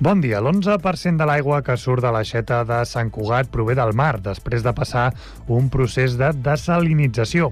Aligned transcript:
Bon 0.00 0.20
dia. 0.22 0.38
L'11% 0.38 1.18
de 1.18 1.26
l'aigua 1.26 1.56
que 1.66 1.74
surt 1.74 2.04
de 2.04 2.10
l'aixeta 2.14 2.60
de 2.62 2.76
Sant 2.86 3.08
Cugat 3.10 3.48
prové 3.50 3.74
del 3.74 3.96
mar, 3.98 4.20
després 4.22 4.62
de 4.62 4.70
passar 4.70 5.08
un 5.50 5.66
procés 5.74 6.12
de 6.14 6.28
desalinització. 6.38 7.48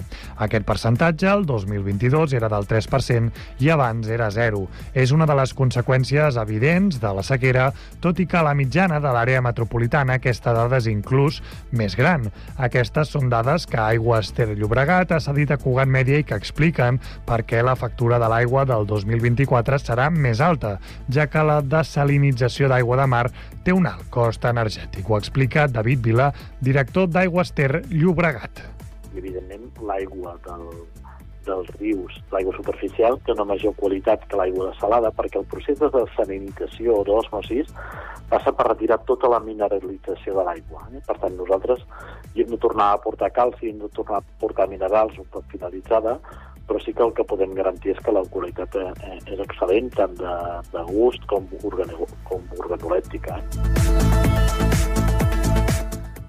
Aquest 0.47 0.63
percentatge, 0.69 1.27
el 1.27 1.43
2022, 1.43 2.37
era 2.38 2.47
del 2.53 2.69
3% 2.71 3.33
i 3.67 3.71
abans 3.74 4.06
era 4.06 4.29
0. 4.31 4.61
És 4.95 5.11
una 5.11 5.27
de 5.27 5.35
les 5.35 5.54
conseqüències 5.59 6.38
evidents 6.38 7.01
de 7.03 7.13
la 7.19 7.24
sequera, 7.27 7.72
tot 7.99 8.22
i 8.22 8.29
que 8.31 8.45
la 8.47 8.54
mitjana 8.54 9.03
de 9.03 9.10
l'àrea 9.10 9.42
metropolitana 9.42 10.21
aquesta 10.21 10.54
dada 10.54 10.78
és 10.78 10.87
inclús 10.87 11.40
més 11.72 11.99
gran. 11.99 12.31
Aquestes 12.63 13.10
són 13.10 13.26
dades 13.26 13.67
que 13.67 13.83
Aigües 13.83 14.31
Ter 14.38 14.53
Llobregat 14.53 15.17
ha 15.17 15.19
cedit 15.19 15.51
a 15.51 15.58
Cugat 15.58 15.90
Mèdia 15.90 16.23
i 16.23 16.28
que 16.30 16.38
expliquen 16.38 17.02
per 17.27 17.42
què 17.42 17.66
la 17.66 17.74
factura 17.74 18.23
de 18.23 18.30
l'aigua 18.30 18.62
del 18.70 18.87
2024 18.87 19.83
serà 19.83 20.12
més 20.15 20.38
alta, 20.38 20.77
ja 21.10 21.27
que 21.27 21.42
la 21.42 21.59
desalinització 21.59 22.36
l'utilització 22.37 22.69
d'aigua 22.69 22.97
de 23.01 23.07
mar 23.09 23.27
té 23.65 23.73
un 23.73 23.87
alt 23.87 24.11
cost 24.11 24.45
energètic. 24.45 25.09
Ho 25.09 25.17
explica 25.17 25.67
David 25.69 26.03
Vila, 26.05 26.33
director 26.61 27.09
d'Aigües 27.09 27.53
Ter 27.53 27.83
Llobregat. 27.91 28.61
Evidentment, 29.17 29.71
l'aigua 29.81 30.37
del, 30.45 30.67
dels 31.47 31.71
rius, 31.80 32.13
l'aigua 32.33 32.53
superficial, 32.57 33.19
té 33.25 33.33
una 33.33 33.47
major 33.49 33.73
qualitat 33.77 34.27
que 34.29 34.37
l'aigua 34.37 34.75
salada 34.80 35.11
perquè 35.11 35.41
el 35.41 35.49
procés 35.49 35.79
de 35.80 35.89
desalinització 35.95 37.01
o 37.01 37.05
d'osmosis 37.05 37.73
passa 38.29 38.53
per 38.53 38.69
retirar 38.69 38.99
tota 39.07 39.30
la 39.30 39.41
mineralització 39.41 40.37
de 40.37 40.45
l'aigua. 40.45 40.85
Eh? 40.93 41.01
Per 41.07 41.16
tant, 41.23 41.37
nosaltres 41.39 41.80
hi 42.35 42.43
hem 42.43 42.53
de 42.53 42.61
tornar 42.61 42.93
a 42.93 43.01
portar 43.01 43.30
calci, 43.33 43.71
hem 43.71 43.80
de 43.80 43.89
tornar 43.97 44.21
a 44.21 44.27
portar 44.41 44.69
minerals 44.69 45.16
un 45.16 45.30
cop 45.30 45.47
finalitzada, 45.49 46.19
però 46.66 46.80
sí 46.83 46.93
que 46.93 47.05
el 47.06 47.15
que 47.15 47.27
podem 47.27 47.55
garantir 47.55 47.95
és 47.95 48.02
que 48.02 48.15
la 48.15 48.25
qualitat 48.30 48.77
eh, 48.80 49.19
és 49.33 49.43
excel·lent, 49.47 49.93
tant 49.95 50.16
de, 50.19 50.37
de 50.73 50.87
gust 50.91 51.27
com, 51.30 51.47
organo, 51.62 52.09
com 52.29 52.43
organolèptica. 52.59 53.41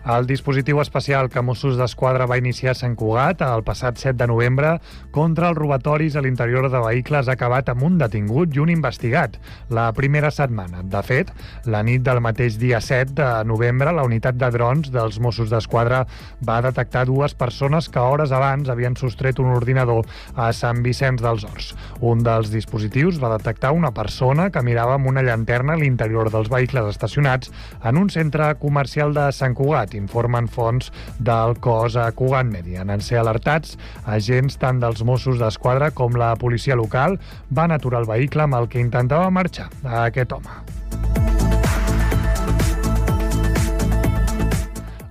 El 0.08 0.24
dispositiu 0.24 0.78
especial 0.80 1.28
que 1.28 1.42
Mossos 1.44 1.76
d'Esquadra 1.76 2.24
va 2.32 2.38
iniciar 2.40 2.72
a 2.72 2.78
Sant 2.80 2.94
Cugat 2.96 3.42
el 3.44 3.66
passat 3.68 3.98
7 4.00 4.14
de 4.22 4.28
novembre 4.32 4.70
contra 5.12 5.50
els 5.52 5.58
robatoris 5.60 6.14
a 6.16 6.22
l'interior 6.24 6.70
de 6.72 6.80
vehicles 6.80 7.28
ha 7.28 7.34
acabat 7.36 7.68
amb 7.74 7.84
un 7.84 7.98
detingut 8.00 8.56
i 8.56 8.62
un 8.64 8.72
investigat 8.72 9.36
la 9.68 9.90
primera 9.98 10.32
setmana. 10.32 10.80
De 10.88 11.02
fet, 11.04 11.34
la 11.68 11.82
nit 11.84 12.06
del 12.06 12.22
mateix 12.24 12.56
dia 12.56 12.80
7 12.80 13.18
de 13.18 13.28
novembre, 13.50 13.92
la 13.92 14.06
unitat 14.08 14.38
de 14.40 14.48
drons 14.56 14.94
dels 14.96 15.18
Mossos 15.20 15.52
d'Esquadra 15.52 16.06
va 16.40 16.62
detectar 16.64 17.04
dues 17.12 17.36
persones 17.36 17.92
que 17.92 18.00
hores 18.00 18.32
abans 18.32 18.72
havien 18.72 18.96
sostret 18.96 19.44
un 19.44 19.52
ordinador 19.58 20.08
a 20.36 20.54
Sant 20.56 20.80
Vicenç 20.88 21.20
dels 21.26 21.44
Horts. 21.44 21.74
Un 22.00 22.24
dels 22.24 22.54
dispositius 22.56 23.20
va 23.20 23.34
detectar 23.36 23.74
una 23.76 23.92
persona 23.92 24.48
que 24.56 24.64
mirava 24.64 24.96
amb 24.96 25.12
una 25.12 25.26
llanterna 25.28 25.76
a 25.76 25.84
l'interior 25.84 26.32
dels 26.32 26.48
vehicles 26.48 26.96
estacionats 26.96 27.52
en 27.84 28.00
un 28.00 28.08
centre 28.08 28.54
comercial 28.64 29.12
de 29.12 29.28
Sant 29.36 29.60
Cugat 29.60 29.97
informen 29.98 30.48
fonts 30.48 30.92
del 31.20 31.58
cos 31.60 31.98
a 32.00 32.10
Cugat 32.16 32.48
Media. 32.50 32.86
En 32.86 33.04
ser 33.04 33.20
alertats, 33.22 33.78
agents 34.06 34.58
tant 34.62 34.82
dels 34.84 35.04
Mossos 35.04 35.42
d'Esquadra 35.42 35.92
com 35.92 36.16
la 36.18 36.36
policia 36.40 36.78
local 36.80 37.20
van 37.50 37.76
aturar 37.76 38.06
el 38.06 38.10
vehicle 38.10 38.48
amb 38.48 38.62
el 38.62 38.72
que 38.72 38.84
intentava 38.84 39.30
marxar 39.34 39.70
aquest 40.08 40.34
home. 40.38 40.87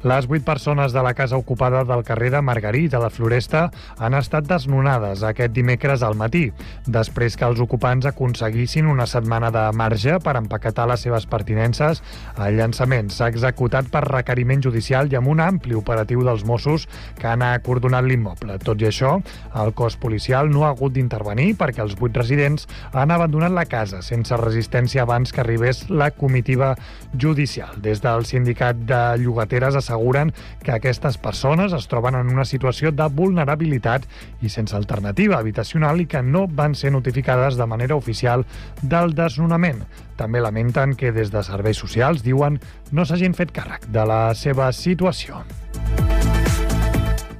Les 0.06 0.26
vuit 0.30 0.44
persones 0.46 0.92
de 0.94 1.02
la 1.02 1.14
casa 1.18 1.34
ocupada 1.36 1.80
del 1.82 2.04
carrer 2.06 2.28
de 2.30 2.40
Margarit, 2.40 2.92
a 2.94 3.00
la 3.02 3.08
Floresta, 3.10 3.72
han 3.98 4.14
estat 4.14 4.44
desnonades 4.46 5.24
aquest 5.26 5.50
dimecres 5.50 6.04
al 6.06 6.14
matí, 6.14 6.44
després 6.86 7.34
que 7.34 7.42
els 7.48 7.58
ocupants 7.64 8.06
aconseguissin 8.06 8.86
una 8.86 9.08
setmana 9.10 9.50
de 9.50 9.64
marge 9.74 10.20
per 10.22 10.36
empaquetar 10.38 10.84
les 10.86 11.02
seves 11.02 11.26
pertinences. 11.26 12.04
El 12.38 12.54
llançament 12.60 13.10
s'ha 13.10 13.26
executat 13.32 13.88
per 13.90 14.04
requeriment 14.06 14.62
judicial 14.62 15.10
i 15.10 15.18
amb 15.18 15.32
un 15.32 15.42
ampli 15.42 15.74
operatiu 15.74 16.22
dels 16.22 16.46
Mossos 16.46 16.86
que 17.18 17.26
han 17.26 17.42
acordonat 17.42 18.06
l'immoble. 18.06 18.60
Tot 18.62 18.86
i 18.86 18.86
això, 18.92 19.16
el 19.58 19.74
cos 19.74 19.98
policial 19.98 20.52
no 20.54 20.68
ha 20.68 20.70
hagut 20.76 20.94
d'intervenir 20.94 21.56
perquè 21.58 21.82
els 21.82 21.98
vuit 21.98 22.14
residents 22.14 22.68
han 22.92 23.10
abandonat 23.10 23.58
la 23.58 23.66
casa 23.66 24.04
sense 24.06 24.38
resistència 24.38 25.02
abans 25.02 25.34
que 25.34 25.42
arribés 25.42 25.88
la 25.90 26.12
comitiva 26.14 26.76
judicial. 27.18 27.74
Des 27.82 28.06
del 28.06 28.22
sindicat 28.30 28.86
de 28.86 29.02
llogateres 29.18 29.74
asseguren 29.74 29.95
asseguren 29.96 30.32
que 30.62 30.72
aquestes 30.72 31.18
persones 31.18 31.72
es 31.72 31.88
troben 31.88 32.14
en 32.14 32.28
una 32.30 32.44
situació 32.44 32.92
de 32.92 33.08
vulnerabilitat 33.08 34.06
i 34.42 34.48
sense 34.52 34.76
alternativa 34.76 35.38
habitacional 35.38 36.00
i 36.00 36.06
que 36.06 36.22
no 36.22 36.46
van 36.46 36.74
ser 36.74 36.92
notificades 36.92 37.56
de 37.56 37.66
manera 37.66 37.96
oficial 37.96 38.44
del 38.82 39.14
desnonament. 39.14 39.84
També 40.16 40.40
lamenten 40.40 40.94
que 40.96 41.12
des 41.12 41.32
de 41.32 41.42
serveis 41.42 41.78
socials, 41.78 42.22
diuen, 42.22 42.60
no 42.92 43.04
s'hagin 43.04 43.34
fet 43.34 43.52
càrrec 43.52 43.88
de 43.88 44.04
la 44.06 44.34
seva 44.34 44.70
situació. 44.72 45.42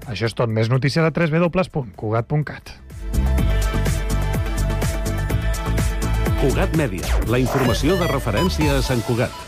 Això 0.07 0.29
és 0.29 0.35
tot. 0.35 0.49
Més 0.49 0.71
notícies 0.71 1.05
a 1.05 1.11
www.cugat.cat. 1.11 2.77
Cugat 6.37 6.77
Mèdia, 6.79 7.25
la 7.33 7.41
informació 7.43 7.97
de 7.99 8.07
referència 8.13 8.79
a 8.79 8.85
Sant 8.85 9.03
Cugat. 9.09 9.46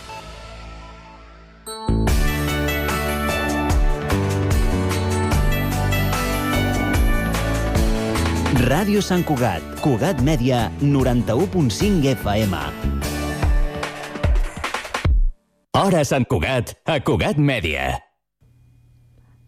Ràdio 8.69 9.01
Sant 9.01 9.23
Cugat, 9.25 9.63
Cugat 9.81 10.19
Mèdia, 10.21 10.67
91.5 10.83 12.11
FM. 12.11 12.59
Hora 15.79 16.03
Sant 16.05 16.29
Cugat, 16.29 16.75
a 16.85 16.99
Cugat 17.01 17.41
Mèdia. 17.41 18.08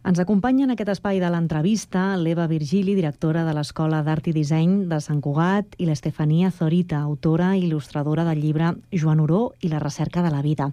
Ens 0.00 0.16
acompanya 0.16 0.64
en 0.64 0.70
aquest 0.72 0.88
espai 0.94 1.18
de 1.20 1.28
l'entrevista 1.28 2.14
l'Eva 2.16 2.46
Virgili, 2.48 2.94
directora 2.96 3.42
de 3.44 3.52
l'Escola 3.52 3.98
d'Art 4.00 4.30
i 4.30 4.32
Disseny 4.32 4.86
de 4.88 4.96
Sant 5.04 5.18
Cugat, 5.20 5.74
i 5.76 5.84
l'Estefania 5.84 6.48
Zorita, 6.56 7.02
autora 7.04 7.50
i 7.52 7.66
il·lustradora 7.66 8.24
del 8.24 8.40
llibre 8.40 8.70
Joan 8.96 9.20
Oró 9.20 9.42
i 9.60 9.68
la 9.68 9.82
recerca 9.84 10.24
de 10.24 10.32
la 10.32 10.40
vida. 10.40 10.70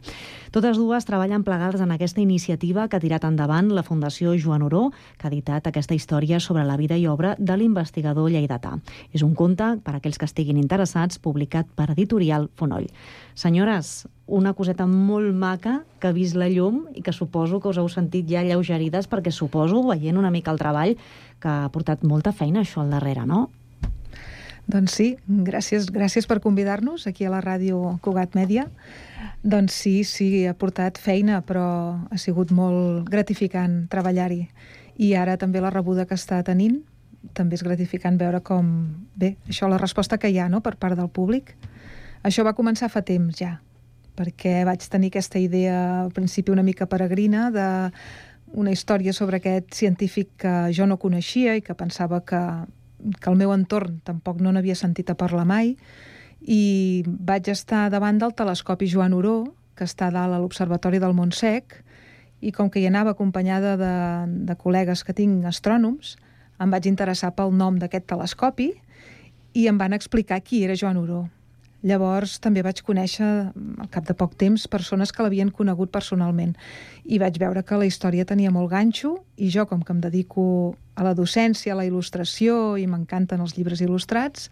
Totes 0.56 0.80
dues 0.80 1.04
treballen 1.04 1.44
plegades 1.44 1.84
en 1.84 1.92
aquesta 1.92 2.24
iniciativa 2.24 2.88
que 2.88 2.96
ha 2.96 3.04
tirat 3.04 3.28
endavant 3.28 3.68
la 3.76 3.84
Fundació 3.84 4.32
Joan 4.40 4.64
Oró, 4.64 4.86
que 5.20 5.28
ha 5.28 5.34
editat 5.34 5.68
aquesta 5.68 6.00
història 6.00 6.40
sobre 6.40 6.64
la 6.64 6.80
vida 6.80 6.96
i 6.96 7.04
obra 7.12 7.36
de 7.38 7.60
l'investigador 7.60 8.32
lleidatà. 8.32 8.78
És 9.12 9.28
un 9.28 9.36
conte, 9.36 9.74
per 9.84 9.98
a 9.98 10.00
aquells 10.00 10.24
que 10.24 10.32
estiguin 10.32 10.56
interessats, 10.56 11.20
publicat 11.20 11.68
per 11.76 11.92
editorial 11.92 12.48
Fonoll. 12.56 12.88
Senyores, 13.38 14.08
una 14.26 14.56
coseta 14.58 14.88
molt 14.90 15.30
maca 15.38 15.84
que 16.02 16.10
ha 16.10 16.16
vist 16.16 16.34
la 16.34 16.48
llum 16.50 16.88
i 16.98 17.04
que 17.06 17.14
suposo 17.14 17.60
que 17.62 17.70
us 17.70 17.78
heu 17.78 17.86
sentit 17.94 18.26
ja 18.26 18.42
lleugerides 18.42 19.06
perquè 19.12 19.30
suposo, 19.30 19.84
veient 19.86 20.18
una 20.18 20.32
mica 20.34 20.50
el 20.50 20.58
treball, 20.58 20.96
que 21.38 21.52
ha 21.52 21.70
portat 21.70 22.02
molta 22.02 22.34
feina 22.34 22.64
això 22.66 22.82
al 22.82 22.90
darrere, 22.96 23.28
no? 23.30 23.44
Doncs 24.66 24.98
sí, 24.98 25.06
gràcies, 25.30 25.86
gràcies 25.94 26.26
per 26.26 26.40
convidar-nos 26.42 27.06
aquí 27.08 27.30
a 27.30 27.32
la 27.32 27.44
ràdio 27.46 28.00
Cugat 28.02 28.34
Mèdia. 28.34 28.66
Doncs 29.46 29.78
sí, 29.86 30.02
sí, 30.04 30.32
ha 30.50 30.58
portat 30.58 30.98
feina, 30.98 31.44
però 31.46 31.70
ha 32.10 32.18
sigut 32.18 32.50
molt 32.50 33.06
gratificant 33.08 33.84
treballar-hi. 33.94 34.48
I 34.98 35.14
ara 35.14 35.38
també 35.38 35.62
la 35.62 35.72
rebuda 35.72 36.10
que 36.10 36.18
està 36.18 36.42
tenint, 36.44 36.82
també 37.38 37.54
és 37.54 37.64
gratificant 37.64 38.18
veure 38.18 38.42
com, 38.42 38.74
bé, 39.16 39.36
això 39.48 39.70
la 39.70 39.78
resposta 39.78 40.18
que 40.18 40.34
hi 40.34 40.42
ha 40.42 40.50
no, 40.50 40.66
per 40.66 40.74
part 40.82 40.98
del 40.98 41.14
públic. 41.14 41.54
Això 42.28 42.44
va 42.44 42.52
començar 42.58 42.90
fa 42.92 43.06
temps 43.08 43.38
ja, 43.40 43.54
perquè 44.20 44.66
vaig 44.68 44.84
tenir 44.92 45.14
aquesta 45.14 45.40
idea 45.40 45.78
al 46.02 46.10
principi 46.12 46.52
una 46.52 46.66
mica 46.66 46.88
peregrina 46.92 47.46
de 47.56 47.68
una 48.52 48.74
història 48.76 49.14
sobre 49.16 49.40
aquest 49.40 49.72
científic 49.76 50.34
que 50.44 50.56
jo 50.76 50.88
no 50.92 50.98
coneixia 51.00 51.56
i 51.56 51.64
que 51.64 51.76
pensava 51.80 52.20
que, 52.28 52.42
que 53.22 53.30
el 53.32 53.40
meu 53.40 53.54
entorn 53.56 54.02
tampoc 54.04 54.42
no 54.44 54.52
n'havia 54.52 54.76
sentit 54.76 55.14
a 55.14 55.16
parlar 55.16 55.46
mai 55.48 55.78
i 56.42 57.04
vaig 57.08 57.48
estar 57.54 57.86
davant 57.94 58.20
del 58.20 58.36
telescopi 58.36 58.92
Joan 58.92 59.16
Oró, 59.16 59.38
que 59.80 59.88
està 59.88 60.12
dalt 60.12 60.36
a 60.36 60.42
l'Observatori 60.42 61.00
del 61.00 61.16
Montsec, 61.16 61.80
i 62.44 62.52
com 62.52 62.68
que 62.70 62.84
hi 62.84 62.90
anava 62.92 63.16
acompanyada 63.16 63.78
de, 63.80 63.96
de 64.52 64.60
col·legues 64.60 65.06
que 65.08 65.16
tinc 65.16 65.48
astrònoms, 65.48 66.18
em 66.60 66.76
vaig 66.76 66.92
interessar 66.92 67.32
pel 67.40 67.56
nom 67.56 67.80
d'aquest 67.80 68.12
telescopi 68.12 68.74
i 69.56 69.68
em 69.72 69.80
van 69.80 69.96
explicar 69.96 70.44
qui 70.44 70.66
era 70.68 70.76
Joan 70.76 71.00
Oró. 71.02 71.24
Llavors 71.88 72.38
també 72.44 72.64
vaig 72.66 72.82
conèixer, 72.84 73.28
al 73.54 73.90
cap 73.94 74.08
de 74.08 74.16
poc 74.18 74.34
temps, 74.40 74.66
persones 74.68 75.14
que 75.14 75.24
l'havien 75.24 75.52
conegut 75.54 75.92
personalment 75.94 76.56
i 77.06 77.20
vaig 77.22 77.38
veure 77.40 77.64
que 77.64 77.80
la 77.80 77.88
història 77.88 78.26
tenia 78.28 78.52
molt 78.52 78.72
ganxo 78.74 79.14
i 79.38 79.52
jo, 79.54 79.68
com 79.70 79.84
que 79.86 79.94
em 79.96 80.02
dedico 80.04 80.76
a 80.98 81.06
la 81.06 81.14
docència, 81.16 81.74
a 81.74 81.80
la 81.80 81.86
il·lustració 81.88 82.76
i 82.82 82.88
m'encanten 82.90 83.44
els 83.44 83.56
llibres 83.56 83.84
il·lustrats, 83.86 84.50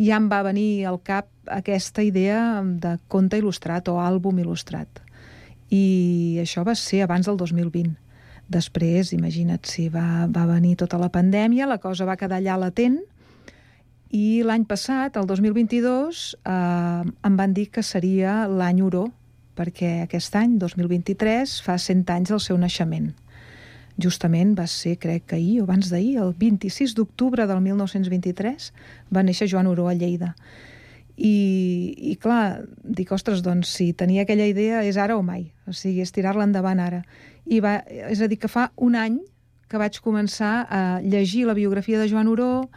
ja 0.00 0.16
em 0.16 0.28
va 0.32 0.42
venir 0.42 0.86
al 0.88 0.98
cap 1.04 1.28
aquesta 1.52 2.02
idea 2.02 2.62
de 2.64 2.96
conte 3.12 3.38
il·lustrat 3.38 3.90
o 3.92 3.98
àlbum 4.00 4.40
il·lustrat. 4.42 5.02
I 5.70 6.40
això 6.42 6.64
va 6.64 6.74
ser 6.76 7.04
abans 7.04 7.28
del 7.28 7.38
2020. 7.40 7.94
Després, 8.52 9.12
imagina't 9.14 9.68
si 9.68 9.86
va, 9.92 10.26
va 10.28 10.48
venir 10.48 10.74
tota 10.80 10.98
la 11.00 11.12
pandèmia, 11.12 11.68
la 11.68 11.78
cosa 11.80 12.08
va 12.08 12.18
quedar 12.20 12.40
allà 12.40 12.58
latent 12.66 12.98
I 14.12 14.42
l'any 14.44 14.66
passat, 14.68 15.16
el 15.16 15.24
2022, 15.24 16.22
eh, 16.44 17.12
em 17.24 17.36
van 17.38 17.54
dir 17.56 17.70
que 17.72 17.82
seria 17.82 18.42
l'any 18.44 18.82
Oró, 18.84 19.06
perquè 19.56 20.02
aquest 20.02 20.36
any, 20.36 20.58
2023, 20.60 21.54
fa 21.64 21.78
100 21.80 22.12
anys 22.12 22.32
del 22.34 22.42
seu 22.44 22.58
naixement. 22.60 23.08
Justament 23.96 24.52
va 24.58 24.66
ser, 24.68 24.98
crec 25.00 25.30
que 25.32 25.38
ahir 25.38 25.62
o 25.62 25.64
abans 25.64 25.88
d'ahir, 25.88 26.18
el 26.20 26.34
26 26.36 26.94
d'octubre 26.98 27.46
del 27.48 27.64
1923, 27.64 28.68
va 29.16 29.24
néixer 29.24 29.48
Joan 29.48 29.72
Oró 29.72 29.88
a 29.88 29.96
Lleida. 29.96 30.34
I, 31.16 31.32
i 32.12 32.16
clar, 32.20 32.68
dic, 32.84 33.12
ostres, 33.16 33.40
doncs 33.44 33.72
si 33.78 33.92
tenia 33.96 34.28
aquella 34.28 34.48
idea 34.48 34.84
és 34.84 35.00
ara 35.00 35.16
o 35.16 35.24
mai, 35.24 35.52
o 35.64 35.72
sigui, 35.72 36.04
és 36.04 36.12
tirar-la 36.12 36.44
endavant 36.44 36.80
ara. 36.84 37.02
I 37.48 37.64
va, 37.64 37.78
és 37.88 38.20
a 38.20 38.28
dir, 38.28 38.40
que 38.40 38.52
fa 38.52 38.70
un 38.76 38.96
any 38.96 39.22
que 39.72 39.80
vaig 39.80 40.02
començar 40.04 40.66
a 40.68 41.00
llegir 41.00 41.46
la 41.48 41.56
biografia 41.56 42.00
de 42.00 42.12
Joan 42.12 42.28
Oró, 42.28 42.68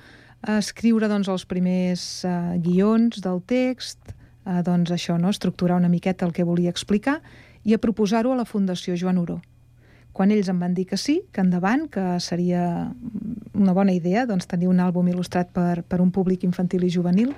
escriure 0.59 1.09
doncs, 1.11 1.29
els 1.31 1.45
primers 1.49 2.05
uh, 2.27 2.53
guions 2.61 3.21
del 3.23 3.41
text, 3.47 3.99
uh, 4.45 4.61
doncs 4.65 4.93
això, 4.93 5.17
no? 5.21 5.33
estructurar 5.33 5.79
una 5.81 5.89
miqueta 5.89 6.27
el 6.27 6.33
que 6.33 6.45
volia 6.45 6.73
explicar 6.73 7.19
i 7.65 7.73
a 7.73 7.81
proposar-ho 7.81 8.33
a 8.33 8.39
la 8.39 8.45
Fundació 8.45 8.97
Joan 8.99 9.17
Oró. 9.21 9.39
Quan 10.15 10.31
ells 10.31 10.47
em 10.47 10.59
van 10.61 10.73
dir 10.77 10.85
que 10.87 10.97
sí, 11.01 11.19
que 11.33 11.43
endavant, 11.43 11.89
que 11.91 12.19
seria 12.23 12.91
una 13.53 13.73
bona 13.75 13.91
idea 13.91 14.23
doncs, 14.29 14.47
tenir 14.47 14.69
un 14.71 14.79
àlbum 14.79 15.09
il·lustrat 15.11 15.51
per, 15.51 15.83
per 15.83 15.99
un 15.99 16.13
públic 16.15 16.45
infantil 16.47 16.85
i 16.87 16.93
juvenil, 16.93 17.33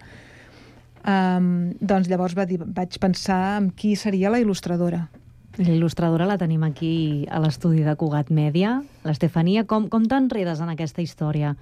Um, 1.08 1.72
doncs 1.80 2.10
llavors 2.12 2.34
va 2.36 2.44
dir, 2.44 2.58
vaig 2.60 2.98
pensar 3.00 3.40
en 3.62 3.70
qui 3.72 3.94
seria 3.96 4.32
la 4.34 4.42
il·lustradora. 4.44 5.06
L'il·lustradora 5.58 6.28
la 6.30 6.38
tenim 6.38 6.62
aquí 6.68 7.26
a 7.34 7.40
l'estudi 7.42 7.82
de 7.86 7.96
Cugat 7.98 8.30
Mèdia. 8.30 8.78
L'Estefania, 9.08 9.64
com, 9.66 9.88
com 9.90 10.06
t'enredes 10.06 10.62
en 10.62 10.70
aquesta 10.70 11.02
història? 11.02 11.56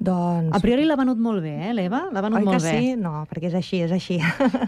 Doncs... 0.00 0.50
A 0.56 0.60
priori 0.64 0.86
l'ha 0.88 0.96
venut 0.98 1.20
molt 1.20 1.44
bé, 1.44 1.52
eh, 1.68 1.74
l'Eva? 1.76 2.06
L'ha 2.10 2.22
venut 2.24 2.40
Oi 2.40 2.48
molt 2.48 2.58
que 2.58 2.64
bé. 2.64 2.72
sí? 2.74 2.94
No, 2.98 3.26
perquè 3.30 3.50
és 3.52 3.56
així, 3.58 3.82
és 3.84 3.94
així. 3.94 4.18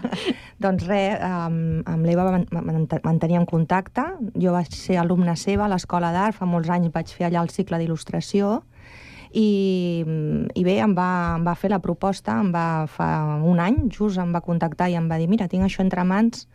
doncs 0.63 0.85
res, 0.87 1.19
amb, 1.25 1.81
amb 1.89 2.07
l'Eva 2.07 2.39
manteníem 3.03 3.47
contacte. 3.49 4.05
Jo 4.39 4.55
vaig 4.55 4.71
ser 4.77 5.01
alumna 5.01 5.35
seva 5.35 5.67
a 5.67 5.71
l'Escola 5.73 6.13
d'Art, 6.15 6.37
fa 6.37 6.47
molts 6.47 6.71
anys 6.71 6.93
vaig 6.93 7.11
fer 7.11 7.27
allà 7.27 7.43
el 7.43 7.51
cicle 7.51 7.81
d'il·lustració, 7.81 8.61
i, 9.33 10.05
i 10.53 10.63
bé, 10.63 10.77
em 10.85 10.93
va, 10.93 11.09
em 11.39 11.43
va 11.43 11.55
fer 11.57 11.73
la 11.73 11.81
proposta, 11.81 12.37
em 12.39 12.53
va, 12.53 12.85
fa 12.85 13.09
un 13.41 13.59
any, 13.59 13.87
just 13.91 14.21
em 14.21 14.31
va 14.31 14.43
contactar 14.45 14.91
i 14.93 14.99
em 14.99 15.09
va 15.09 15.17
dir, 15.17 15.27
mira, 15.31 15.49
tinc 15.49 15.65
això 15.65 15.81
entre 15.81 16.05
mans 16.05 16.45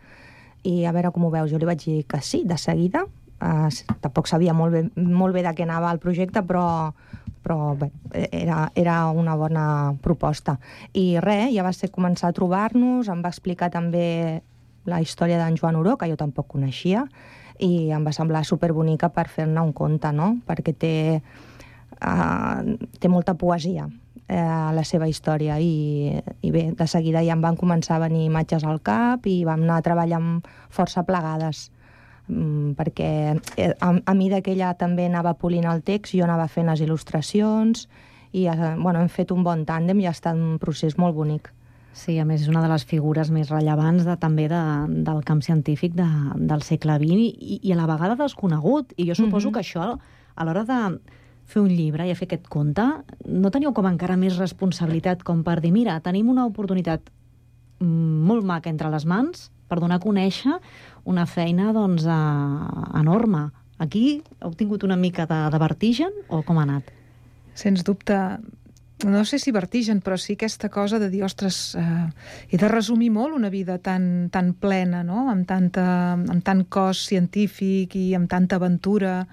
i 0.69 0.85
a 0.85 0.93
veure 0.95 1.11
com 1.15 1.25
ho 1.25 1.31
veus. 1.33 1.49
Jo 1.51 1.59
li 1.59 1.67
vaig 1.69 1.83
dir 1.85 2.03
que 2.09 2.21
sí, 2.25 2.43
de 2.47 2.57
seguida. 2.57 3.05
Uh, 3.39 3.69
tampoc 4.03 4.27
sabia 4.27 4.53
molt 4.53 4.75
bé, 4.75 4.83
molt 4.99 5.35
bé 5.35 5.43
de 5.45 5.53
què 5.55 5.63
anava 5.63 5.91
el 5.95 6.01
projecte, 6.03 6.43
però, 6.43 6.91
però 7.45 7.73
bé, 7.79 7.87
era, 8.35 8.65
era 8.75 8.99
una 9.15 9.37
bona 9.39 9.65
proposta. 10.03 10.57
I 10.93 11.21
res, 11.23 11.53
ja 11.55 11.63
va 11.63 11.71
ser 11.75 11.91
començar 11.95 12.29
a 12.29 12.35
trobar-nos, 12.35 13.07
em 13.07 13.23
va 13.23 13.31
explicar 13.31 13.71
també 13.71 14.41
la 14.89 14.99
història 15.03 15.39
d'en 15.39 15.55
Joan 15.59 15.79
Oró, 15.79 15.95
que 15.99 16.09
jo 16.11 16.19
tampoc 16.19 16.49
coneixia, 16.51 17.05
i 17.63 17.89
em 17.95 18.03
va 18.03 18.15
semblar 18.15 18.43
superbonica 18.47 19.09
per 19.15 19.27
fer-ne 19.31 19.63
un 19.63 19.71
conte, 19.75 20.11
no? 20.15 20.33
Perquè 20.47 20.75
té, 20.75 20.93
uh, 21.99 22.77
té 22.99 23.11
molta 23.11 23.35
poesia 23.39 23.87
eh, 24.29 24.37
a 24.37 24.71
la 24.75 24.85
seva 24.85 25.09
història 25.09 25.57
i, 25.59 26.13
i 26.41 26.53
bé, 26.53 26.69
de 26.77 26.87
seguida 26.87 27.23
ja 27.25 27.35
em 27.35 27.43
van 27.43 27.57
començar 27.57 27.97
a 27.97 28.05
venir 28.05 28.27
imatges 28.27 28.63
al 28.63 28.79
cap 28.85 29.25
i 29.27 29.41
vam 29.47 29.65
anar 29.65 29.81
treballant 29.83 30.39
força 30.69 31.03
plegades 31.07 31.67
mm, 32.29 32.75
perquè 32.79 33.11
eh, 33.57 33.73
a, 33.73 33.93
a 33.97 34.13
mida 34.15 34.43
que 34.45 34.53
ella 34.53 34.75
també 34.77 35.09
anava 35.09 35.33
polint 35.33 35.67
el 35.67 35.81
text, 35.83 36.13
jo 36.15 36.27
anava 36.27 36.47
fent 36.47 36.69
les 36.69 36.85
il·lustracions 36.85 37.87
i 38.31 38.45
eh, 38.45 38.75
bueno, 38.77 38.99
hem 39.01 39.09
fet 39.09 39.33
un 39.33 39.43
bon 39.43 39.65
tàndem 39.65 39.99
i 39.99 40.07
ha 40.07 40.13
estat 40.13 40.37
un 40.37 40.59
procés 40.61 40.97
molt 41.01 41.17
bonic. 41.17 41.49
Sí, 41.99 42.19
a 42.21 42.23
més 42.23 42.43
és 42.45 42.49
una 42.51 42.61
de 42.61 42.69
les 42.69 42.85
figures 42.87 43.31
més 43.33 43.49
rellevants 43.49 44.05
de, 44.05 44.15
també 44.21 44.45
de, 44.47 44.61
del 45.07 45.23
camp 45.25 45.41
científic 45.43 45.95
de, 45.97 46.05
del 46.37 46.61
segle 46.63 46.99
XX 47.01 47.17
i, 47.17 47.57
i 47.65 47.73
a 47.73 47.79
la 47.79 47.87
vegada 47.89 48.15
desconegut. 48.19 48.93
I 48.95 49.09
jo 49.09 49.15
suposo 49.17 49.49
mm 49.49 49.51
-hmm. 49.51 49.53
que 49.53 49.59
això, 49.65 49.97
a 50.35 50.45
l'hora 50.45 50.63
de 50.63 50.99
fer 51.49 51.63
un 51.63 51.71
llibre 51.73 52.05
i 52.05 52.13
a 52.13 52.17
fer 52.17 52.27
aquest 52.29 52.49
conte, 52.51 52.85
no 53.25 53.51
teniu 53.53 53.73
com 53.73 53.87
encara 53.89 54.17
més 54.19 54.37
responsabilitat 54.37 55.23
com 55.25 55.41
per 55.45 55.59
dir, 55.63 55.73
mira, 55.73 55.97
tenim 56.05 56.29
una 56.29 56.45
oportunitat 56.49 57.09
molt 57.79 58.45
maca 58.45 58.69
entre 58.69 58.91
les 58.93 59.05
mans 59.07 59.49
per 59.69 59.79
donar 59.79 59.99
a 59.99 60.03
conèixer 60.03 60.57
una 61.09 61.25
feina 61.29 61.73
doncs, 61.73 62.05
eh, 62.05 62.99
enorme. 62.99 63.49
Aquí 63.79 64.21
heu 64.43 64.53
tingut 64.59 64.83
una 64.83 64.97
mica 64.99 65.25
de, 65.25 65.41
de 65.53 65.59
vertigen 65.61 66.15
o 66.27 66.41
com 66.43 66.59
ha 66.59 66.65
anat? 66.67 66.89
Sens 67.55 67.83
dubte, 67.87 68.17
no 69.07 69.23
sé 69.25 69.39
si 69.39 69.53
vertigen, 69.55 70.01
però 70.03 70.17
sí 70.19 70.35
aquesta 70.35 70.69
cosa 70.69 70.99
de 70.99 71.09
dir, 71.09 71.23
ostres, 71.23 71.75
eh, 71.79 72.09
he 72.51 72.59
de 72.59 72.67
resumir 72.67 73.09
molt 73.15 73.35
una 73.35 73.49
vida 73.49 73.77
tan, 73.79 74.29
tan 74.29 74.53
plena, 74.53 75.03
no? 75.07 75.29
amb, 75.31 75.47
tanta, 75.47 75.85
amb 76.19 76.43
tant 76.43 76.65
cos 76.67 77.05
científic 77.07 77.95
i 77.95 78.13
amb 78.17 78.29
tanta 78.29 78.59
aventura, 78.59 79.23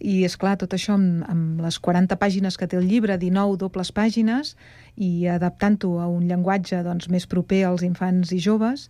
i, 0.00 0.24
és 0.24 0.36
clar 0.40 0.56
tot 0.60 0.74
això 0.74 0.96
amb, 0.96 1.22
amb 1.28 1.60
les 1.64 1.78
40 1.78 2.16
pàgines 2.20 2.56
que 2.56 2.66
té 2.66 2.78
el 2.80 2.88
llibre, 2.88 3.18
19 3.20 3.58
dobles 3.60 3.92
pàgines, 3.92 4.54
i 4.96 5.28
adaptant-ho 5.28 5.98
a 6.00 6.08
un 6.10 6.26
llenguatge 6.28 6.82
doncs, 6.86 7.10
més 7.12 7.28
proper 7.28 7.64
als 7.68 7.84
infants 7.86 8.32
i 8.32 8.40
joves, 8.40 8.88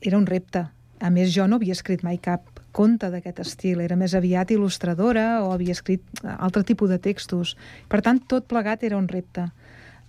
era 0.00 0.18
un 0.18 0.26
repte. 0.30 0.66
A 1.04 1.10
més, 1.10 1.32
jo 1.34 1.48
no 1.50 1.58
havia 1.58 1.74
escrit 1.74 2.04
mai 2.06 2.20
cap 2.22 2.46
conte 2.74 3.10
d'aquest 3.10 3.42
estil, 3.42 3.82
era 3.82 3.98
més 3.98 4.14
aviat 4.14 4.50
il·lustradora 4.54 5.44
o 5.44 5.52
havia 5.54 5.74
escrit 5.74 6.24
altre 6.38 6.64
tipus 6.66 6.90
de 6.90 6.98
textos. 7.02 7.54
Per 7.90 8.00
tant, 8.02 8.22
tot 8.30 8.46
plegat 8.50 8.86
era 8.86 8.98
un 8.98 9.10
repte 9.10 9.50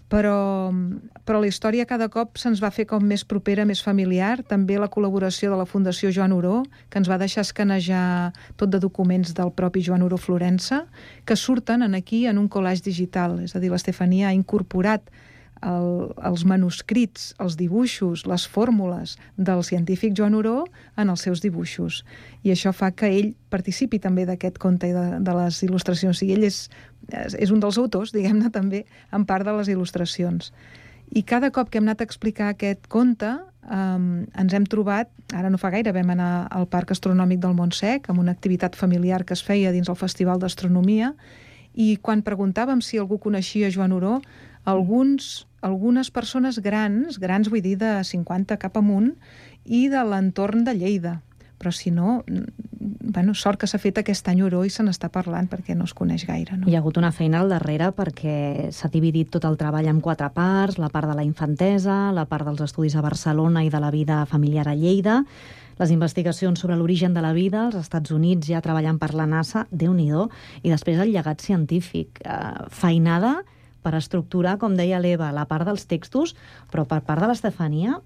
però, 0.10 0.72
però 1.26 1.40
la 1.42 1.50
història 1.50 1.88
cada 1.90 2.08
cop 2.14 2.38
se'ns 2.38 2.62
va 2.64 2.72
fer 2.74 2.86
com 2.90 3.04
més 3.04 3.26
propera, 3.26 3.66
més 3.66 3.82
familiar. 3.82 4.44
També 4.48 4.78
la 4.78 4.90
col·laboració 4.92 5.52
de 5.52 5.60
la 5.60 5.68
Fundació 5.70 6.12
Joan 6.14 6.36
Oró, 6.36 6.62
que 6.90 7.02
ens 7.02 7.10
va 7.10 7.20
deixar 7.22 7.46
escanejar 7.46 8.34
tot 8.60 8.70
de 8.70 8.80
documents 8.80 9.34
del 9.38 9.52
propi 9.52 9.84
Joan 9.86 10.06
Oró 10.06 10.20
Florença, 10.22 10.86
que 11.26 11.36
surten 11.36 11.82
en 11.82 11.96
aquí 11.98 12.26
en 12.28 12.38
un 12.38 12.48
collage 12.48 12.86
digital. 12.86 13.40
És 13.44 13.56
a 13.56 13.64
dir, 13.64 13.74
l'Estefania 13.74 14.30
ha 14.30 14.38
incorporat 14.38 15.10
el, 15.64 16.12
els 16.26 16.46
manuscrits, 16.46 17.34
els 17.40 17.56
dibuixos, 17.60 18.26
les 18.28 18.48
fórmules 18.48 19.16
del 19.38 19.64
científic 19.64 20.16
Joan 20.18 20.36
Oró 20.36 20.66
en 20.98 21.10
els 21.14 21.24
seus 21.28 21.42
dibuixos. 21.42 22.04
I 22.44 22.52
això 22.52 22.74
fa 22.76 22.92
que 22.92 23.08
ell 23.08 23.32
participi 23.50 24.00
també 24.00 24.26
d'aquest 24.26 24.60
conte 24.60 24.90
i 24.90 24.96
de, 24.96 25.08
de 25.24 25.38
les 25.40 25.62
il·lustracions. 25.64 26.22
I 26.26 26.34
ell 26.36 26.46
és 26.50 26.66
és 27.14 27.52
un 27.52 27.62
dels 27.62 27.78
autors, 27.78 28.14
diguem-ne, 28.16 28.50
també, 28.54 28.86
en 29.14 29.26
part 29.26 29.46
de 29.46 29.54
les 29.58 29.70
il·lustracions. 29.72 30.52
I 31.14 31.22
cada 31.24 31.52
cop 31.54 31.70
que 31.70 31.78
hem 31.78 31.86
anat 31.86 32.02
a 32.02 32.08
explicar 32.08 32.50
aquest 32.52 32.88
conte, 32.90 33.30
um, 33.70 34.26
ens 34.34 34.56
hem 34.58 34.66
trobat, 34.66 35.12
ara 35.34 35.52
no 35.54 35.60
fa 35.62 35.72
gaire 35.74 35.94
vam 35.94 36.10
anar 36.16 36.48
al 36.50 36.66
Parc 36.68 36.96
Astronòmic 36.96 37.44
del 37.44 37.54
Montsec, 37.58 38.10
amb 38.10 38.24
una 38.24 38.34
activitat 38.34 38.76
familiar 38.76 39.24
que 39.26 39.36
es 39.38 39.44
feia 39.46 39.74
dins 39.76 39.90
el 39.90 40.00
Festival 40.00 40.42
d'Astronomia, 40.42 41.14
i 41.76 41.96
quan 42.02 42.24
preguntàvem 42.24 42.82
si 42.82 42.98
algú 42.98 43.20
coneixia 43.20 43.70
Joan 43.70 43.94
Oró, 43.94 44.20
alguns, 44.66 45.48
algunes 45.62 46.12
persones 46.12 46.60
grans, 46.60 47.20
grans 47.22 47.50
vull 47.50 47.64
dir 47.64 47.78
de 47.82 47.98
50 48.04 48.58
cap 48.62 48.78
amunt, 48.78 49.14
i 49.66 49.88
de 49.90 50.04
l'entorn 50.06 50.66
de 50.66 50.76
Lleida, 50.78 51.20
però 51.58 51.72
si 51.72 51.90
no, 51.90 52.24
bueno, 53.16 53.34
sort 53.34 53.62
que 53.62 53.68
s'ha 53.70 53.80
fet 53.82 53.98
aquest 54.02 54.28
any 54.30 54.42
Oró 54.46 54.64
i 54.68 54.72
se 54.74 54.84
n'està 54.84 55.10
parlant 55.10 55.48
perquè 55.50 55.76
no 55.78 55.88
es 55.88 55.94
coneix 55.98 56.26
gaire. 56.28 56.58
No? 56.60 56.68
Hi 56.70 56.76
ha 56.76 56.82
hagut 56.84 57.00
una 57.02 57.14
feina 57.16 57.40
al 57.42 57.50
darrere 57.50 57.92
perquè 57.96 58.70
s'ha 58.76 58.92
dividit 58.94 59.32
tot 59.34 59.48
el 59.48 59.58
treball 59.58 59.88
en 59.90 60.02
quatre 60.04 60.30
parts, 60.36 60.78
la 60.82 60.92
part 60.94 61.10
de 61.10 61.16
la 61.18 61.26
infantesa, 61.26 62.12
la 62.14 62.28
part 62.30 62.46
dels 62.46 62.62
estudis 62.68 62.98
a 62.98 63.06
Barcelona 63.06 63.64
i 63.66 63.72
de 63.74 63.82
la 63.82 63.94
vida 63.94 64.26
familiar 64.30 64.68
a 64.68 64.76
Lleida, 64.76 65.24
les 65.80 65.92
investigacions 65.92 66.60
sobre 66.60 66.78
l'origen 66.78 67.14
de 67.14 67.24
la 67.24 67.34
vida 67.34 67.66
als 67.66 67.80
Estats 67.80 68.12
Units 68.16 68.48
ja 68.48 68.62
treballant 68.64 69.00
per 69.00 69.14
la 69.16 69.26
NASA, 69.28 69.66
déu 69.72 69.94
nhi 69.94 70.12
i 70.64 70.70
després 70.70 71.00
el 71.00 71.12
llegat 71.12 71.42
científic. 71.42 72.22
Eh, 72.24 72.70
feinada 72.70 73.42
per 73.86 73.94
estructurar, 73.98 74.58
com 74.62 74.76
deia 74.78 75.00
l'Eva, 75.00 75.30
la 75.36 75.46
part 75.50 75.70
dels 75.70 75.86
textos, 75.86 76.34
però 76.74 76.88
per 76.90 77.04
part 77.06 77.22
de 77.22 77.30
l'Estefania, 77.30 78.00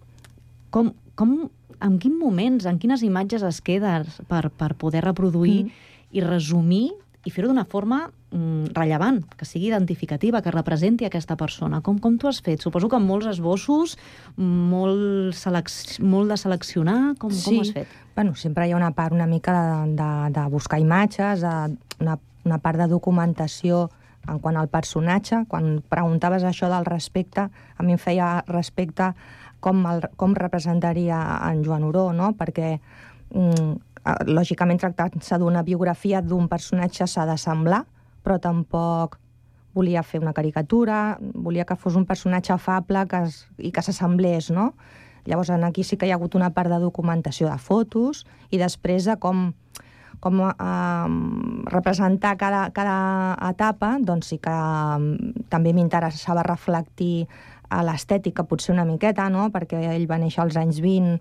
com, 0.76 0.92
com 1.16 1.38
en 1.80 2.00
quins 2.00 2.20
moments, 2.20 2.68
en 2.68 2.80
quines 2.82 3.04
imatges 3.08 3.46
es 3.48 3.62
queda 3.64 4.02
per, 4.28 4.50
per 4.52 4.74
poder 4.80 5.06
reproduir 5.08 5.64
mm. 5.66 5.94
i 6.12 6.26
resumir 6.26 6.90
i 7.28 7.32
fer-ho 7.34 7.50
d'una 7.50 7.66
forma 7.68 8.06
mm, 8.08 8.72
rellevant, 8.78 9.20
que 9.38 9.46
sigui 9.48 9.68
identificativa, 9.68 10.42
que 10.42 10.54
representi 10.56 11.06
aquesta 11.08 11.36
persona. 11.40 11.82
Com, 11.86 12.00
com 12.00 12.16
t'ho 12.20 12.30
has 12.30 12.40
fet? 12.46 12.64
Suposo 12.64 12.88
que 12.90 12.96
amb 12.98 13.10
molts 13.12 13.28
esbossos, 13.34 13.98
molt, 14.40 15.36
selec 15.38 15.72
molt 16.00 16.32
de 16.32 16.40
seleccionar, 16.40 17.00
com, 17.20 17.34
sí. 17.36 17.44
com 17.46 17.60
ho 17.60 17.66
has 17.66 17.74
fet? 17.76 18.00
Bueno, 18.16 18.36
sempre 18.40 18.68
hi 18.68 18.74
ha 18.74 18.80
una 18.80 18.94
part 18.96 19.16
una 19.16 19.28
mica 19.28 19.56
de, 19.60 19.96
de, 20.00 20.12
de 20.38 20.48
buscar 20.52 20.80
imatges, 20.80 21.44
de, 21.44 21.78
una, 22.00 22.16
una 22.48 22.60
part 22.64 22.80
de 22.80 22.88
documentació 22.92 23.90
en 24.28 24.40
quant 24.40 24.58
al 24.58 24.70
personatge. 24.72 25.44
Quan 25.48 25.80
preguntaves 25.90 26.44
això 26.44 26.70
del 26.72 26.88
respecte, 26.88 27.48
a 27.50 27.86
mi 27.86 27.96
em 27.96 28.02
feia 28.02 28.40
respecte 28.48 29.14
com, 29.60 29.84
el, 29.90 30.08
com 30.20 30.36
representaria 30.36 31.20
en 31.50 31.64
Joan 31.66 31.86
Oró, 31.88 32.10
no? 32.16 32.34
perquè 32.40 32.78
mm, 33.34 33.72
lògicament 34.32 34.80
tractant-se 34.82 35.40
d'una 35.40 35.64
biografia 35.64 36.22
d'un 36.22 36.48
personatge 36.52 37.08
s'ha 37.08 37.26
de 37.30 37.38
semblar, 37.38 37.84
però 38.24 38.40
tampoc 38.42 39.20
volia 39.76 40.04
fer 40.04 40.22
una 40.22 40.34
caricatura, 40.34 41.18
volia 41.20 41.66
que 41.66 41.78
fos 41.78 41.96
un 41.96 42.08
personatge 42.10 42.54
afable 42.54 43.06
que 43.08 43.22
es, 43.28 43.44
i 43.58 43.72
que 43.72 43.84
s'assemblés, 43.86 44.50
no? 44.52 44.74
Llavors, 45.30 45.52
aquí 45.52 45.84
sí 45.84 45.98
que 45.98 46.08
hi 46.08 46.12
ha 46.12 46.18
hagut 46.18 46.36
una 46.36 46.50
part 46.56 46.72
de 46.72 46.80
documentació 46.82 47.50
de 47.52 47.58
fotos 47.62 48.24
i 48.50 48.58
després 48.58 49.06
de 49.06 49.18
com, 49.22 49.52
com 50.20 50.42
eh, 50.46 50.54
representar 51.72 52.36
cada, 52.38 52.70
cada 52.76 52.98
etapa, 53.50 53.98
doncs 54.02 54.34
sí 54.34 54.40
que 54.44 54.54
eh, 54.54 55.34
també 55.50 55.74
m'interessava 55.74 56.44
reflectir 56.48 57.28
a 57.70 57.84
l'estètica 57.86 58.48
potser 58.50 58.74
una 58.74 58.88
miqueta, 58.88 59.30
no? 59.30 59.50
perquè 59.54 59.82
ell 59.94 60.10
va 60.10 60.18
néixer 60.22 60.44
als 60.44 60.58
anys 60.58 60.82
20, 60.82 61.20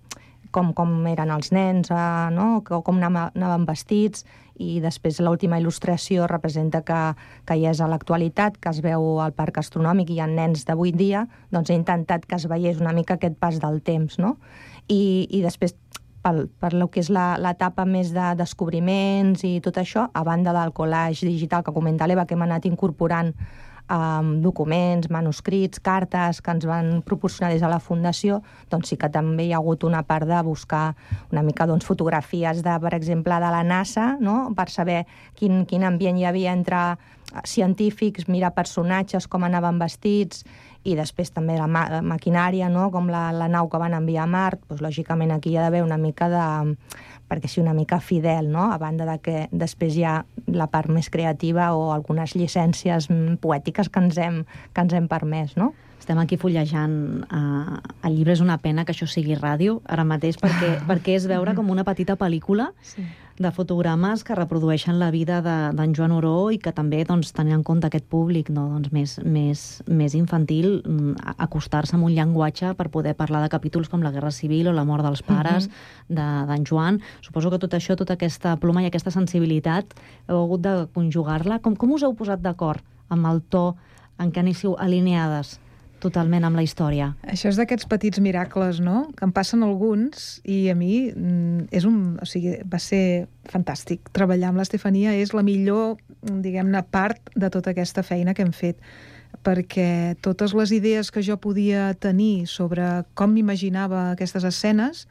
com, 0.51 0.73
com 0.73 0.93
eren 1.07 1.31
els 1.31 1.51
nens, 1.53 1.91
eh, 1.93 2.29
no? 2.35 2.61
com 2.65 3.01
anaven 3.01 3.67
vestits, 3.69 4.25
i 4.59 4.79
després 4.83 5.21
l'última 5.23 5.57
il·lustració 5.61 6.25
representa 6.27 6.81
que, 6.83 6.99
que 7.47 7.55
ja 7.61 7.71
és 7.71 7.79
a 7.79 7.87
l'actualitat, 7.87 8.57
que 8.59 8.73
es 8.73 8.81
veu 8.83 9.21
al 9.23 9.31
parc 9.37 9.61
astronòmic 9.61 10.11
i 10.11 10.17
hi 10.17 10.23
ha 10.23 10.27
nens 10.27 10.65
d'avui 10.67 10.91
dia, 10.91 11.23
doncs 11.53 11.71
he 11.71 11.77
intentat 11.79 12.27
que 12.27 12.35
es 12.35 12.49
veiés 12.51 12.81
una 12.83 12.93
mica 12.97 13.15
aquest 13.15 13.39
pas 13.39 13.61
del 13.63 13.79
temps, 13.79 14.19
no? 14.19 14.35
I, 14.89 15.29
i 15.29 15.39
després 15.45 15.77
pel, 16.29 16.45
per 16.61 16.73
lo 16.77 16.89
que 16.93 17.01
és 17.03 17.09
l'etapa 17.11 17.85
més 17.89 18.13
de 18.13 18.33
descobriments 18.39 19.43
i 19.47 19.57
tot 19.65 19.79
això, 19.81 20.09
a 20.13 20.23
banda 20.27 20.53
del 20.55 20.73
collage 20.75 21.27
digital 21.27 21.65
que 21.65 21.73
comenta 21.75 22.07
l'Eva, 22.07 22.25
que 22.25 22.37
hem 22.37 22.45
anat 22.45 22.69
incorporant 22.69 23.33
um, 23.89 24.41
documents, 24.41 25.09
manuscrits, 25.09 25.81
cartes 25.81 26.41
que 26.41 26.53
ens 26.53 26.67
van 26.69 27.01
proporcionar 27.05 27.51
des 27.53 27.63
de 27.63 27.69
la 27.71 27.81
Fundació, 27.81 28.41
doncs 28.69 28.91
sí 28.91 28.97
que 28.99 29.09
també 29.11 29.47
hi 29.47 29.53
ha 29.53 29.59
hagut 29.59 29.83
una 29.87 30.03
part 30.07 30.29
de 30.29 30.39
buscar 30.45 30.93
una 31.31 31.43
mica 31.43 31.67
doncs, 31.67 31.87
fotografies, 31.87 32.63
de, 32.63 32.77
per 32.79 32.93
exemple, 32.97 33.39
de 33.41 33.53
la 33.55 33.63
NASA, 33.63 34.15
no? 34.21 34.53
per 34.55 34.69
saber 34.69 35.03
quin, 35.35 35.65
quin 35.65 35.87
ambient 35.87 36.19
hi 36.19 36.27
havia 36.29 36.53
entre 36.53 36.83
científics, 37.45 38.27
mirar 38.29 38.55
personatges, 38.55 39.27
com 39.29 39.43
anaven 39.45 39.77
vestits, 39.81 40.45
i 40.87 40.95
després 40.95 41.33
també 41.35 41.57
la, 41.59 41.67
ma 41.67 42.01
maquinària, 42.05 42.69
no? 42.71 42.87
com 42.93 43.09
la, 43.11 43.29
la 43.35 43.49
nau 43.51 43.67
que 43.69 43.81
van 43.81 43.95
enviar 43.97 44.23
a 44.23 44.31
Mart, 44.31 44.61
doncs, 44.69 44.83
lògicament 44.85 45.33
aquí 45.35 45.51
hi 45.51 45.57
ha 45.59 45.65
d'haver 45.65 45.83
una 45.83 45.97
mica 45.99 46.29
de 46.31 46.45
perquè 47.29 47.49
sigui 47.49 47.65
una 47.67 47.75
mica 47.77 47.99
fidel, 48.01 48.49
no? 48.49 48.71
a 48.73 48.77
banda 48.81 49.05
de 49.05 49.17
que 49.21 49.43
després 49.51 49.97
hi 49.97 50.05
ha 50.07 50.15
la 50.47 50.69
part 50.71 50.89
més 50.89 51.11
creativa 51.13 51.69
o 51.77 51.91
algunes 51.93 52.33
llicències 52.33 53.09
poètiques 53.41 53.89
que 53.89 54.01
ens 54.01 54.17
hem, 54.17 54.41
que 54.73 54.85
ens 54.87 54.95
hem 54.97 55.07
permès. 55.11 55.53
No? 55.59 55.73
Estem 56.09 56.23
aquí 56.23 56.37
fullejant 56.41 56.93
uh, 57.29 57.75
el 58.01 58.15
llibre. 58.17 58.33
És 58.33 58.39
una 58.41 58.55
pena 58.57 58.81
que 58.81 58.95
això 58.95 59.05
sigui 59.05 59.35
ràdio 59.37 59.75
ara 59.85 60.01
mateix, 60.09 60.39
perquè, 60.41 60.79
perquè 60.89 61.13
és 61.13 61.27
veure 61.29 61.53
com 61.53 61.69
una 61.69 61.85
petita 61.85 62.15
pel·lícula 62.17 62.71
sí 62.81 63.05
de 63.39 63.51
fotogrames 63.55 64.25
que 64.27 64.35
reprodueixen 64.35 64.97
la 64.99 65.11
vida 65.15 65.37
d'en 65.39 65.77
de, 65.77 65.85
Joan 65.95 66.11
Oró 66.11 66.49
i 66.51 66.57
que 66.59 66.73
també, 66.75 67.05
doncs, 67.07 67.29
tenint 67.31 67.55
en 67.55 67.61
compte 67.63 67.87
aquest 67.87 68.03
públic 68.11 68.49
no, 68.51 68.65
doncs, 68.73 68.89
més, 68.91 69.13
més, 69.23 69.61
més 69.87 70.15
infantil, 70.19 70.81
mm, 70.81 71.37
acostar-se 71.45 71.95
amb 71.95 72.09
un 72.09 72.17
llenguatge 72.17 72.73
per 72.75 72.89
poder 72.91 73.13
parlar 73.15 73.39
de 73.45 73.53
capítols 73.53 73.87
com 73.87 74.03
la 74.03 74.11
Guerra 74.11 74.33
Civil 74.35 74.67
o 74.67 74.73
la 74.75 74.83
mort 74.83 75.07
dels 75.07 75.23
pares 75.23 75.69
uh 75.69 75.71
-huh. 75.71 76.49
d'en 76.49 76.65
Joan. 76.67 76.99
Suposo 77.21 77.49
que 77.49 77.59
tot 77.59 77.73
això, 77.73 77.95
tota 77.95 78.19
aquesta 78.19 78.57
ploma 78.57 78.83
i 78.83 78.87
aquesta 78.87 79.11
sensibilitat, 79.11 79.85
heu 80.27 80.43
hagut 80.43 80.61
de 80.61 80.87
conjugar-la. 80.93 81.59
Com, 81.59 81.77
com 81.77 81.93
us 81.93 82.03
heu 82.03 82.13
posat 82.13 82.41
d'acord 82.41 82.83
amb 83.07 83.25
el 83.25 83.41
to 83.41 83.77
en 84.19 84.33
què 84.33 84.39
anéssiu 84.39 84.75
alineades? 84.77 85.61
Totalment 86.03 86.47
amb 86.47 86.59
la 86.59 86.63
història. 86.65 87.11
Això 87.27 87.51
és 87.51 87.59
d'aquests 87.59 87.87
petits 87.89 88.21
miracles, 88.23 88.79
no?, 88.83 89.07
que 89.17 89.25
em 89.27 89.33
passen 89.35 89.63
alguns 89.65 90.39
i 90.43 90.67
a 90.71 90.75
mi 90.77 91.09
mm, 91.11 91.69
és 91.75 91.87
un, 91.89 92.17
o 92.21 92.27
sigui, 92.29 92.57
va 92.69 92.81
ser 92.83 93.27
fantàstic. 93.49 94.11
Treballar 94.15 94.51
amb 94.51 94.61
l'Estefania 94.61 95.15
és 95.19 95.33
la 95.35 95.45
millor, 95.45 95.97
diguem-ne, 96.23 96.83
part 96.91 97.33
de 97.35 97.49
tota 97.53 97.73
aquesta 97.75 98.05
feina 98.05 98.35
que 98.35 98.45
hem 98.45 98.53
fet 98.55 98.79
perquè 99.45 100.17
totes 100.25 100.55
les 100.57 100.71
idees 100.75 101.11
que 101.13 101.21
jo 101.23 101.37
podia 101.39 101.93
tenir 102.01 102.47
sobre 102.49 102.87
com 103.13 103.31
m'imaginava 103.31 104.09
aquestes 104.11 104.43
escenes 104.47 105.05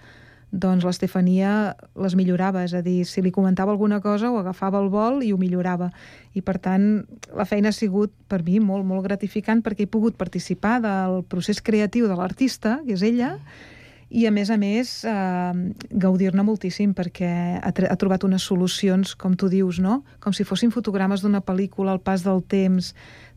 doncs 0.51 0.85
l'Estefania 0.87 1.75
les 2.01 2.15
millorava, 2.17 2.63
és 2.65 2.73
a 2.73 2.81
dir, 2.85 3.03
si 3.05 3.23
li 3.23 3.33
comentava 3.35 3.73
alguna 3.75 4.01
cosa 4.01 4.31
ho 4.33 4.39
agafava 4.41 4.81
al 4.81 4.89
vol 4.89 5.23
i 5.23 5.33
ho 5.33 5.39
millorava. 5.41 5.91
I 6.33 6.43
per 6.43 6.57
tant, 6.63 7.05
la 7.37 7.45
feina 7.45 7.69
ha 7.69 7.77
sigut 7.77 8.15
per 8.29 8.41
mi 8.47 8.59
molt, 8.61 8.87
molt 8.89 9.05
gratificant 9.05 9.61
perquè 9.65 9.85
he 9.85 9.91
pogut 9.91 10.17
participar 10.17 10.79
del 10.85 11.23
procés 11.29 11.61
creatiu 11.61 12.09
de 12.09 12.17
l'artista, 12.17 12.79
que 12.87 12.97
és 12.97 13.05
ella, 13.05 13.37
i 14.09 14.25
a 14.25 14.31
més 14.33 14.49
a 14.49 14.57
més 14.57 15.03
eh, 15.05 15.53
gaudir-ne 16.01 16.45
moltíssim 16.45 16.95
perquè 16.97 17.29
ha, 17.61 17.69
ha 17.69 17.97
trobat 18.01 18.25
unes 18.25 18.47
solucions, 18.49 19.13
com 19.21 19.37
tu 19.37 19.51
dius, 19.53 19.83
no? 19.85 20.01
com 20.25 20.33
si 20.33 20.49
fossin 20.49 20.73
fotogrames 20.73 21.21
d'una 21.21 21.43
pel·lícula 21.45 21.93
al 21.93 22.01
pas 22.01 22.25
del 22.25 22.41
temps, 22.41 22.95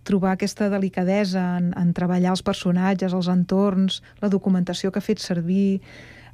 trobar 0.08 0.38
aquesta 0.38 0.70
delicadesa 0.72 1.44
en, 1.60 1.74
en 1.78 1.92
treballar 1.94 2.32
els 2.38 2.44
personatges, 2.46 3.12
els 3.14 3.28
entorns, 3.28 4.00
la 4.24 4.32
documentació 4.32 4.92
que 4.92 5.04
ha 5.04 5.10
fet 5.10 5.20
servir, 5.20 5.82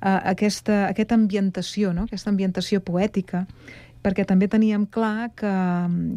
eh, 0.01 0.22
aquesta, 0.34 0.88
aquesta 0.88 1.16
ambientació, 1.16 1.94
no? 1.94 2.08
aquesta 2.08 2.32
ambientació 2.32 2.82
poètica, 2.82 3.46
perquè 4.06 4.24
també 4.27 4.48
teníem 4.48 4.86
clar 4.86 5.32
que, 5.36 5.54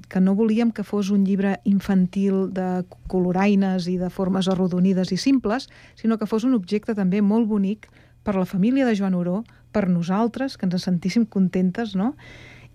que 0.09 0.21
no 0.21 0.37
volíem 0.39 0.71
que 0.71 0.85
fos 0.87 1.11
un 1.11 1.25
llibre 1.27 1.57
infantil 1.65 2.51
de 2.55 2.85
coloraines 3.11 3.89
i 3.91 3.97
de 3.99 4.11
formes 4.15 4.49
arrodonides 4.49 5.11
i 5.13 5.19
simples, 5.19 5.69
sinó 5.99 6.19
que 6.19 6.29
fos 6.31 6.45
un 6.45 6.55
objecte 6.55 6.95
també 6.95 7.23
molt 7.23 7.49
bonic 7.49 7.89
per 8.23 8.37
la 8.37 8.47
família 8.47 8.87
de 8.87 8.95
Joan 8.95 9.17
Oró, 9.17 9.43
per 9.73 9.89
nosaltres, 9.89 10.57
que 10.59 10.69
ens 10.69 10.83
sentíssim 10.85 11.25
contentes, 11.27 11.97
no? 11.97 12.15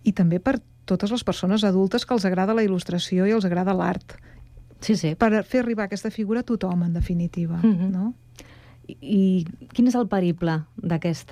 i 0.03 0.13
també 0.13 0.39
per 0.39 0.59
totes 0.85 1.11
les 1.11 1.23
persones 1.25 1.63
adultes 1.65 2.05
que 2.05 2.13
els 2.13 2.25
agrada 2.25 2.53
la 2.53 2.63
il·lustració 2.65 3.25
i 3.25 3.33
els 3.33 3.45
agrada 3.45 3.73
l'art. 3.73 4.17
Sí, 4.85 4.95
sí. 4.95 5.15
Per 5.17 5.31
fer 5.47 5.63
arribar 5.63 5.87
aquesta 5.87 6.11
figura 6.13 6.43
a 6.43 6.47
tothom, 6.47 6.83
en 6.83 6.93
definitiva. 6.93 7.57
Mm 7.63 7.73
-hmm. 7.73 7.89
no? 7.91 8.13
I 8.85 9.45
quin 9.73 9.87
és 9.89 9.95
el 9.97 10.05
periple 10.09 10.59
d'aquest 10.77 11.31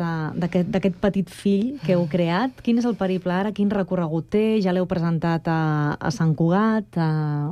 petit 1.03 1.29
fill 1.29 1.79
que 1.83 1.93
heu 1.93 2.05
creat? 2.09 2.61
Quin 2.65 2.79
és 2.81 2.87
el 2.89 2.95
periple 2.97 3.33
ara? 3.35 3.51
Quin 3.53 3.71
recorregut 3.73 4.31
té? 4.33 4.43
Ja 4.63 4.73
l'heu 4.73 4.87
presentat 4.89 5.47
a, 5.51 5.59
a 5.93 6.11
Sant 6.13 6.33
Cugat? 6.37 6.97
A 6.97 7.09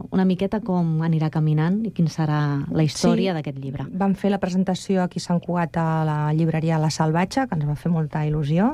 una 0.09 0.25
miqueta 0.25 0.61
com 0.65 1.03
anirà 1.05 1.29
caminant 1.33 1.81
i 1.85 1.93
quin 1.93 2.09
serà 2.09 2.41
la 2.69 2.85
història 2.85 3.35
sí, 3.35 3.37
d'aquest 3.39 3.59
llibre? 3.61 3.85
Vam 3.91 4.15
fer 4.17 4.33
la 4.33 4.41
presentació 4.41 5.03
aquí 5.05 5.21
a 5.21 5.27
Sant 5.27 5.43
Cugat 5.43 5.77
a 5.77 5.89
la 6.07 6.17
llibreria 6.37 6.81
La 6.81 6.89
Salvatge, 6.93 7.45
que 7.45 7.59
ens 7.59 7.67
va 7.69 7.77
fer 7.77 7.93
molta 7.93 8.25
il·lusió. 8.25 8.73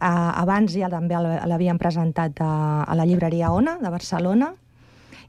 Uh, 0.00 0.32
abans 0.40 0.72
ja 0.72 0.88
també 0.88 1.18
l'havíem 1.20 1.78
presentat 1.78 2.40
a, 2.40 2.52
a 2.88 2.96
la 2.96 3.04
llibreria 3.04 3.52
Ona, 3.52 3.76
de 3.82 3.90
Barcelona, 3.92 4.54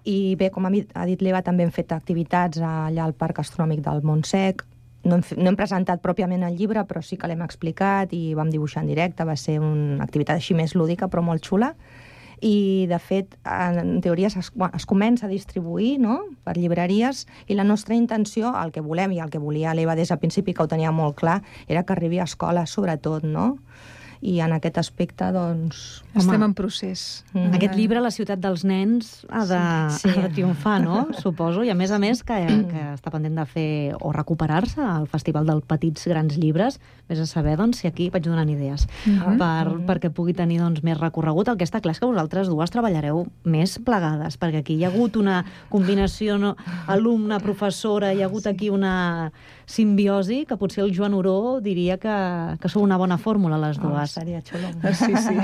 i 0.07 0.33
bé, 0.39 0.49
com 0.49 0.65
ha 0.65 0.71
dit 1.05 1.21
l'Eva, 1.21 1.43
també 1.45 1.65
hem 1.67 1.73
fet 1.75 1.91
activitats 1.93 2.61
allà 2.63 3.03
al 3.05 3.13
Parc 3.13 3.43
Astronòmic 3.43 3.83
del 3.85 4.01
Montsec, 4.07 4.63
no 5.03 5.17
hem, 5.17 5.25
no 5.37 5.51
hem 5.51 5.57
presentat 5.57 6.01
pròpiament 6.03 6.45
el 6.45 6.57
llibre, 6.57 6.83
però 6.89 7.01
sí 7.05 7.17
que 7.17 7.29
l'hem 7.29 7.41
explicat 7.45 8.13
i 8.13 8.33
vam 8.37 8.51
dibuixar 8.53 8.83
en 8.83 8.91
directe. 8.91 9.25
Va 9.27 9.35
ser 9.39 9.59
una 9.61 10.03
activitat 10.05 10.37
així 10.37 10.57
més 10.57 10.75
lúdica, 10.77 11.09
però 11.09 11.23
molt 11.25 11.45
xula. 11.45 11.73
I, 12.41 12.87
de 12.89 12.97
fet, 12.97 13.35
en 13.45 13.99
teoria 14.01 14.31
es, 14.31 14.49
es 14.49 14.85
comença 14.89 15.27
a 15.27 15.29
distribuir 15.29 15.99
no? 16.01 16.23
per 16.41 16.55
llibreries 16.57 17.27
i 17.45 17.57
la 17.57 17.65
nostra 17.67 17.93
intenció, 17.93 18.49
el 18.57 18.73
que 18.73 18.81
volem 18.81 19.13
i 19.13 19.21
el 19.21 19.29
que 19.29 19.41
volia 19.41 19.75
l'Eva 19.77 19.93
des 19.95 20.09
del 20.09 20.17
principi, 20.17 20.55
que 20.57 20.65
ho 20.65 20.69
tenia 20.69 20.89
molt 20.91 21.19
clar, 21.21 21.43
era 21.67 21.85
que 21.85 21.93
arribi 21.93 22.17
a 22.17 22.25
escoles, 22.25 22.73
sobretot, 22.73 23.27
no? 23.29 23.59
I 24.21 24.37
en 24.39 24.53
aquest 24.53 24.77
aspecte, 24.77 25.31
doncs... 25.33 26.03
Estem 26.11 26.35
home, 26.35 26.49
en 26.51 26.53
procés. 26.53 27.23
Mm. 27.33 27.55
Aquest 27.57 27.73
llibre, 27.79 28.01
La 28.03 28.11
ciutat 28.13 28.41
dels 28.41 28.63
nens, 28.67 29.09
ha 29.29 29.43
de, 29.49 29.61
sí, 29.95 30.03
sí. 30.03 30.11
ha 30.13 30.27
de 30.27 30.29
triomfar, 30.35 30.77
no? 30.83 31.07
Suposo. 31.23 31.63
I 31.65 31.71
a 31.73 31.75
més 31.77 31.91
a 31.91 31.97
més 32.01 32.21
que, 32.27 32.37
que 32.69 32.83
està 32.93 33.13
pendent 33.13 33.39
de 33.41 33.45
fer 33.49 33.71
o 33.97 34.11
recuperar-se 34.13 34.81
al 34.83 35.07
Festival 35.09 35.49
del 35.49 35.63
Petits 35.65 36.05
Grans 36.11 36.37
Llibres. 36.37 36.77
Vés 37.09 37.23
a 37.23 37.25
saber, 37.29 37.55
doncs, 37.57 37.81
si 37.81 37.89
aquí 37.89 38.11
vaig 38.13 38.27
donant 38.27 38.49
idees 38.49 38.85
mm 38.85 39.17
-hmm. 39.17 39.37
per, 39.41 39.65
mm 39.65 39.73
-hmm. 39.73 39.85
perquè 39.89 40.09
pugui 40.13 40.33
tenir 40.33 40.59
doncs, 40.59 40.83
més 40.83 40.99
recorregut. 40.99 41.47
El 41.47 41.57
que 41.57 41.65
està 41.65 41.81
clar 41.81 41.93
és 41.93 41.99
que 41.99 42.05
vosaltres 42.05 42.47
dues 42.47 42.69
treballareu 42.69 43.25
més 43.43 43.79
plegades, 43.79 44.37
perquè 44.39 44.59
aquí 44.59 44.75
hi 44.75 44.85
ha 44.85 44.89
hagut 44.89 45.15
una 45.15 45.45
combinació 45.69 46.37
no? 46.37 46.55
alumne-professora, 46.87 48.13
hi 48.13 48.21
ha 48.21 48.25
hagut 48.25 48.45
aquí 48.45 48.69
una 48.69 49.31
simbiosi 49.71 50.43
que 50.45 50.57
potser 50.59 50.83
el 50.83 50.91
Joan 50.95 51.15
Oró 51.17 51.59
diria 51.63 51.97
que, 52.01 52.15
que 52.61 52.71
sou 52.71 52.83
una 52.83 52.99
bona 52.99 53.17
fórmula, 53.17 53.59
les 53.61 53.79
oh, 53.79 53.87
dues. 53.87 54.11
Oh, 54.11 54.21
seria 54.21 54.41
xulo. 54.45 54.69
Sí, 54.93 55.15
sí. 55.15 55.37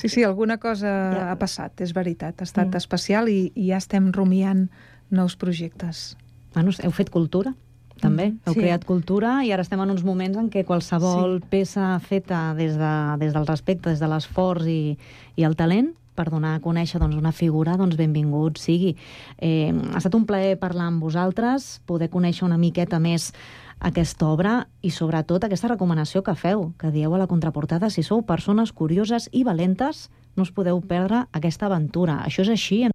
Sí, 0.00 0.08
sí, 0.08 0.22
alguna 0.24 0.56
cosa 0.56 0.88
ja. 0.88 1.24
ha 1.32 1.36
passat, 1.36 1.82
és 1.84 1.92
veritat. 1.92 2.38
Ha 2.40 2.46
estat 2.48 2.70
mm. 2.70 2.80
especial 2.80 3.28
i, 3.28 3.50
i 3.54 3.68
ja 3.72 3.80
estem 3.82 4.08
rumiant 4.16 4.68
nous 5.10 5.36
projectes. 5.36 6.14
Bueno, 6.54 6.72
heu 6.72 6.94
fet 6.94 7.10
cultura, 7.12 7.52
també. 8.00 8.30
Mm, 8.30 8.40
Heu 8.46 8.56
sí. 8.56 8.62
creat 8.62 8.86
cultura 8.88 9.36
i 9.44 9.52
ara 9.52 9.64
estem 9.66 9.80
en 9.82 9.92
uns 9.92 10.02
moments 10.06 10.38
en 10.40 10.48
què 10.52 10.64
qualsevol 10.66 11.38
sí. 11.38 11.48
peça 11.52 11.92
feta 12.02 12.50
des, 12.58 12.78
de, 12.80 12.92
des 13.20 13.34
del 13.36 13.46
respecte, 13.46 13.90
des 13.90 14.00
de 14.00 14.08
l'esforç 14.10 14.66
i, 14.70 14.82
i 15.36 15.46
el 15.46 15.56
talent 15.58 15.92
per 16.14 16.28
donar 16.30 16.56
a 16.56 16.60
conèixer 16.62 17.00
doncs, 17.00 17.16
una 17.16 17.32
figura, 17.32 17.76
doncs 17.80 17.96
benvingut 17.96 18.60
sigui. 18.60 18.96
Eh, 19.38 19.72
ha 19.72 19.98
estat 19.98 20.14
un 20.18 20.26
plaer 20.28 20.58
parlar 20.60 20.90
amb 20.90 21.02
vosaltres, 21.02 21.80
poder 21.86 22.10
conèixer 22.10 22.46
una 22.46 22.60
miqueta 22.60 23.00
més 23.00 23.30
aquesta 23.80 24.28
obra 24.28 24.54
i 24.84 24.92
sobretot 24.92 25.44
aquesta 25.44 25.72
recomanació 25.72 26.22
que 26.22 26.36
feu, 26.36 26.70
que 26.78 26.92
dieu 26.92 27.14
a 27.14 27.18
la 27.18 27.28
contraportada, 27.30 27.90
si 27.90 28.04
sou 28.04 28.22
persones 28.28 28.72
curioses 28.72 29.30
i 29.32 29.44
valentes, 29.44 30.10
no 30.36 30.44
us 30.44 30.52
podeu 30.52 30.80
perdre 30.80 31.24
aquesta 31.32 31.66
aventura. 31.66 32.20
Això 32.26 32.44
és 32.44 32.56
així. 32.56 32.86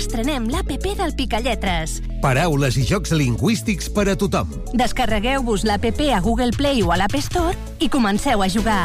estrenem 0.00 0.48
l'APP 0.48 0.96
del 0.96 1.12
Picalletres. 1.14 2.00
Paraules 2.24 2.78
i 2.80 2.86
jocs 2.88 3.12
lingüístics 3.12 3.90
per 3.92 4.08
a 4.08 4.16
tothom. 4.18 4.48
Descarregueu-vos 4.72 5.66
l'APP 5.68 6.08
a 6.16 6.22
Google 6.24 6.56
Play 6.56 6.82
o 6.82 6.90
a 6.90 6.98
l'App 7.00 7.20
Store 7.20 7.54
i 7.78 7.92
comenceu 7.92 8.42
a 8.42 8.48
jugar. 8.48 8.84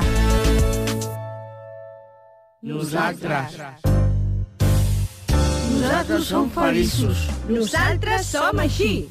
Nosaltres. 2.65 3.59
Nosaltres 5.69 6.23
som 6.25 6.47
feliços. 6.49 7.19
Nosaltres 7.45 8.25
som 8.25 8.57
així. 8.57 9.05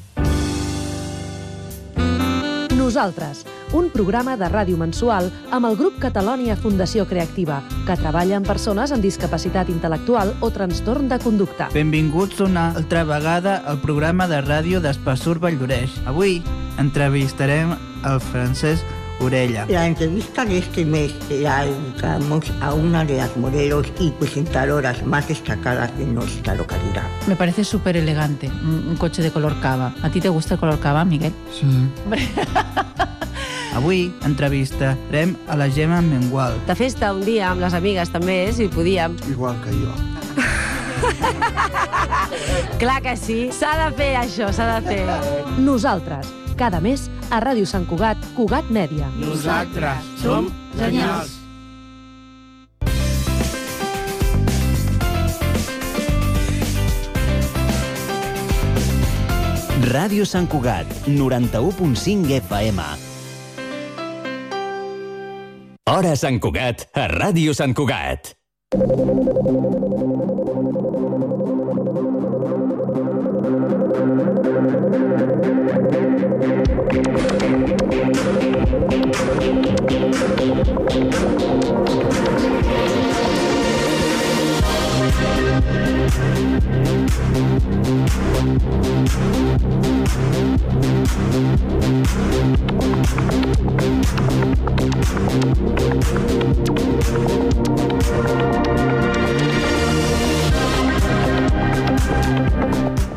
Nosaltres, 2.75 3.45
un 3.71 3.87
programa 3.93 4.35
de 4.35 4.49
ràdio 4.51 4.75
mensual 4.75 5.29
amb 5.55 5.69
el 5.69 5.77
grup 5.79 6.01
Catalònia 6.03 6.57
Fundació 6.59 7.07
Creativa, 7.07 7.61
que 7.87 7.95
treballa 7.95 8.41
amb 8.41 8.51
persones 8.51 8.91
amb 8.91 9.07
discapacitat 9.07 9.71
intel·lectual 9.71 10.35
o 10.43 10.51
trastorn 10.51 11.07
de 11.07 11.21
conducta. 11.23 11.69
Benvinguts 11.71 12.43
una 12.43 12.73
altra 12.75 13.05
vegada 13.07 13.61
al 13.63 13.79
programa 13.79 14.27
de 14.27 14.43
ràdio 14.43 14.83
d'Espassur 14.83 15.39
Valldoreix. 15.39 15.95
Avui 16.11 16.41
entrevistarem 16.83 17.71
el 18.03 18.19
Francesc 18.33 18.94
Orella. 19.19 19.65
La 19.69 19.87
entrevista 19.87 20.45
de 20.45 20.57
este 20.59 20.85
mes 20.85 21.13
la 21.29 21.65
dedicamos 21.65 22.45
a 22.61 22.73
una 22.73 23.05
de 23.05 23.17
las 23.17 23.35
modelos 23.37 23.87
y 23.99 24.11
presentadoras 24.11 25.05
más 25.05 25.27
destacadas 25.27 25.97
de 25.97 26.05
nuestra 26.05 26.55
localidad. 26.55 27.03
Me 27.27 27.35
parece 27.35 27.63
súper 27.63 27.97
elegante, 27.97 28.47
un, 28.47 28.87
un 28.89 28.95
coche 28.97 29.21
de 29.21 29.31
color 29.31 29.59
cava. 29.61 29.93
¿A 30.01 30.09
ti 30.09 30.19
te 30.21 30.29
gusta 30.29 30.55
el 30.55 30.59
color 30.59 30.79
cava, 30.79 31.05
Miguel? 31.05 31.33
Sí. 31.51 31.65
Avui 33.75 34.13
entrevistarem 34.23 35.35
a 35.49 35.55
la 35.57 35.69
Gemma 35.69 35.99
Mengual. 36.01 36.53
De 36.65 36.75
festa 36.79 37.11
un 37.11 37.25
dia 37.27 37.49
amb 37.51 37.59
les 37.59 37.73
amigues 37.75 38.07
també, 38.13 38.37
si 38.55 38.69
podíem. 38.71 39.17
Igual 39.27 39.59
que 39.65 39.73
jo. 39.75 39.91
Clar 42.79 43.01
que 43.03 43.17
sí, 43.19 43.49
s'ha 43.51 43.73
de 43.81 43.89
fer 43.97 44.13
això, 44.21 44.47
s'ha 44.55 44.77
de 44.77 44.87
fer. 44.87 45.03
Nosaltres, 45.67 46.31
cada 46.57 46.81
mes 46.81 47.09
a 47.29 47.39
Ràdio 47.43 47.67
Sant 47.69 47.85
Cugat, 47.87 48.17
Cugat 48.35 48.69
Mèdia. 48.71 49.09
Nosaltres 49.19 50.13
som 50.21 50.49
genials. 50.79 51.41
Ràdio 59.85 60.25
Sant 60.25 60.47
Cugat, 60.49 60.89
91.5 61.05 62.31
FM. 62.41 62.81
Hora 65.85 66.15
Sant 66.17 66.39
Cugat, 66.41 66.87
a 66.97 67.05
Ràdio 67.11 67.53
Sant 67.53 67.75
Cugat. 67.77 68.33
Thank 74.05 74.65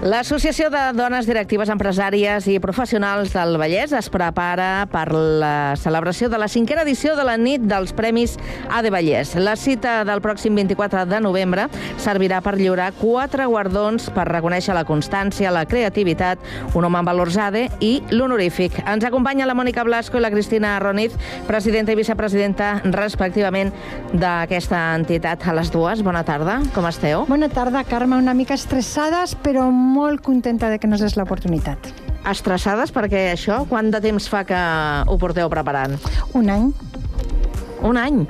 L'Associació 0.08 0.70
de 0.72 0.80
Dones 0.96 1.26
Directives 1.28 1.68
Empresàries 1.68 2.46
i 2.48 2.54
Professionals 2.64 3.34
del 3.34 3.58
Vallès 3.60 3.90
es 3.92 4.06
prepara 4.08 4.86
per 4.88 5.10
la 5.12 5.74
celebració 5.76 6.30
de 6.32 6.38
la 6.40 6.46
cinquena 6.48 6.86
edició 6.86 7.12
de 7.18 7.26
la 7.28 7.34
nit 7.36 7.66
dels 7.68 7.92
Premis 7.92 8.38
AD 8.72 8.88
Vallès. 8.94 9.34
La 9.36 9.52
cita 9.60 9.98
del 10.08 10.22
pròxim 10.24 10.56
24 10.56 11.02
de 11.10 11.18
novembre 11.20 11.66
servirà 12.00 12.38
per 12.40 12.54
lliurar 12.56 12.86
quatre 12.96 13.44
guardons 13.50 14.06
per 14.14 14.24
reconèixer 14.30 14.72
la 14.78 14.86
constància, 14.88 15.52
la 15.52 15.66
creativitat, 15.68 16.40
un 16.72 16.88
home 16.88 17.02
amb 17.02 17.12
valors 17.12 17.36
ADE 17.36 17.66
i 17.84 17.98
l'honorífic. 18.08 18.80
Ens 18.88 19.04
acompanya 19.04 19.50
la 19.50 19.58
Mònica 19.58 19.84
Blasco 19.84 20.16
i 20.16 20.24
la 20.24 20.32
Cristina 20.32 20.72
Roniz, 20.80 21.18
presidenta 21.50 21.92
i 21.92 22.00
vicepresidenta, 22.00 22.70
respectivament, 22.96 23.74
d'aquesta 24.14 24.86
entitat. 25.02 25.44
A 25.44 25.58
les 25.60 25.68
dues, 25.74 26.00
bona 26.00 26.24
tarda, 26.24 26.62
com 26.72 26.88
esteu? 26.88 27.28
Bona 27.28 27.52
tarda, 27.52 27.84
Carme, 27.84 28.16
una 28.16 28.32
mica 28.32 28.56
estressades, 28.56 29.36
però 29.44 29.68
molt 29.68 29.97
contenta 30.22 30.70
de 30.70 30.78
que 30.78 30.88
nos 30.88 31.00
des 31.00 31.16
l'oportunitat. 31.16 31.90
Estressades 32.28 32.92
perquè 32.94 33.32
això, 33.32 33.62
quant 33.70 33.90
de 33.90 34.00
temps 34.04 34.28
fa 34.28 34.44
que 34.44 34.58
ho 35.06 35.18
porteu 35.18 35.48
preparant? 35.50 35.96
Un 36.38 36.50
any. 36.50 36.70
Un 37.86 37.98
any? 38.00 38.24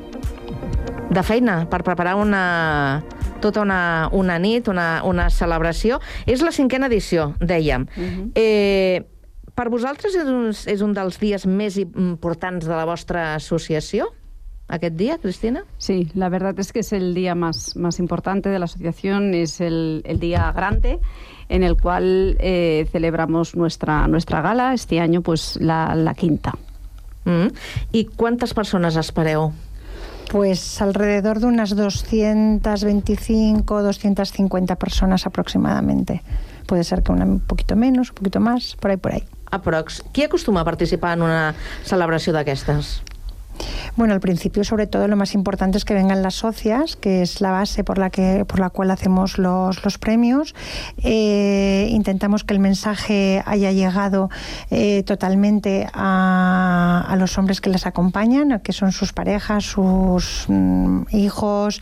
De 1.08 1.22
feina 1.24 1.62
per 1.70 1.82
preparar 1.86 2.16
una 2.20 3.02
tota 3.40 3.62
una, 3.62 4.08
una 4.12 4.38
nit, 4.42 4.68
una, 4.68 5.00
una 5.06 5.28
celebració. 5.30 6.00
És 6.26 6.42
la 6.42 6.50
cinquena 6.52 6.88
edició, 6.90 7.34
dèiem. 7.38 7.86
Uh 7.86 8.02
-huh. 8.02 8.30
eh, 8.34 9.06
per 9.54 9.68
vosaltres 9.70 10.14
és 10.14 10.26
un, 10.26 10.50
és 10.50 10.80
un 10.82 10.92
dels 10.92 11.18
dies 11.18 11.46
més 11.46 11.76
importants 11.76 12.66
de 12.66 12.74
la 12.74 12.84
vostra 12.84 13.34
associació? 13.34 14.12
aquest 14.68 14.96
día, 14.96 15.18
Cristina? 15.18 15.64
Sí, 15.78 16.10
la 16.14 16.28
verdad 16.28 16.58
es 16.60 16.72
que 16.72 16.80
es 16.80 16.92
el 16.92 17.14
día 17.14 17.34
más, 17.34 17.74
más 17.76 17.98
importante 17.98 18.50
de 18.50 18.58
la 18.58 18.66
asociación, 18.66 19.34
es 19.34 19.60
el, 19.60 20.02
el 20.04 20.20
día 20.20 20.52
grande 20.52 21.00
en 21.48 21.62
el 21.62 21.76
cual 21.76 22.36
eh, 22.40 22.88
celebramos 22.92 23.56
nuestra, 23.56 24.06
nuestra 24.08 24.42
gala, 24.42 24.74
este 24.74 25.00
año 25.00 25.22
pues 25.22 25.56
la, 25.60 25.94
la 25.94 26.14
quinta. 26.14 26.52
Mm. 27.24 27.48
¿Y 27.92 28.06
cuántas 28.06 28.52
personas 28.54 28.96
espereu? 28.96 29.52
Pues 30.30 30.82
alrededor 30.82 31.40
de 31.40 31.46
unas 31.46 31.74
225, 31.74 33.82
250 33.82 34.76
personas 34.76 35.26
aproximadamente. 35.26 36.22
Puede 36.66 36.84
ser 36.84 37.02
que 37.02 37.12
un 37.12 37.40
poquito 37.40 37.76
menos, 37.76 38.10
un 38.10 38.16
poquito 38.16 38.40
más, 38.40 38.76
por 38.76 38.90
ahí, 38.90 38.98
por 38.98 39.12
ahí. 39.12 39.24
Aprox. 39.50 40.02
Qui 40.12 40.24
acostuma 40.24 40.60
a 40.60 40.64
participar 40.64 41.16
en 41.16 41.24
una 41.24 41.54
celebració 41.84 42.34
d'aquestes? 42.36 43.00
Bueno, 43.96 44.14
al 44.14 44.20
principio, 44.20 44.62
sobre 44.62 44.86
todo, 44.86 45.08
lo 45.08 45.16
más 45.16 45.34
importante 45.34 45.76
es 45.76 45.84
que 45.84 45.92
vengan 45.92 46.22
las 46.22 46.34
socias, 46.34 46.94
que 46.94 47.22
es 47.22 47.40
la 47.40 47.50
base 47.50 47.82
por 47.82 47.98
la, 47.98 48.10
que, 48.10 48.44
por 48.46 48.60
la 48.60 48.70
cual 48.70 48.90
hacemos 48.90 49.38
los, 49.38 49.98
premios. 49.98 50.54
Eh, 51.02 51.88
intentamos 51.90 52.44
que 52.44 52.54
el 52.54 52.60
mensaje 52.60 53.42
haya 53.44 53.72
llegado 53.72 54.30
eh, 54.70 55.02
totalmente 55.02 55.88
a, 55.92 57.16
los 57.18 57.36
hombres 57.38 57.60
que 57.60 57.70
las 57.70 57.86
acompañan, 57.86 58.60
que 58.60 58.72
son 58.72 58.92
sus 58.92 59.12
parejas, 59.12 59.64
sus 59.64 60.44
mm, 60.46 61.02
hijos, 61.10 61.80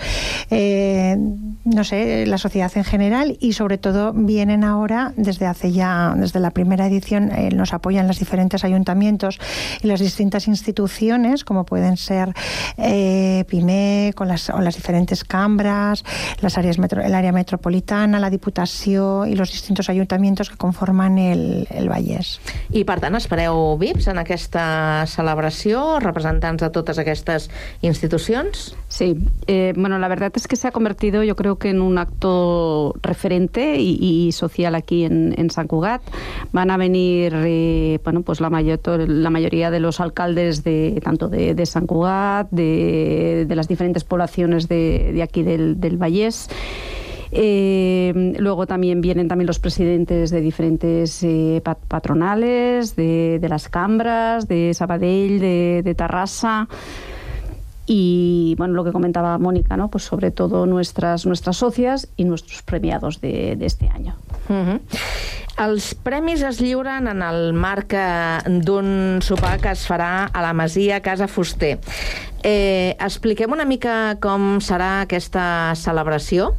eh, 0.51 1.19
no 1.65 1.85
sé, 1.85 2.25
la 2.25 2.39
sociedad 2.39 2.73
en 2.77 2.85
general 2.85 3.37
y, 3.41 3.53
sobre 3.53 3.77
todo, 3.77 4.15
vienen 4.15 4.65
ahora, 4.65 5.13
desde 5.19 5.47
hace 5.47 5.73
ya, 5.73 6.15
desde 6.17 6.41
la 6.41 6.53
primera 6.53 6.87
edición, 6.87 7.31
nos 7.55 7.75
apoyan 7.75 8.07
los 8.07 8.19
diferentes 8.19 8.65
ayuntamientos 8.65 9.39
y 9.83 9.87
las 9.87 10.01
distintas 10.01 10.49
instituciones, 10.49 11.45
como 11.45 11.66
pueden 11.67 11.97
ser 11.97 12.33
eh, 12.79 13.45
PIME, 13.49 14.13
con 14.17 14.29
las, 14.29 14.49
o 14.51 14.61
las 14.61 14.77
diferentes 14.77 15.25
cambras, 15.25 16.05
las 16.41 16.57
áreas 16.59 16.79
metro, 16.79 17.03
el 17.03 17.15
área 17.15 17.33
metropolitana, 17.33 18.21
la 18.21 18.31
Diputació 18.31 19.27
i 19.27 19.35
los 19.35 19.51
distintos 19.53 19.89
ayuntamientos 19.91 20.51
que 20.51 20.57
conforman 20.57 21.19
el, 21.19 21.67
el 21.71 21.89
Vallès. 21.89 22.39
I, 22.71 22.85
per 22.89 22.99
tant, 23.03 23.17
espereu 23.19 23.77
VIPs 23.81 24.09
en 24.13 24.21
aquesta 24.23 25.05
celebració, 25.11 25.99
representants 26.03 26.63
de 26.63 26.71
totes 26.73 27.01
aquestes 27.03 27.51
institucions? 27.83 28.75
Sí, 28.89 29.17
eh, 29.47 29.73
bueno, 29.77 29.99
la 29.99 30.09
verdad 30.09 30.33
es 30.35 30.47
que 30.47 30.57
se 30.57 30.69
ha 30.69 30.73
convertido, 30.73 31.23
yo 31.23 31.37
creo 31.37 31.57
que 31.59 31.71
en 31.71 31.81
un 31.81 31.99
acto 31.99 32.95
referente 33.03 33.77
y, 33.79 33.99
y 34.01 34.33
social 34.33 34.75
aquí 34.75 35.05
en, 35.05 35.35
en, 35.37 35.51
San 35.51 35.67
Cugat. 35.67 36.03
Van 36.53 36.71
a 36.71 36.77
venir, 36.77 37.33
eh, 37.35 37.99
bueno, 38.05 38.23
pues 38.23 38.41
la, 38.41 38.51
mayor, 38.51 38.81
la 39.09 39.31
mayoría 39.31 39.71
de 39.71 39.81
los 39.81 40.01
alcaldes 40.01 40.65
de 40.65 41.01
tanto 41.03 41.29
de, 41.29 41.55
de 41.57 41.67
San 41.67 41.87
Cugat, 41.87 42.49
de, 42.51 43.47
de, 43.49 43.57
las 43.57 43.69
diferentes 43.69 44.05
poblaciones 44.05 44.69
de, 44.69 45.13
de 45.13 45.23
aquí 45.23 45.43
del, 45.43 45.81
del 45.81 45.97
Vallés. 45.97 46.49
Eh, 47.33 48.35
luego 48.39 48.67
también 48.67 49.01
vienen 49.01 49.27
también 49.27 49.47
los 49.47 49.59
presidentes 49.59 50.31
de 50.31 50.41
diferentes 50.41 51.23
eh, 51.23 51.61
patronales, 51.89 52.95
de, 52.95 53.39
de, 53.41 53.49
las 53.49 53.69
Cambras, 53.69 54.47
de 54.47 54.73
Sabadell, 54.75 55.41
de, 55.41 55.83
de 55.85 55.95
Tarrasa 55.95 56.69
y 57.87 58.57
bueno, 58.59 58.75
lo 58.75 58.85
que 58.85 58.91
comentaba 58.91 59.39
Mónica, 59.39 59.77
¿no? 59.77 59.89
Pues 59.89 60.05
sobre 60.05 60.33
todo 60.33 60.67
nuestras, 60.67 61.25
nuestras 61.25 61.57
socias 61.57 62.09
y 62.17 62.25
nuestros 62.25 62.63
premiados 62.63 63.21
de, 63.21 63.55
de 63.55 63.67
este 63.67 63.89
año. 63.89 64.17
Els 65.57 65.95
premis 66.05 66.43
es 66.45 66.59
lliuren 66.61 67.07
en 67.09 67.23
el 67.25 67.55
marc 67.57 67.95
d'un 68.67 68.89
sopar 69.25 69.55
que 69.63 69.71
es 69.73 69.87
farà 69.89 70.29
a 70.29 70.43
la 70.45 70.53
Masia 70.53 70.99
Casa 71.01 71.31
Fuster. 71.33 71.79
Eh, 72.45 72.93
expliquem 73.01 73.57
una 73.57 73.65
mica 73.65 74.19
com 74.21 74.59
serà 74.61 75.07
aquesta 75.07 75.73
celebració? 75.81 76.53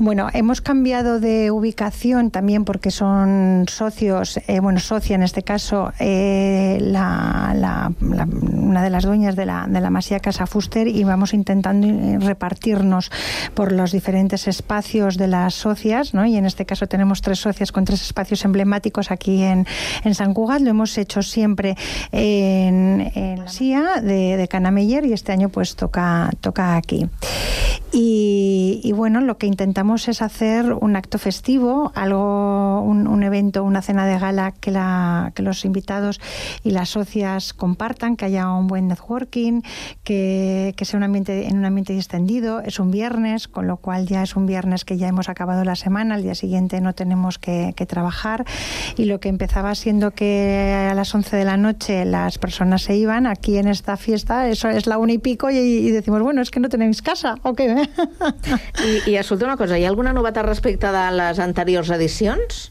Bueno, 0.00 0.28
hemos 0.32 0.60
cambiado 0.60 1.18
de 1.18 1.50
ubicación 1.50 2.30
también 2.30 2.64
porque 2.64 2.92
son 2.92 3.64
socios, 3.68 4.38
eh, 4.46 4.60
bueno, 4.60 4.78
socia 4.78 5.16
en 5.16 5.24
este 5.24 5.42
caso, 5.42 5.92
eh, 5.98 6.78
la, 6.80 7.52
la, 7.56 7.90
una 8.00 8.84
de 8.84 8.90
las 8.90 9.04
dueñas 9.04 9.34
de 9.34 9.44
la, 9.44 9.66
de 9.68 9.80
la 9.80 9.90
Masía 9.90 10.20
Casa 10.20 10.46
Fuster 10.46 10.86
y 10.86 11.02
vamos 11.02 11.34
intentando 11.34 11.88
eh, 11.88 12.18
repartirnos 12.20 13.10
por 13.54 13.72
los 13.72 13.90
diferentes 13.90 14.46
espacios 14.46 15.16
de 15.16 15.26
las 15.26 15.54
socias, 15.54 16.14
¿no? 16.14 16.24
Y 16.26 16.36
en 16.36 16.46
este 16.46 16.64
caso 16.64 16.86
tenemos 16.86 17.20
tres 17.20 17.40
socias 17.40 17.72
con 17.72 17.84
tres 17.84 18.02
espacios 18.02 18.44
emblemáticos 18.44 19.10
aquí 19.10 19.42
en, 19.42 19.66
en 20.04 20.14
San 20.14 20.32
Cugat. 20.32 20.60
Lo 20.60 20.70
hemos 20.70 20.96
hecho 20.96 21.22
siempre 21.22 21.76
en, 22.12 23.10
en 23.16 23.40
la 23.40 23.48
SIA 23.48 24.00
de, 24.00 24.46
Canameller 24.48 25.04
y 25.04 25.12
este 25.12 25.32
año 25.32 25.48
pues 25.48 25.74
toca, 25.74 26.30
toca 26.40 26.76
aquí. 26.76 27.08
Y, 27.90 28.80
y, 28.84 28.92
bueno, 28.92 29.20
lo 29.28 29.36
que 29.36 29.46
intentamos 29.46 30.08
es 30.08 30.22
hacer 30.22 30.72
un 30.72 30.96
acto 30.96 31.18
festivo, 31.18 31.92
algo, 31.94 32.80
un, 32.80 33.22
evento, 33.22 33.62
una 33.62 33.82
cena 33.82 34.06
de 34.06 34.18
gala 34.18 34.52
que, 34.52 34.70
la, 34.70 35.32
que 35.34 35.42
los 35.42 35.66
invitados 35.66 36.18
y 36.64 36.70
las 36.70 36.88
socias 36.88 37.52
compartan, 37.52 38.16
que 38.16 38.24
haya 38.24 38.50
un 38.50 38.66
buen 38.68 38.88
networking, 38.88 39.60
que, 40.02 40.72
que 40.76 40.84
sea 40.86 40.96
un 40.96 41.04
ambiente, 41.04 41.46
en 41.46 41.58
un 41.58 41.66
ambiente 41.66 41.92
distendido. 41.92 42.60
Es 42.60 42.80
un 42.80 42.90
viernes, 42.90 43.48
con 43.48 43.66
lo 43.66 43.76
cual 43.76 44.06
ya 44.06 44.22
es 44.22 44.34
un 44.34 44.46
viernes 44.46 44.86
que 44.86 44.96
ya 44.96 45.08
hemos 45.08 45.28
acabado 45.28 45.62
la 45.62 45.76
semana, 45.76 46.14
al 46.14 46.22
día 46.22 46.34
siguiente 46.34 46.80
no 46.80 46.94
tenemos 46.94 47.38
que, 47.38 47.74
trabajar. 47.86 48.44
Y 48.96 49.04
lo 49.04 49.20
que 49.20 49.28
empezaba 49.28 49.74
siendo 49.74 50.12
que 50.12 50.88
a 50.90 50.94
las 50.94 51.14
11 51.14 51.36
de 51.36 51.44
la 51.44 51.56
noche 51.56 52.04
las 52.04 52.38
personas 52.38 52.82
se 52.82 52.96
iban, 52.96 53.26
aquí 53.26 53.58
en 53.58 53.68
esta 53.68 53.96
fiesta, 53.96 54.48
eso 54.48 54.68
es 54.68 54.86
la 54.86 54.98
una 54.98 55.12
y 55.12 55.18
pico, 55.18 55.50
y, 55.50 55.90
decimos, 55.90 56.22
bueno, 56.22 56.40
es 56.40 56.50
que 56.50 56.60
no 56.60 56.68
tenéis 56.68 57.02
casa, 57.02 57.34
¿o 57.42 57.52
qué? 57.54 57.88
escolta 59.20 59.46
una 59.46 59.56
cosa, 59.56 59.78
hi 59.78 59.84
ha 59.84 59.92
alguna 59.92 60.12
novetat 60.12 60.46
respecte 60.46 60.90
de 60.94 61.04
les 61.16 61.38
anteriors 61.38 61.90
edicions? 61.94 62.68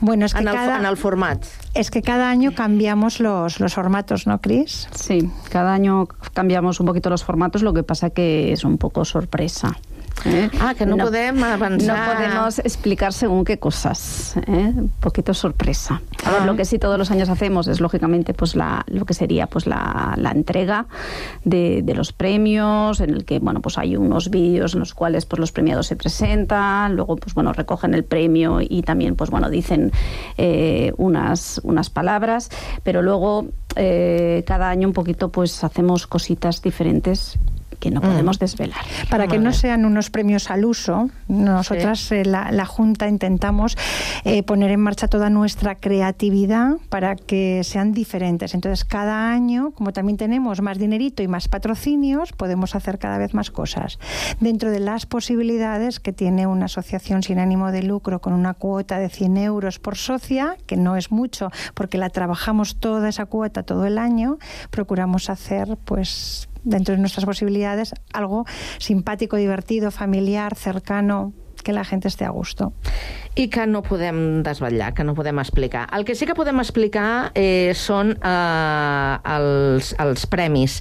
Bueno, 0.00 0.26
es 0.26 0.34
que 0.34 0.40
en, 0.40 0.48
el, 0.48 0.54
cada, 0.54 0.78
en 0.78 0.86
el 0.86 0.96
format. 0.96 1.44
Es 1.74 1.90
que 1.90 2.02
cada 2.02 2.30
año 2.30 2.54
cambiamos 2.54 3.20
los, 3.20 3.60
los 3.60 3.74
formatos, 3.74 4.26
¿no, 4.26 4.40
Cris? 4.40 4.88
Sí, 4.94 5.30
cada 5.50 5.72
año 5.74 6.08
cambiamos 6.32 6.80
un 6.80 6.86
poquito 6.86 7.10
los 7.10 7.24
formatos, 7.24 7.62
lo 7.62 7.72
que 7.72 7.82
pasa 7.82 8.10
que 8.10 8.52
es 8.52 8.64
un 8.64 8.78
poco 8.78 9.04
sorpresa. 9.04 9.76
¿Eh? 10.24 10.50
Ah, 10.60 10.74
que 10.74 10.86
no, 10.86 10.96
no, 10.96 11.04
podem. 11.04 11.36
No 11.36 11.94
podemos 12.06 12.58
explicar 12.60 13.12
según 13.12 13.44
qué 13.44 13.58
cosas. 13.58 14.36
¿eh? 14.46 14.72
Un 14.74 14.92
poquito 15.00 15.34
sorpresa. 15.34 16.00
A 16.24 16.30
ver, 16.30 16.42
lo 16.42 16.56
que 16.56 16.64
sí 16.64 16.78
todos 16.78 16.98
los 16.98 17.10
años 17.10 17.28
hacemos 17.28 17.66
es, 17.68 17.80
lógicamente, 17.80 18.34
pues 18.34 18.54
la, 18.54 18.84
lo 18.86 19.04
que 19.04 19.14
sería 19.14 19.46
pues 19.46 19.66
la, 19.66 20.14
la 20.16 20.30
entrega 20.30 20.86
de, 21.44 21.82
de, 21.82 21.94
los 21.94 22.12
premios, 22.12 23.00
en 23.00 23.10
el 23.10 23.24
que, 23.24 23.38
bueno, 23.38 23.60
pues 23.60 23.78
hay 23.78 23.96
unos 23.96 24.30
vídeos 24.30 24.74
en 24.74 24.80
los 24.80 24.94
cuales 24.94 25.26
pues 25.26 25.40
los 25.40 25.52
premiados 25.52 25.86
se 25.86 25.96
presentan, 25.96 26.94
luego, 26.94 27.16
pues 27.16 27.34
bueno, 27.34 27.52
recogen 27.52 27.94
el 27.94 28.04
premio 28.04 28.60
y 28.60 28.82
también, 28.82 29.16
pues 29.16 29.30
bueno, 29.30 29.50
dicen 29.50 29.92
eh, 30.38 30.92
unas, 30.96 31.60
unas 31.64 31.90
palabras, 31.90 32.50
pero 32.82 33.02
luego 33.02 33.46
eh, 33.76 34.44
cada 34.46 34.68
año 34.68 34.88
un 34.88 34.94
poquito, 34.94 35.30
pues 35.30 35.64
hacemos 35.64 36.06
cositas 36.06 36.62
diferentes 36.62 37.38
que 37.82 37.90
no 37.90 38.00
podemos 38.00 38.38
mm. 38.38 38.38
desvelar. 38.38 38.80
Para 39.10 39.26
que 39.26 39.40
no 39.40 39.52
sean 39.52 39.84
unos 39.84 40.08
premios 40.08 40.52
al 40.52 40.64
uso, 40.64 41.10
nosotras, 41.26 41.98
sí. 41.98 42.14
eh, 42.14 42.24
la, 42.24 42.52
la, 42.52 42.64
Junta, 42.64 43.08
intentamos 43.08 43.76
eh, 44.24 44.44
poner 44.44 44.70
en 44.70 44.78
marcha 44.78 45.08
toda 45.08 45.30
nuestra 45.30 45.74
creatividad 45.74 46.76
para 46.88 47.16
que 47.16 47.64
sean 47.64 47.92
diferentes. 47.92 48.54
Entonces, 48.54 48.84
cada 48.84 49.30
año, 49.32 49.72
como 49.72 49.92
también 49.92 50.16
tenemos 50.16 50.62
más 50.62 50.78
dinerito 50.78 51.24
y 51.24 51.28
más 51.28 51.48
patrocinios, 51.48 52.30
podemos 52.32 52.76
hacer 52.76 53.00
cada 53.00 53.18
vez 53.18 53.34
más 53.34 53.50
cosas. 53.50 53.98
Dentro 54.38 54.70
de 54.70 54.78
las 54.78 55.04
posibilidades 55.06 55.98
que 55.98 56.12
tiene 56.12 56.46
una 56.46 56.66
asociación 56.66 57.24
sin 57.24 57.40
ánimo 57.40 57.72
de 57.72 57.82
lucro 57.82 58.20
con 58.20 58.32
una 58.32 58.54
cuota 58.54 59.00
de 59.00 59.08
100 59.08 59.38
euros 59.38 59.80
por 59.80 59.96
socia, 59.96 60.56
que 60.68 60.76
no 60.76 60.96
es 60.96 61.10
mucho 61.10 61.50
porque 61.74 61.98
la 61.98 62.10
trabajamos 62.10 62.76
toda 62.76 63.08
esa 63.08 63.26
cuota 63.26 63.64
todo 63.64 63.86
el 63.86 63.98
año, 63.98 64.38
procuramos 64.70 65.30
hacer 65.30 65.76
pues 65.84 66.48
dentro 66.64 66.94
de 66.94 67.00
nuestras 67.00 67.24
posibilidades, 67.24 67.94
algo 68.12 68.44
simpático, 68.78 69.36
divertido, 69.36 69.90
familiar, 69.90 70.54
cercano, 70.54 71.32
que 71.62 71.72
la 71.72 71.84
gent 71.84 72.04
esté 72.06 72.24
a 72.24 72.30
gusto. 72.30 72.72
I 73.34 73.46
que 73.48 73.64
no 73.64 73.80
podem 73.80 74.42
desvetllar, 74.44 74.90
que 74.92 75.04
no 75.08 75.14
podem 75.16 75.38
explicar. 75.40 75.86
El 75.96 76.04
que 76.04 76.14
sí 76.14 76.26
que 76.28 76.34
podem 76.36 76.58
explicar 76.60 77.30
eh, 77.32 77.72
són 77.72 78.12
eh, 78.12 79.14
els, 79.36 79.94
els 79.96 80.26
premis 80.28 80.74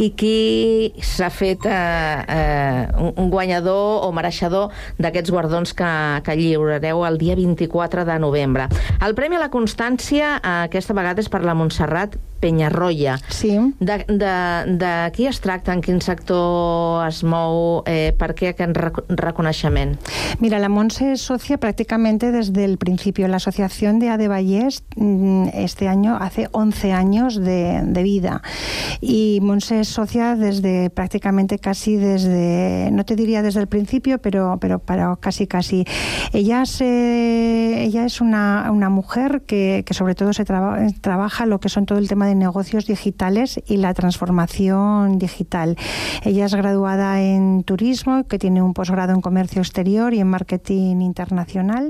i 0.00 0.08
qui 0.16 0.94
s'ha 1.04 1.28
fet 1.28 1.66
eh, 1.68 1.74
eh, 2.24 3.12
un 3.12 3.28
guanyador 3.28 4.06
o 4.06 4.12
mereixedor 4.16 4.72
d'aquests 4.96 5.34
guardons 5.34 5.74
que, 5.76 5.90
que 6.24 6.38
lliurareu 6.40 7.04
el 7.04 7.20
dia 7.20 7.36
24 7.36 8.06
de 8.08 8.18
novembre. 8.24 8.70
El 9.04 9.12
Premi 9.18 9.36
a 9.36 9.44
la 9.44 9.52
Constància 9.52 10.38
eh, 10.38 10.56
aquesta 10.64 10.96
vegada 10.96 11.20
és 11.20 11.28
per 11.28 11.44
la 11.44 11.56
Montserrat 11.58 12.16
Penyarroia. 12.40 13.18
Sí. 13.28 13.50
De, 13.80 14.04
de, 14.06 14.34
de 14.78 14.92
qui 15.14 15.26
es 15.26 15.40
tracta, 15.42 15.74
en 15.74 15.82
quin 15.82 16.00
sector 16.00 17.02
es 17.08 17.24
mou, 17.26 17.82
eh, 17.90 18.14
per 18.16 18.30
què 18.38 18.52
aquest 18.52 18.78
reconeixement? 19.18 19.96
Mira, 20.38 20.60
la 20.62 20.70
Montse 20.70 21.12
es 21.16 21.26
socia 21.26 21.58
prácticamente 21.98 22.30
desde 22.30 22.64
el 22.64 22.78
principio. 22.78 23.26
La 23.26 23.38
Asociación 23.38 23.98
de 23.98 24.08
Adevallés 24.08 24.84
este 25.52 25.88
año 25.88 26.16
hace 26.16 26.48
11 26.52 26.92
años 26.92 27.36
de, 27.36 27.80
de 27.82 28.02
vida 28.04 28.40
y 29.00 29.40
Montse 29.42 29.80
es 29.80 29.88
socia 29.88 30.36
desde 30.36 30.90
prácticamente 30.90 31.58
casi 31.58 31.96
desde, 31.96 32.90
no 32.92 33.04
te 33.04 33.16
diría 33.16 33.42
desde 33.42 33.60
el 33.60 33.66
principio, 33.66 34.18
pero, 34.18 34.58
pero 34.60 34.78
para 34.78 35.16
casi 35.16 35.48
casi. 35.48 35.84
Ella, 36.32 36.66
se, 36.66 37.82
ella 37.82 38.04
es 38.04 38.20
una, 38.20 38.70
una 38.70 38.90
mujer 38.90 39.42
que, 39.46 39.82
que 39.84 39.94
sobre 39.94 40.14
todo 40.14 40.32
se 40.32 40.44
traba, 40.44 40.78
trabaja 41.00 41.46
lo 41.46 41.58
que 41.58 41.68
son 41.68 41.84
todo 41.84 41.98
el 41.98 42.06
tema 42.06 42.28
de 42.28 42.36
negocios 42.36 42.86
digitales 42.86 43.60
y 43.66 43.78
la 43.78 43.92
transformación 43.92 45.18
digital. 45.18 45.76
Ella 46.22 46.46
es 46.46 46.54
graduada 46.54 47.20
en 47.20 47.64
turismo, 47.64 48.24
que 48.28 48.38
tiene 48.38 48.62
un 48.62 48.72
posgrado 48.72 49.14
en 49.14 49.20
comercio 49.20 49.62
exterior 49.62 50.14
y 50.14 50.20
en 50.20 50.28
marketing 50.28 51.00
internacional 51.00 51.87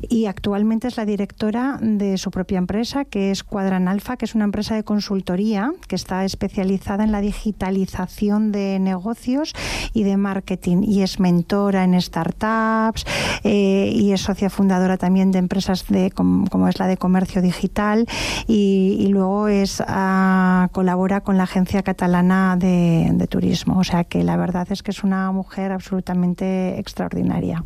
y 0.00 0.26
actualmente 0.26 0.88
es 0.88 0.96
la 0.96 1.04
directora 1.04 1.78
de 1.80 2.18
su 2.18 2.30
propia 2.30 2.58
empresa 2.58 3.04
que 3.04 3.30
es 3.30 3.44
Cuadran 3.44 3.88
Alfa, 3.88 4.16
que 4.16 4.24
es 4.24 4.34
una 4.34 4.44
empresa 4.44 4.74
de 4.74 4.84
consultoría 4.84 5.72
que 5.88 5.96
está 5.96 6.24
especializada 6.24 7.04
en 7.04 7.12
la 7.12 7.20
digitalización 7.20 8.52
de 8.52 8.78
negocios 8.78 9.52
y 9.92 10.02
de 10.02 10.16
marketing 10.16 10.82
y 10.82 11.02
es 11.02 11.20
mentora 11.20 11.84
en 11.84 12.00
startups 12.00 13.04
eh, 13.44 13.90
y 13.94 14.12
es 14.12 14.22
socia 14.22 14.50
fundadora 14.50 14.96
también 14.96 15.30
de 15.30 15.38
empresas 15.38 15.86
de 15.88 16.10
como, 16.10 16.68
es 16.68 16.78
la 16.78 16.86
de 16.86 16.96
comercio 16.96 17.42
digital 17.42 18.06
y, 18.46 19.08
luego 19.14 19.48
es 19.48 19.80
uh, 19.80 20.68
colabora 20.72 21.20
con 21.20 21.36
la 21.36 21.44
agencia 21.44 21.82
catalana 21.82 22.56
de 22.56 23.26
turismo. 23.28 23.78
O 23.78 23.84
sea 23.84 24.04
que 24.04 24.24
la 24.24 24.36
verdad 24.36 24.66
es 24.70 24.82
que 24.82 24.90
es 24.90 25.04
una 25.04 25.30
mujer 25.30 25.72
absolutamente 25.72 26.78
extraordinaria 26.78 27.64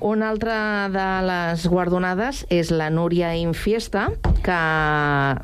una 0.00 0.30
altra 0.30 0.88
de 0.92 1.06
les 1.26 1.66
guardonades 1.66 2.44
és 2.50 2.70
la 2.70 2.90
Núria 2.90 3.34
Infiesta, 3.36 4.08
que 4.42 4.58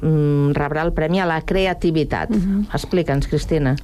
mm, 0.02 0.52
rebrà 0.58 0.84
el 0.86 0.92
Premi 0.92 1.20
a 1.20 1.26
la 1.26 1.40
Creativitat. 1.42 2.30
Uh 2.30 2.36
-huh. 2.36 2.66
Explica'ns, 2.74 3.28
Cristina. 3.28 3.76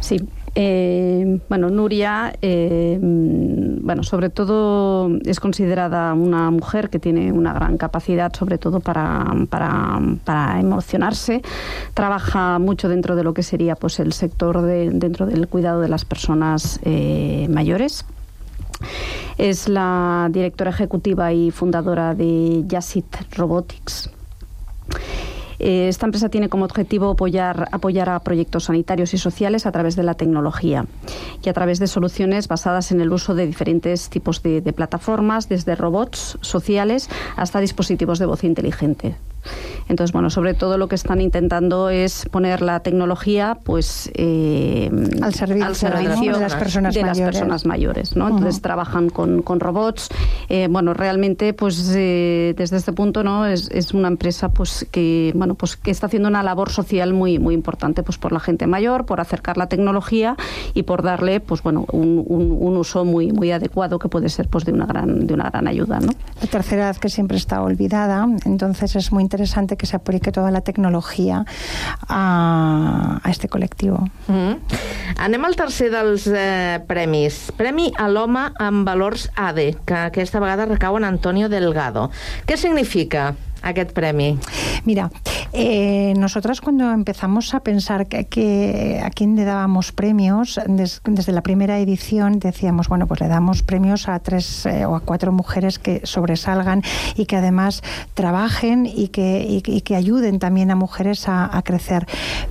Sí, 0.00 0.18
Eh, 0.54 1.40
bueno, 1.48 1.70
Nuria, 1.70 2.34
eh, 2.42 2.98
bueno, 3.00 4.02
sobre 4.02 4.28
todo 4.28 5.10
es 5.24 5.40
considerada 5.40 6.12
una 6.12 6.50
mujer 6.50 6.90
que 6.90 6.98
tiene 6.98 7.32
una 7.32 7.54
gran 7.54 7.78
capacidad, 7.78 8.32
sobre 8.34 8.58
todo 8.58 8.80
para, 8.80 9.24
para, 9.48 9.98
para 10.24 10.60
emocionarse. 10.60 11.40
Trabaja 11.94 12.58
mucho 12.58 12.88
dentro 12.88 13.16
de 13.16 13.24
lo 13.24 13.32
que 13.32 13.42
sería 13.42 13.76
pues, 13.76 13.98
el 13.98 14.12
sector 14.12 14.60
de, 14.60 14.90
dentro 14.90 15.26
del 15.26 15.48
cuidado 15.48 15.80
de 15.80 15.88
las 15.88 16.04
personas 16.04 16.80
eh, 16.84 17.46
mayores. 17.50 18.04
Es 19.38 19.68
la 19.68 20.28
directora 20.30 20.70
ejecutiva 20.70 21.32
y 21.32 21.50
fundadora 21.50 22.14
de 22.14 22.64
Yasit 22.66 23.36
Robotics. 23.36 24.10
Esta 25.58 26.06
empresa 26.06 26.28
tiene 26.28 26.48
como 26.48 26.64
objetivo 26.64 27.10
apoyar, 27.10 27.68
apoyar, 27.70 28.08
a 28.08 28.18
proyectos 28.18 28.64
sanitarios 28.64 29.14
y 29.14 29.18
sociales 29.18 29.64
a 29.64 29.70
través 29.70 29.94
de 29.94 30.02
la 30.02 30.14
tecnología 30.14 30.86
y 31.40 31.48
a 31.48 31.52
través 31.52 31.78
de 31.78 31.86
soluciones 31.86 32.48
basadas 32.48 32.90
en 32.90 33.00
el 33.00 33.12
uso 33.12 33.36
de 33.36 33.46
diferentes 33.46 34.10
tipos 34.10 34.42
de, 34.42 34.60
de 34.60 34.72
plataformas, 34.72 35.48
desde 35.48 35.76
robots 35.76 36.36
sociales 36.40 37.08
hasta 37.36 37.60
dispositivos 37.60 38.18
de 38.18 38.26
voz 38.26 38.42
inteligente. 38.42 39.14
Entonces, 39.88 40.12
bueno, 40.12 40.30
sobre 40.30 40.54
todo 40.54 40.78
lo 40.78 40.88
que 40.88 40.94
están 40.94 41.20
intentando 41.20 41.90
es 41.90 42.26
poner 42.30 42.62
la 42.62 42.80
tecnología 42.80 43.58
pues 43.62 44.10
eh, 44.14 44.90
al 45.22 45.34
servicio, 45.34 45.66
al 45.66 45.76
servicio 45.76 46.32
¿no? 46.32 46.38
de 46.38 46.42
las 46.44 46.54
personas 46.54 46.94
de 46.94 47.02
mayores. 47.02 47.26
Las 47.26 47.34
personas 47.34 47.66
mayores 47.66 48.16
¿no? 48.16 48.28
Entonces 48.28 48.56
uh 48.56 48.58
-huh. 48.58 48.62
trabajan 48.62 49.10
con, 49.10 49.42
con 49.42 49.60
robots. 49.60 50.08
Eh, 50.48 50.68
bueno, 50.70 50.94
realmente, 50.94 51.52
pues 51.54 51.92
eh, 51.94 52.54
desde 52.56 52.76
este 52.76 52.92
punto, 52.92 53.22
¿no? 53.22 53.46
Es, 53.46 53.68
es, 53.70 53.92
una 53.92 54.08
empresa 54.08 54.48
pues 54.48 54.86
que 54.90 55.32
bueno 55.34 55.54
pues 55.54 55.76
que 55.76 55.90
está 55.90 56.06
haciendo 56.06 56.28
una 56.28 56.42
labor 56.42 56.70
social 56.70 57.12
muy 57.12 57.38
muy 57.38 57.54
importante 57.54 58.02
pues 58.02 58.16
por 58.16 58.32
la 58.32 58.40
gente 58.40 58.66
mayor, 58.66 59.04
por 59.04 59.20
acercar 59.20 59.56
la 59.58 59.66
tecnología 59.66 60.36
y 60.72 60.84
por 60.84 61.02
darle 61.02 61.40
pues 61.40 61.62
bueno 61.62 61.84
un, 61.92 62.24
un, 62.26 62.56
un 62.58 62.76
uso 62.76 63.04
muy 63.04 63.32
muy 63.32 63.50
adecuado 63.52 63.98
que 63.98 64.08
puede 64.08 64.28
ser 64.28 64.48
pues 64.48 64.64
de 64.64 64.72
una 64.72 64.86
gran 64.86 65.26
de 65.26 65.34
una 65.34 65.50
gran 65.50 65.66
ayuda, 65.68 66.00
¿no? 66.00 66.12
La 66.40 66.46
tercera 66.46 66.84
edad 66.84 66.96
que 66.96 67.10
siempre 67.10 67.36
está 67.36 67.62
olvidada, 67.62 68.26
entonces 68.46 68.96
es 68.96 69.12
muy 69.12 69.22
interesante 69.22 69.71
que 69.76 69.86
se 69.86 69.96
aplique 69.96 70.32
toda 70.32 70.50
la 70.50 70.60
tecnologia 70.60 71.44
a, 72.08 73.20
a 73.22 73.30
este 73.30 73.48
col·lectiu. 73.48 73.98
Mm 74.28 74.34
-hmm. 74.34 74.58
Anem 75.16 75.44
al 75.44 75.56
tercer 75.56 75.90
dels 75.90 76.26
eh, 76.26 76.80
premis. 76.86 77.52
Premi 77.56 77.92
a 77.96 78.08
l'home 78.08 78.52
amb 78.58 78.86
valors 78.86 79.30
ADE, 79.34 79.76
que 79.84 79.94
aquesta 79.94 80.40
vegada 80.40 80.66
recau 80.66 80.96
en 80.96 81.04
Antonio 81.04 81.48
Delgado. 81.48 82.10
Què 82.46 82.56
significa 82.56 83.34
aquest 83.62 83.92
premi? 83.92 84.38
Mira, 84.84 85.10
eh, 85.52 86.14
nosotras 86.16 86.60
cuando 86.60 86.90
empezamos 86.92 87.54
a 87.54 87.60
pensar 87.60 88.06
que, 88.06 89.00
a 89.04 89.10
quién 89.10 89.36
le 89.36 89.44
dábamos 89.44 89.92
premios, 89.92 90.58
des, 90.66 91.02
desde 91.04 91.32
la 91.32 91.42
primera 91.42 91.78
edición 91.78 92.38
decíamos, 92.38 92.88
bueno, 92.88 93.06
pues 93.06 93.20
le 93.20 93.28
damos 93.28 93.62
premios 93.62 94.08
a 94.08 94.18
tres 94.20 94.66
eh, 94.66 94.86
o 94.86 94.96
a 94.96 95.00
cuatro 95.00 95.30
mujeres 95.30 95.78
que 95.78 96.00
sobresalgan 96.04 96.82
y 97.16 97.26
que 97.26 97.36
además 97.36 97.82
trabajen 98.14 98.86
y 98.86 99.08
que, 99.08 99.44
y, 99.46 99.60
que 99.60 99.96
ayuden 99.96 100.38
también 100.38 100.70
a 100.70 100.76
mujeres 100.76 101.28
a, 101.28 101.60
crecer. 101.64 102.06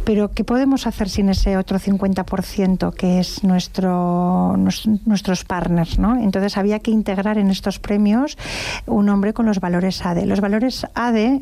Pero 0.06 0.32
¿qué 0.32 0.44
podemos 0.44 0.88
hacer 0.88 1.10
sin 1.10 1.30
ese 1.30 1.58
otro 1.58 1.80
50% 1.80 2.94
que 2.94 3.20
es 3.20 3.44
nuestro, 3.44 4.56
nuestros 4.58 5.44
partners? 5.44 6.00
¿no? 6.00 6.16
Entonces 6.16 6.58
había 6.58 6.80
que 6.80 6.92
integrar 6.92 7.38
en 7.38 7.50
estos 7.50 7.80
premios 7.80 8.38
un 8.86 9.10
hombre 9.10 9.34
con 9.34 9.46
los 9.46 9.60
valores 9.60 10.06
ADE. 10.06 10.26
Los 10.26 10.40
valores 10.40 10.86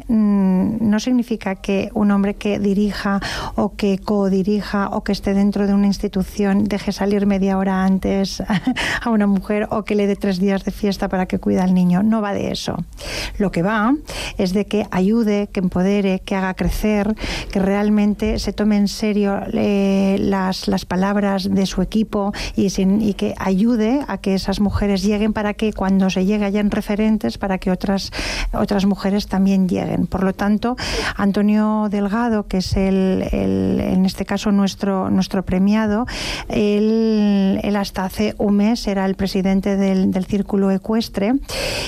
mmm, 0.08 0.78
no 0.80 1.00
significa 1.00 1.56
que 1.56 1.90
un 1.94 2.12
hombre 2.12 2.36
que 2.36 2.60
dirija 2.60 3.20
o 3.56 3.76
que 3.76 3.98
co-dirija 3.98 4.90
o 4.90 5.04
que 5.04 5.12
esté 5.12 5.34
dentro 5.34 5.68
de 5.68 5.74
una 5.74 5.88
institución 5.88 6.64
deje 6.64 6.92
salir 6.92 7.26
media 7.26 7.58
hora 7.58 7.84
antes 7.84 8.42
a 9.04 9.10
una 9.10 9.28
mujer 9.28 9.68
o 9.72 9.84
que 9.84 9.96
le 9.96 10.08
dé 10.08 10.16
tres 10.16 10.40
días 10.40 10.64
de 10.64 10.72
fiesta 10.72 11.10
para 11.10 11.26
que 11.26 11.40
cuida 11.40 11.64
al 11.64 11.74
niño. 11.74 12.04
No 12.04 12.22
va 12.22 12.34
de 12.34 12.52
eso. 12.52 12.78
Lo 13.38 13.52
que 13.52 13.62
va 13.62 13.96
es 14.38 14.54
de 14.54 14.66
que 14.66 14.88
ayude, 14.92 15.48
que 15.52 15.60
empodere, 15.60 16.20
que 16.20 16.36
haga 16.36 16.54
crecer, 16.54 17.16
que 17.52 17.60
realmente 17.60 18.40
se 18.40 18.54
tome 18.54 18.78
en 18.78 18.88
serio 18.88 19.42
eh, 19.54 20.18
las, 20.20 20.68
las 20.68 20.86
palabras 20.86 21.50
de 21.50 21.66
su 21.66 21.82
equipo 21.82 22.32
y, 22.56 22.68
y 22.78 23.14
que 23.16 23.34
ayude 23.38 24.02
a 24.08 24.18
que 24.20 24.36
esas 24.36 24.60
mujeres 24.60 25.04
lleguen 25.04 25.34
para 25.34 25.54
que 25.54 25.74
cuando 25.74 26.10
se 26.10 26.26
llegue 26.26 26.46
hayan 26.46 26.72
referentes 26.72 27.38
para 27.38 27.58
que 27.58 27.72
otras, 27.72 28.12
otras 28.54 28.86
mujeres 28.86 29.28
también 29.28 29.49
lleguen. 29.58 30.08
Por 30.08 30.24
lo 30.24 30.34
tanto, 30.34 30.76
Antonio 31.16 31.88
Delgado, 31.90 32.48
que 32.48 32.58
es 32.58 32.76
el, 32.76 33.28
en 33.32 34.06
este 34.06 34.26
caso 34.26 34.52
nuestro, 34.52 35.10
nuestro 35.10 35.44
premiado, 35.44 36.06
él, 36.48 37.60
él, 37.64 37.76
hasta 37.76 38.06
hace 38.06 38.36
un 38.38 38.58
mes 38.58 38.88
era 38.88 39.06
el 39.06 39.16
presidente 39.16 39.78
del, 39.78 40.12
del, 40.12 40.26
Círculo 40.26 40.70
Ecuestre 40.70 41.34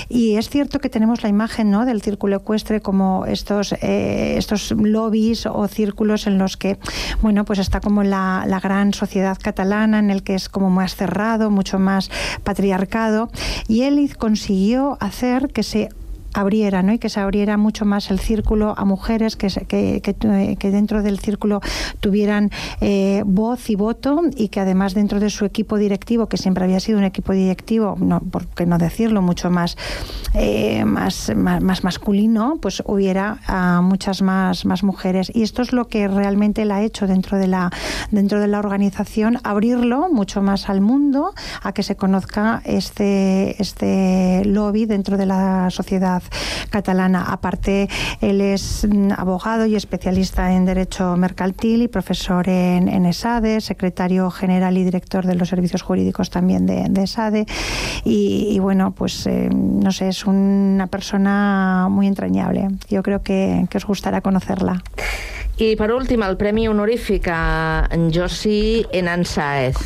y 0.08 0.36
es 0.36 0.48
cierto 0.48 0.80
que 0.80 0.88
tenemos 0.88 1.22
la 1.22 1.28
imagen 1.28 1.70
¿no? 1.70 1.84
del 1.84 2.02
Círculo 2.02 2.36
Ecuestre 2.36 2.80
como 2.80 3.26
estos, 3.26 3.72
eh, 3.80 4.34
estos 4.36 4.72
lobbies 4.72 5.46
o 5.46 5.68
círculos 5.68 6.26
en 6.26 6.38
los 6.38 6.56
que, 6.56 6.78
bueno, 7.20 7.44
pues 7.44 7.58
está 7.58 7.80
como 7.80 8.02
la, 8.02 8.44
la 8.46 8.58
gran 8.58 8.94
sociedad 8.94 9.38
catalana 9.40 9.98
en 9.98 10.10
el 10.10 10.22
que 10.22 10.34
es 10.34 10.48
como 10.48 10.70
más 10.70 10.96
cerrado, 10.96 11.50
mucho 11.50 11.78
más 11.78 12.10
patriarcado 12.42 13.30
y 13.68 13.82
él 13.82 14.16
consiguió 14.16 14.96
hacer 15.00 15.48
que 15.48 15.62
se 15.62 15.88
abriera 16.34 16.82
¿no? 16.82 16.92
y 16.92 16.98
que 16.98 17.08
se 17.08 17.20
abriera 17.20 17.56
mucho 17.56 17.84
más 17.84 18.10
el 18.10 18.18
círculo 18.18 18.74
a 18.76 18.84
mujeres 18.84 19.36
que, 19.36 19.48
que, 19.48 20.00
que, 20.00 20.56
que 20.58 20.70
dentro 20.70 21.02
del 21.02 21.18
círculo 21.18 21.60
tuvieran 22.00 22.50
eh, 22.80 23.22
voz 23.26 23.70
y 23.70 23.74
voto 23.74 24.22
y 24.36 24.48
que 24.48 24.60
además 24.60 24.94
dentro 24.94 25.20
de 25.20 25.30
su 25.30 25.44
equipo 25.44 25.76
directivo 25.78 26.28
que 26.28 26.36
siempre 26.36 26.64
había 26.64 26.80
sido 26.80 26.98
un 26.98 27.04
equipo 27.04 27.32
directivo 27.32 27.96
no 27.98 28.20
por 28.20 28.46
qué 28.46 28.66
no 28.66 28.78
decirlo 28.78 29.22
mucho 29.22 29.50
más 29.50 29.76
eh, 30.34 30.84
más, 30.84 31.34
más, 31.36 31.62
más, 31.62 31.84
masculino 31.84 32.58
pues 32.60 32.82
hubiera 32.86 33.38
uh, 33.48 33.82
muchas 33.82 34.22
más, 34.22 34.64
más 34.64 34.82
mujeres 34.82 35.30
y 35.34 35.42
esto 35.42 35.62
es 35.62 35.72
lo 35.72 35.88
que 35.88 36.08
realmente 36.08 36.62
él 36.62 36.70
ha 36.70 36.82
hecho 36.82 37.06
dentro 37.06 37.38
de 37.38 37.48
la 37.48 37.70
dentro 38.10 38.40
de 38.40 38.48
la 38.48 38.58
organización 38.58 39.38
abrirlo 39.44 40.08
mucho 40.10 40.42
más 40.42 40.68
al 40.68 40.80
mundo 40.80 41.34
a 41.62 41.72
que 41.72 41.82
se 41.82 41.96
conozca 41.96 42.62
este 42.64 43.60
este 43.60 44.44
lobby 44.44 44.86
dentro 44.86 45.16
de 45.16 45.26
la 45.26 45.70
sociedad 45.70 46.21
catalana. 46.70 47.24
Aparte, 47.24 47.88
él 48.20 48.40
es 48.40 48.86
abogado 49.16 49.66
y 49.66 49.76
especialista 49.76 50.52
en 50.52 50.64
Derecho 50.64 51.16
Mercantil 51.16 51.82
y 51.82 51.88
profesor 51.88 52.48
en, 52.48 52.88
en 52.88 53.06
ESADE, 53.06 53.60
secretario 53.60 54.30
general 54.30 54.76
y 54.78 54.84
director 54.84 55.26
de 55.26 55.34
los 55.34 55.48
servicios 55.48 55.82
jurídicos 55.82 56.30
también 56.30 56.66
de, 56.66 56.86
de 56.88 57.02
ESADE. 57.02 57.46
Y, 58.04 58.48
y, 58.50 58.58
bueno, 58.58 58.92
pues 58.92 59.26
eh, 59.26 59.48
no 59.52 59.92
sé, 59.92 60.08
es 60.08 60.24
una 60.26 60.86
persona 60.86 61.88
muy 61.90 62.06
entrañable. 62.06 62.68
Yo 62.88 63.02
creo 63.02 63.22
que, 63.22 63.66
que 63.70 63.78
os 63.78 63.84
gustará 63.84 64.20
conocerla. 64.20 64.82
I 65.58 65.76
per 65.76 65.92
últim, 65.92 66.22
el 66.22 66.36
Premi 66.36 66.66
Honorífic 66.66 67.28
a 67.28 67.88
Josi 68.12 68.86
Enan 68.90 69.24
Saez. 69.24 69.76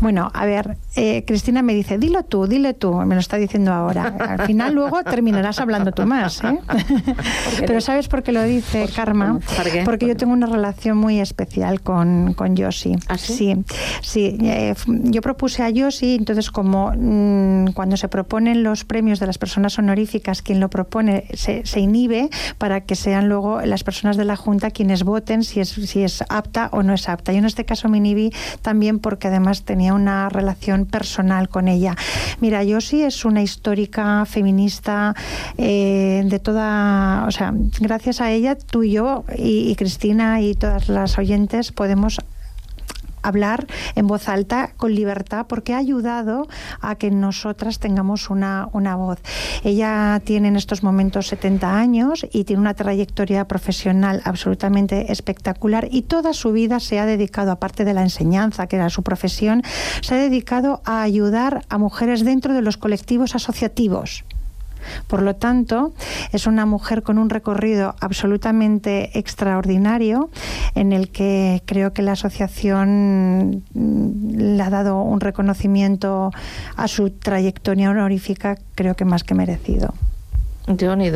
Bueno, 0.00 0.30
a 0.32 0.46
ver, 0.46 0.76
eh, 0.96 1.24
Cristina 1.26 1.62
me 1.62 1.74
dice, 1.74 1.98
dilo 1.98 2.24
tú, 2.24 2.46
dile 2.46 2.74
tú, 2.74 2.94
me 2.94 3.14
lo 3.14 3.20
está 3.20 3.36
diciendo 3.36 3.72
ahora. 3.72 4.14
Al 4.18 4.46
final 4.46 4.74
luego 4.74 5.02
terminarás 5.04 5.60
hablando 5.60 5.92
tú 5.92 6.06
más, 6.06 6.42
¿eh? 6.42 6.58
Pero 7.66 7.80
¿sabes 7.80 8.08
por 8.08 8.22
qué 8.22 8.32
lo 8.32 8.42
dice 8.42 8.80
por 8.80 8.92
Karma? 8.92 9.38
¿Por 9.56 9.70
qué? 9.70 9.82
Porque 9.84 10.08
yo 10.08 10.16
tengo 10.16 10.32
una 10.32 10.46
relación 10.46 10.96
muy 10.96 11.20
especial 11.20 11.82
con, 11.82 12.32
con 12.34 12.56
Yoshi. 12.56 12.96
¿Ah, 13.08 13.18
sí? 13.18 13.34
Sí, 13.34 13.64
sí 14.02 14.38
eh, 14.42 14.74
yo 14.86 15.20
propuse 15.20 15.62
a 15.62 15.70
Yoshi, 15.70 16.14
entonces 16.14 16.50
como 16.50 16.92
mmm, 16.96 17.72
cuando 17.74 17.96
se 17.96 18.08
proponen 18.08 18.62
los 18.62 18.84
premios 18.84 19.20
de 19.20 19.26
las 19.26 19.38
personas 19.38 19.78
honoríficas, 19.78 20.40
quien 20.40 20.60
lo 20.60 20.70
propone 20.70 21.26
se, 21.34 21.66
se, 21.66 21.80
inhibe 21.80 22.30
para 22.58 22.80
que 22.80 22.94
sean 22.94 23.28
luego 23.28 23.60
las 23.60 23.84
personas 23.84 24.16
de 24.16 24.24
la 24.24 24.36
Junta 24.36 24.70
quienes 24.70 25.04
voten 25.04 25.44
si 25.44 25.60
es, 25.60 25.68
si 25.68 26.02
es 26.02 26.24
apta 26.28 26.70
o 26.72 26.82
no 26.82 26.94
es 26.94 27.08
apta. 27.08 27.32
Yo 27.32 27.38
en 27.38 27.44
este 27.44 27.64
caso 27.64 27.88
me 27.88 27.98
inhibí 27.98 28.32
también 28.62 28.98
porque 28.98 29.28
además 29.28 29.64
tenía 29.64 29.92
una 29.92 30.28
relación 30.28 30.85
personal 30.86 31.48
con 31.48 31.68
ella. 31.68 31.96
Mira, 32.40 32.62
Yoshi 32.64 33.02
es 33.02 33.24
una 33.24 33.42
histórica 33.42 34.24
feminista 34.26 35.14
eh, 35.58 36.22
de 36.24 36.38
toda, 36.38 37.24
o 37.26 37.30
sea, 37.30 37.52
gracias 37.80 38.20
a 38.20 38.30
ella 38.30 38.56
tú 38.56 38.82
y 38.82 38.92
yo 38.92 39.24
y 39.36 39.74
Cristina 39.76 40.40
y 40.40 40.54
todas 40.54 40.88
las 40.88 41.18
oyentes 41.18 41.72
podemos 41.72 42.18
hablar 43.26 43.66
en 43.94 44.06
voz 44.06 44.28
alta 44.28 44.72
con 44.76 44.94
libertad 44.94 45.46
porque 45.48 45.74
ha 45.74 45.78
ayudado 45.78 46.46
a 46.80 46.94
que 46.96 47.10
nosotras 47.10 47.78
tengamos 47.78 48.30
una, 48.30 48.68
una 48.72 48.96
voz. 48.96 49.18
Ella 49.64 50.20
tiene 50.24 50.48
en 50.48 50.56
estos 50.56 50.82
momentos 50.82 51.28
70 51.28 51.76
años 51.76 52.26
y 52.32 52.44
tiene 52.44 52.60
una 52.60 52.74
trayectoria 52.74 53.46
profesional 53.46 54.22
absolutamente 54.24 55.12
espectacular 55.12 55.88
y 55.90 56.02
toda 56.02 56.32
su 56.32 56.52
vida 56.52 56.80
se 56.80 56.98
ha 56.98 57.06
dedicado, 57.06 57.50
aparte 57.50 57.84
de 57.84 57.94
la 57.94 58.02
enseñanza, 58.02 58.66
que 58.66 58.76
era 58.76 58.90
su 58.90 59.02
profesión, 59.02 59.62
se 60.02 60.14
ha 60.14 60.18
dedicado 60.18 60.82
a 60.84 61.02
ayudar 61.02 61.64
a 61.68 61.78
mujeres 61.78 62.24
dentro 62.24 62.54
de 62.54 62.62
los 62.62 62.76
colectivos 62.76 63.34
asociativos. 63.34 64.24
Por 65.06 65.22
lo 65.22 65.36
tanto, 65.36 65.92
es 66.32 66.46
una 66.46 66.66
mujer 66.66 67.02
con 67.02 67.18
un 67.18 67.30
recorrido 67.30 67.94
absolutamente 68.00 69.18
extraordinario 69.18 70.30
en 70.74 70.92
el 70.92 71.10
que 71.10 71.62
creo 71.66 71.92
que 71.92 72.02
la 72.02 72.12
asociación 72.12 73.64
le 73.74 74.62
ha 74.62 74.70
dado 74.70 75.00
un 75.02 75.20
reconocimiento 75.20 76.30
a 76.76 76.88
su 76.88 77.10
trayectoria 77.10 77.90
honorífica, 77.90 78.56
creo 78.74 78.94
que 78.94 79.04
más 79.04 79.24
que 79.24 79.34
merecido. 79.34 79.94
déu 80.66 80.96
nhi 80.98 81.12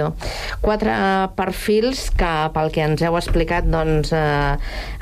Quatre 0.62 0.92
perfils 1.34 2.10
que, 2.14 2.30
pel 2.54 2.70
que 2.70 2.82
ens 2.86 3.02
heu 3.02 3.16
explicat, 3.18 3.66
doncs, 3.66 4.12
eh, 4.12 4.56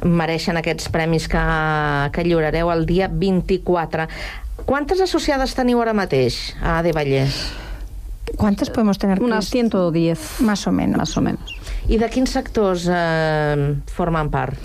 mereixen 0.04 0.56
aquests 0.56 0.88
premis 0.88 1.28
que, 1.28 1.44
que 2.12 2.24
lliurareu 2.24 2.72
el 2.72 2.86
dia 2.86 3.08
24. 3.12 4.08
Quantes 4.64 5.00
associades 5.00 5.54
teniu 5.54 5.80
ara 5.80 5.92
mateix 5.92 6.54
a 6.62 6.82
De 6.82 6.92
Vallès? 6.92 7.67
¿Cuántas 8.36 8.70
podemos 8.70 8.98
tener? 8.98 9.22
Unas 9.22 9.46
110. 9.50 10.40
Más 10.40 10.66
o 10.66 10.72
menos. 10.72 10.98
Más 10.98 11.16
o 11.16 11.20
menos. 11.20 11.56
¿Y 11.88 11.96
de 11.96 12.10
quins 12.10 12.30
sectors 12.30 12.88
eh, 12.90 13.74
forman 13.86 14.30
part? 14.30 14.56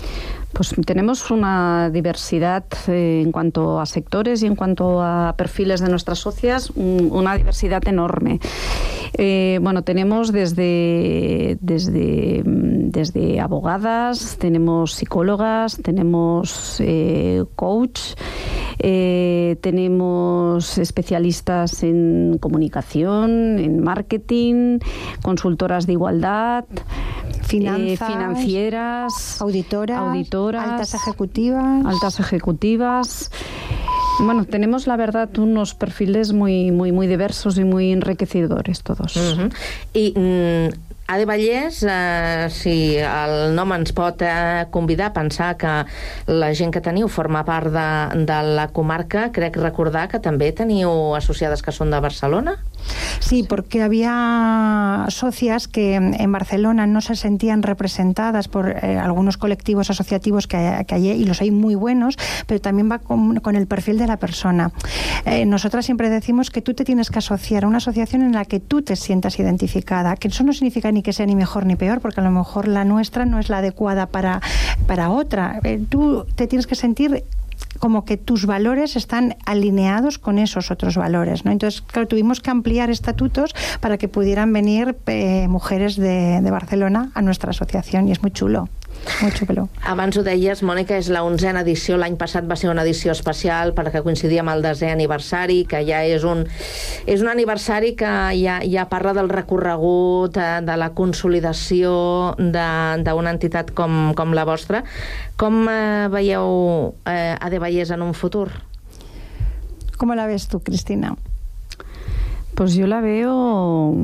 Pues 0.54 0.72
tenemos 0.86 1.32
una 1.32 1.90
diversidad 1.90 2.64
eh, 2.86 3.22
en 3.24 3.32
cuanto 3.32 3.80
a 3.80 3.86
sectores 3.86 4.40
y 4.44 4.46
en 4.46 4.54
cuanto 4.54 5.02
a 5.02 5.34
perfiles 5.36 5.80
de 5.80 5.88
nuestras 5.88 6.20
socias, 6.20 6.70
un, 6.70 7.10
una 7.12 7.36
diversidad 7.36 7.86
enorme. 7.88 8.38
Eh, 9.14 9.58
bueno, 9.60 9.82
tenemos 9.82 10.30
desde, 10.30 11.58
desde, 11.60 12.42
desde 12.44 13.40
abogadas, 13.40 14.36
tenemos 14.38 14.92
psicólogas, 14.92 15.80
tenemos 15.82 16.80
eh, 16.80 17.42
coach, 17.56 18.00
tenemos 19.60 20.78
especialistas 20.78 21.82
en 21.82 22.38
comunicación, 22.40 23.58
en 23.58 23.82
marketing, 23.82 24.78
consultoras 25.22 25.86
de 25.86 25.92
igualdad, 25.94 26.64
Finanzas, 27.46 28.08
financieras, 28.08 29.40
auditoras, 29.40 29.98
auditoras, 29.98 30.43
altas 30.48 30.94
ejecutivas. 30.94 31.86
altas 31.86 32.20
ejecutivas. 32.20 33.30
Bueno, 34.20 34.44
tenemos 34.44 34.86
la 34.86 34.96
verdad 34.96 35.28
unos 35.38 35.74
perfiles 35.74 36.32
muy, 36.32 36.70
muy, 36.70 36.92
muy 36.92 37.06
diversos 37.06 37.58
y 37.58 37.64
muy 37.64 37.92
enriquecedores 37.92 38.82
todos. 38.82 39.16
Uh 39.16 39.20
-huh. 39.20 39.52
I 39.92 40.14
mm, 40.16 40.94
Ade 41.06 41.26
Vallès, 41.26 41.82
eh, 41.82 42.48
si 42.48 42.96
el 42.96 43.52
nom 43.54 43.74
ens 43.76 43.92
pot 43.92 44.22
eh, 44.24 44.64
convidar 44.70 45.10
a 45.10 45.12
pensar 45.12 45.56
que 45.60 45.84
la 46.32 46.54
gent 46.54 46.72
que 46.72 46.80
teniu 46.80 47.10
forma 47.12 47.44
part 47.44 47.68
de, 47.68 48.24
de 48.24 48.38
la 48.56 48.68
comarca, 48.72 49.28
crec 49.30 49.58
recordar 49.60 50.08
que 50.08 50.18
també 50.18 50.48
teniu 50.56 51.12
associades 51.12 51.60
que 51.60 51.76
són 51.76 51.92
de 51.92 52.00
Barcelona? 52.00 52.56
Sí, 53.20 53.44
porque 53.48 53.82
había 53.82 55.06
socias 55.08 55.68
que 55.68 55.94
en 55.94 56.32
Barcelona 56.32 56.86
no 56.86 57.00
se 57.00 57.16
sentían 57.16 57.62
representadas 57.62 58.48
por 58.48 58.68
eh, 58.68 58.98
algunos 58.98 59.36
colectivos 59.36 59.90
asociativos 59.90 60.46
que 60.46 60.56
hay, 60.56 60.84
que 60.84 60.94
hay, 60.94 61.08
y 61.10 61.24
los 61.24 61.40
hay 61.40 61.50
muy 61.50 61.74
buenos, 61.74 62.16
pero 62.46 62.60
también 62.60 62.90
va 62.90 62.98
con, 62.98 63.56
el 63.56 63.66
perfil 63.66 63.98
de 63.98 64.06
la 64.06 64.16
persona. 64.16 64.72
Eh, 65.24 65.46
nosotras 65.46 65.84
siempre 65.84 66.10
decimos 66.10 66.50
que 66.50 66.60
tú 66.60 66.74
te 66.74 66.84
tienes 66.84 67.10
que 67.10 67.18
asociar 67.18 67.64
a 67.64 67.68
una 67.68 67.78
asociación 67.78 68.22
en 68.22 68.32
la 68.32 68.44
que 68.44 68.60
tú 68.60 68.82
te 68.82 68.96
sientas 68.96 69.38
identificada, 69.38 70.16
que 70.16 70.28
eso 70.28 70.44
no 70.44 70.52
significa 70.52 70.90
ni 70.92 71.02
que 71.02 71.12
sea 71.12 71.26
ni 71.26 71.36
mejor 71.36 71.66
ni 71.66 71.76
peor, 71.76 72.00
porque 72.00 72.20
a 72.20 72.24
lo 72.24 72.30
mejor 72.30 72.68
la 72.68 72.84
nuestra 72.84 73.24
no 73.24 73.38
es 73.38 73.48
la 73.48 73.58
adecuada 73.58 74.06
para, 74.06 74.40
para 74.86 75.10
otra. 75.10 75.60
Eh, 75.64 75.82
tú 75.88 76.26
te 76.34 76.46
tienes 76.46 76.66
que 76.66 76.74
sentir 76.74 77.24
como 77.78 78.04
que 78.04 78.16
tus 78.16 78.46
valores 78.46 78.96
están 78.96 79.36
alineados 79.46 80.18
con 80.18 80.38
esos 80.38 80.70
otros 80.70 80.96
valores. 80.96 81.44
¿no? 81.44 81.52
Entonces, 81.52 81.82
claro, 81.82 82.08
tuvimos 82.08 82.40
que 82.40 82.50
ampliar 82.50 82.90
estatutos 82.90 83.54
para 83.80 83.98
que 83.98 84.08
pudieran 84.08 84.52
venir 84.52 84.96
eh, 85.06 85.46
mujeres 85.48 85.96
de, 85.96 86.40
de 86.40 86.50
Barcelona 86.50 87.10
a 87.14 87.22
nuestra 87.22 87.50
asociación 87.50 88.08
y 88.08 88.12
es 88.12 88.22
muy 88.22 88.30
chulo. 88.30 88.68
Molt 89.20 89.38
xulo. 89.38 89.66
Abans 89.86 90.16
ho 90.16 90.22
deies, 90.26 90.62
Mònica, 90.66 90.96
és 90.98 91.08
la 91.12 91.22
onzena 91.26 91.62
edició. 91.64 91.96
L'any 92.00 92.16
passat 92.20 92.48
va 92.50 92.56
ser 92.58 92.70
una 92.72 92.82
edició 92.86 93.12
especial 93.12 93.74
perquè 93.76 94.02
coincidia 94.04 94.42
amb 94.42 94.54
el 94.54 94.64
desè 94.64 94.90
aniversari, 94.92 95.62
que 95.68 95.82
ja 95.86 96.02
és 96.08 96.24
un, 96.28 96.44
és 97.06 97.22
un 97.22 97.30
aniversari 97.32 97.94
que 97.98 98.10
ja, 98.40 98.58
ja 98.64 98.86
parla 98.90 99.14
del 99.16 99.30
recorregut, 99.32 100.34
de, 100.36 100.48
de 100.66 100.76
la 100.80 100.90
consolidació 100.96 101.94
d'una 102.38 103.34
entitat 103.34 103.74
com, 103.76 104.12
com 104.18 104.34
la 104.36 104.46
vostra. 104.48 104.84
Com 105.40 105.64
eh, 105.70 106.08
veieu 106.12 106.94
eh, 107.06 107.34
Ade 107.40 107.62
Vallès 107.62 107.94
en 107.94 108.02
un 108.02 108.14
futur? 108.14 108.50
¿Cómo 109.96 110.14
la 110.14 110.26
ves 110.26 110.48
tú, 110.48 110.60
Cristina? 110.60 111.14
Pues 112.54 112.74
yo 112.74 112.86
la 112.86 113.00
veo 113.00 113.94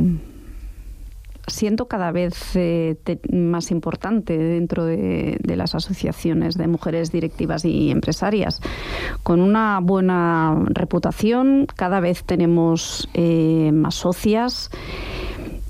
siendo 1.46 1.88
cada 1.88 2.12
vez 2.12 2.34
eh, 2.54 2.96
más 3.32 3.70
importante 3.70 4.36
dentro 4.36 4.84
de, 4.84 5.38
las 5.44 5.74
asociaciones 5.74 6.56
de 6.56 6.66
mujeres 6.68 7.12
directivas 7.12 7.64
y 7.64 7.90
empresarias. 7.90 8.60
Con 9.22 9.40
una 9.40 9.80
buena 9.82 10.56
reputación, 10.68 11.66
cada 11.76 12.00
vez 12.00 12.24
tenemos 12.24 13.08
eh, 13.14 13.70
más 13.72 13.96
socias. 13.96 14.70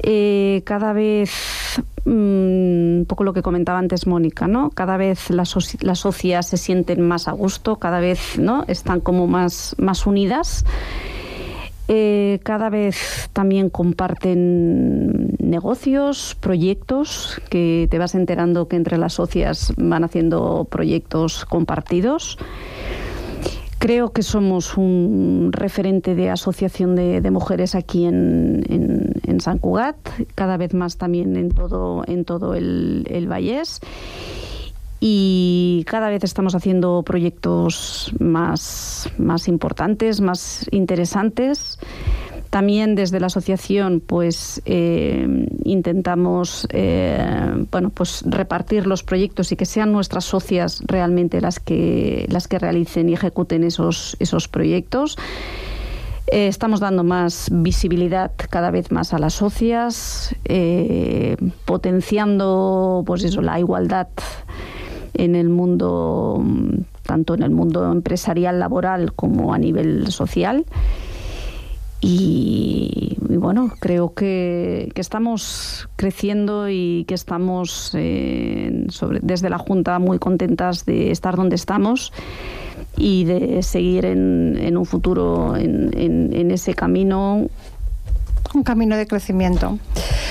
Eh, 0.03 0.63
cada 0.65 0.93
vez 0.95 1.83
mm, 2.05 2.11
un 2.11 3.05
poco 3.07 3.25
lo 3.25 3.35
que 3.35 3.43
comentaba 3.43 3.79
antes 3.79 4.07
Mónica, 4.07 4.47
¿no? 4.47 4.71
Cada 4.71 4.97
vez 4.97 5.29
las, 5.31 5.55
las 5.83 5.99
socias 5.99 6.49
se 6.49 6.57
sienten 6.57 7.07
más 7.07 7.29
a 7.29 7.33
gusto, 7.33 7.77
cada 7.77 8.01
vez 8.01 8.39
¿no? 8.39 8.65
están 8.67 9.01
como 9.01 9.27
más, 9.27 9.75
más 9.79 10.07
unidas. 10.07 10.65
Eh, 11.93 12.39
cada 12.45 12.71
vez 12.71 13.31
también 13.33 13.69
comparten 13.69 15.35
negocios, 15.41 16.37
proyectos, 16.39 17.43
que 17.51 17.89
te 17.91 17.99
vas 17.99 18.15
enterando 18.15 18.69
que 18.69 18.77
entre 18.77 18.97
las 18.97 19.15
socias 19.15 19.73
van 19.77 20.05
haciendo 20.05 20.69
proyectos 20.71 21.45
compartidos. 21.47 22.39
Creo 23.81 24.13
que 24.13 24.23
somos 24.23 24.77
un 24.77 25.51
referente 25.53 26.15
de 26.15 26.31
asociación 26.31 26.95
de, 26.95 27.29
mujeres 27.33 27.75
aquí 27.75 28.05
en, 28.05 28.65
en, 28.69 29.15
en, 29.27 29.41
San 29.41 29.59
Cugat, 29.59 29.97
cada 30.37 30.57
vez 30.59 30.75
más 30.75 30.97
también 30.97 31.35
en 31.35 31.51
todo, 31.51 32.05
en 32.07 32.25
todo 32.25 32.55
el, 32.55 33.05
el 33.11 33.27
Vallés 33.27 33.81
y 35.01 35.83
cada 35.87 36.11
vez 36.11 36.23
estamos 36.25 36.55
haciendo 36.55 37.03
proyectos 37.03 38.13
más, 38.19 39.11
más 39.17 39.49
importantes, 39.49 40.21
más 40.21 40.67
interesantes. 40.71 41.79
También 42.51 42.97
desde 42.97 43.21
la 43.21 43.29
asociación 43.29 44.03
pues 44.05 44.61
eh, 44.67 45.47
intentamos 45.65 46.67
eh, 46.71 47.65
bueno, 47.71 47.91
pues 47.91 48.25
repartir 48.27 48.87
los 48.87 49.03
proyectos 49.03 49.53
y 49.53 49.57
que 49.57 49.65
sean 49.65 49.93
nuestras 49.93 50.25
socias 50.25 50.83
realmente 50.87 51.41
las 51.41 51.61
que, 51.61 52.27
las 52.29 52.49
que 52.49 52.59
realicen 52.59 53.09
y 53.09 53.15
ejecuten 53.15 53.65
esos, 53.65 54.17
esos 54.19 54.49
proyectos. 54.49 55.17
Eh, 56.27 56.49
estamos 56.49 56.81
dando 56.81 57.05
más 57.05 57.49
visibilidad 57.53 58.33
cada 58.51 58.71
vez 58.71 58.91
más 58.91 59.15
a 59.15 59.19
las 59.19 59.35
socias, 59.35 60.35
potenciando 61.65 63.03
pues 63.07 63.25
eso, 63.25 63.41
la 63.41 63.59
igualdad 63.59 64.09
en 65.15 65.35
el 65.35 65.49
mundo, 65.49 66.43
tanto 67.05 67.35
en 67.35 67.43
el 67.43 67.51
mundo 67.51 67.91
empresarial, 67.91 68.59
laboral, 68.59 69.13
como 69.13 69.55
a 69.55 69.59
nivel 69.59 70.11
social. 70.11 70.65
Y, 72.03 73.19
bueno, 73.21 73.73
creo 73.79 74.15
que, 74.15 74.91
que, 74.95 75.01
estamos 75.03 75.89
creciendo 75.97 76.71
y 76.71 77.05
que 77.07 77.15
estamos 77.15 77.93
eh, 77.95 78.87
desde 79.21 79.51
la 79.51 79.59
Junta 79.59 79.99
muy 79.99 80.19
contentas 80.19 80.87
de 80.87 81.11
estar 81.11 81.37
donde 81.37 81.57
estamos 81.57 82.13
y 82.97 83.25
de 83.25 83.63
seguir 83.63 84.07
en, 84.07 84.57
en 84.59 84.79
un 84.79 84.87
futuro 84.87 85.57
en 85.57 86.51
ese 86.51 86.73
camino 86.73 87.49
un 88.55 88.63
camino 88.63 88.97
de 88.97 89.07
crecimiento. 89.07 89.79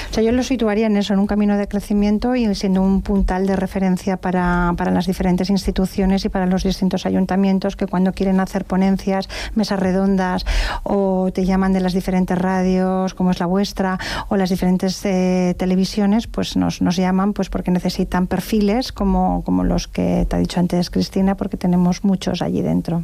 O 0.10 0.13
sea, 0.13 0.23
yo 0.23 0.32
lo 0.32 0.43
situaría 0.43 0.88
en 0.88 0.97
eso, 0.97 1.13
en 1.13 1.19
un 1.19 1.27
camino 1.27 1.58
de 1.58 1.67
crecimiento 1.67 2.36
y 2.36 2.53
siendo 2.55 2.82
un 2.82 3.01
puntal 3.01 3.45
de 3.45 3.55
referencia 3.55 4.17
para, 4.17 4.73
para 4.75 4.91
las 4.91 5.05
diferentes 5.05 5.49
instituciones 5.49 6.25
y 6.25 6.29
para 6.29 6.47
los 6.47 6.63
distintos 6.63 7.05
ayuntamientos 7.05 7.75
que 7.75 7.86
cuando 7.86 8.12
quieren 8.12 8.39
hacer 8.39 8.65
ponencias, 8.65 9.29
mesas 9.53 9.79
redondas 9.79 10.45
o 10.84 11.29
te 11.34 11.45
llaman 11.45 11.73
de 11.73 11.79
las 11.79 11.93
diferentes 11.93 12.38
radios 12.38 13.13
como 13.13 13.32
es 13.32 13.39
la 13.39 13.45
vuestra 13.45 13.99
o 14.29 14.36
las 14.36 14.49
diferentes 14.49 15.03
eh, 15.05 15.55
televisiones, 15.58 16.27
pues 16.27 16.58
nos, 16.58 16.82
nos 16.82 16.95
llaman 16.95 17.34
pues 17.34 17.49
porque 17.49 17.71
necesitan 17.71 18.27
perfiles 18.27 18.91
como, 18.91 19.43
como 19.43 19.63
los 19.63 19.88
que 19.88 20.25
te 20.27 20.36
ha 20.36 20.39
dicho 20.39 20.60
antes 20.60 20.89
Cristina, 20.89 21.36
porque 21.36 21.58
tenemos 21.58 22.03
muchos 22.03 22.41
allí 22.41 22.62
dentro. 22.62 23.03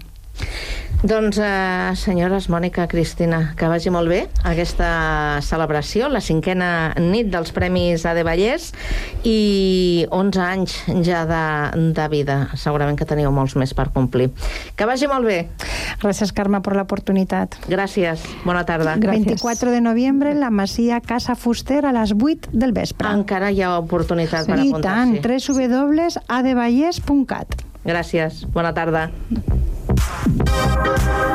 Doncs, 1.05 1.37
eh, 1.37 1.93
senyores 1.95 2.49
Mònica, 2.49 2.87
Cristina, 2.89 3.53
que 3.53 3.67
vagi 3.69 3.91
molt 3.93 4.09
bé 4.09 4.25
aquesta 4.41 5.37
celebració, 5.45 6.09
la 6.09 6.17
cinquena 6.17 6.97
nit 6.97 7.29
dels 7.29 7.53
Premis 7.53 8.01
de 8.01 8.25
Vallès 8.25 8.73
i 9.21 10.09
11 10.09 10.41
anys 10.41 10.73
ja 11.05 11.29
de, 11.29 11.93
de 11.93 12.07
vida. 12.09 12.49
Segurament 12.57 12.97
que 12.97 13.05
teniu 13.05 13.29
molts 13.29 13.53
més 13.53 13.77
per 13.77 13.93
complir. 13.93 14.33
Que 14.73 14.89
vagi 14.89 15.05
molt 15.11 15.29
bé. 15.29 15.45
Gràcies, 16.01 16.33
Carme, 16.33 16.57
per 16.65 16.73
l'oportunitat. 16.73 17.53
Gràcies. 17.69 18.25
Bona 18.41 18.65
tarda. 18.65 18.97
Gràcies. 18.97 19.37
24 19.37 19.77
de 19.77 19.85
novembre, 19.85 20.33
la 20.33 20.49
Masia 20.49 21.05
Casa 21.05 21.37
Fuster 21.37 21.85
a 21.85 21.93
les 21.93 22.17
8 22.17 22.49
del 22.49 22.73
vespre. 22.73 23.05
Encara 23.13 23.53
hi 23.53 23.61
ha 23.61 23.77
oportunitat 23.77 24.49
per 24.49 24.57
apuntar-s'hi. 24.57 24.81
I 24.81 25.21
tant, 25.21 25.21
www.adevallès.cat. 25.21 27.61
Gràcies. 27.85 28.49
Bona 28.49 28.73
tarda. 28.73 29.13
Thank 30.55 31.29
you. 31.29 31.34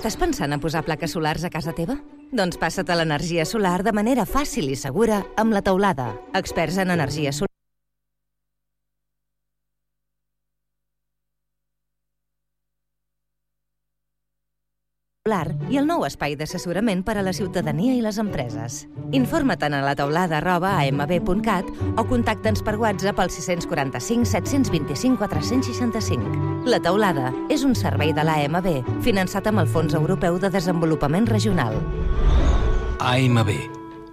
Estàs 0.00 0.14
pensant 0.16 0.56
en 0.56 0.60
posar 0.64 0.80
plaques 0.86 1.12
solars 1.12 1.42
a 1.44 1.50
casa 1.52 1.74
teva? 1.76 1.98
Doncs 2.32 2.56
passa't 2.62 2.88
a 2.88 2.96
l'energia 2.96 3.44
solar 3.44 3.82
de 3.84 3.92
manera 3.92 4.24
fàcil 4.24 4.72
i 4.72 4.80
segura 4.80 5.20
amb 5.36 5.52
la 5.52 5.60
teulada. 5.60 6.14
Experts 6.40 6.80
en 6.80 6.96
energia 6.96 7.36
solar. 7.36 7.49
I 15.70 15.78
el 15.78 15.86
nou 15.86 16.02
espai 16.06 16.34
d'assessorament 16.36 17.04
per 17.06 17.16
a 17.18 17.22
la 17.22 17.32
ciutadania 17.32 17.94
i 17.94 18.02
les 18.02 18.18
empreses. 18.18 18.86
Informa't 19.14 19.74
a 19.74 19.82
la 19.84 19.94
teulada 19.94 20.38
arroba 20.40 20.72
amb.cat 20.80 21.68
o 21.96 22.04
contacta'ns 22.04 22.62
per 22.66 22.76
WhatsApp 22.76 23.20
al 23.20 23.30
645 23.30 24.26
725 24.26 25.18
465. 25.18 26.66
La 26.66 26.80
teulada 26.82 27.32
és 27.48 27.64
un 27.64 27.74
servei 27.74 28.12
de 28.12 28.24
l'AMB 28.26 28.68
finançat 29.06 29.46
amb 29.46 29.62
el 29.62 29.70
Fons 29.70 29.94
Europeu 29.94 30.38
de 30.38 30.50
Desenvolupament 30.50 31.28
Regional. 31.30 31.78
AMB, 32.98 33.54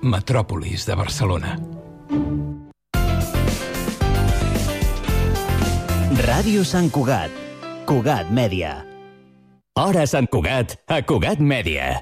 Metròpolis 0.04 0.86
de 0.88 0.96
Barcelona. 0.96 1.58
Ràdio 6.28 6.64
Sant 6.66 6.90
Cugat. 6.90 7.34
Cugat 7.88 8.30
Mèdia. 8.34 8.87
Hora 9.78 10.08
Sant 10.10 10.26
Cugat, 10.34 10.72
a 10.90 11.04
Cugat 11.06 11.38
Mèdia. 11.38 12.00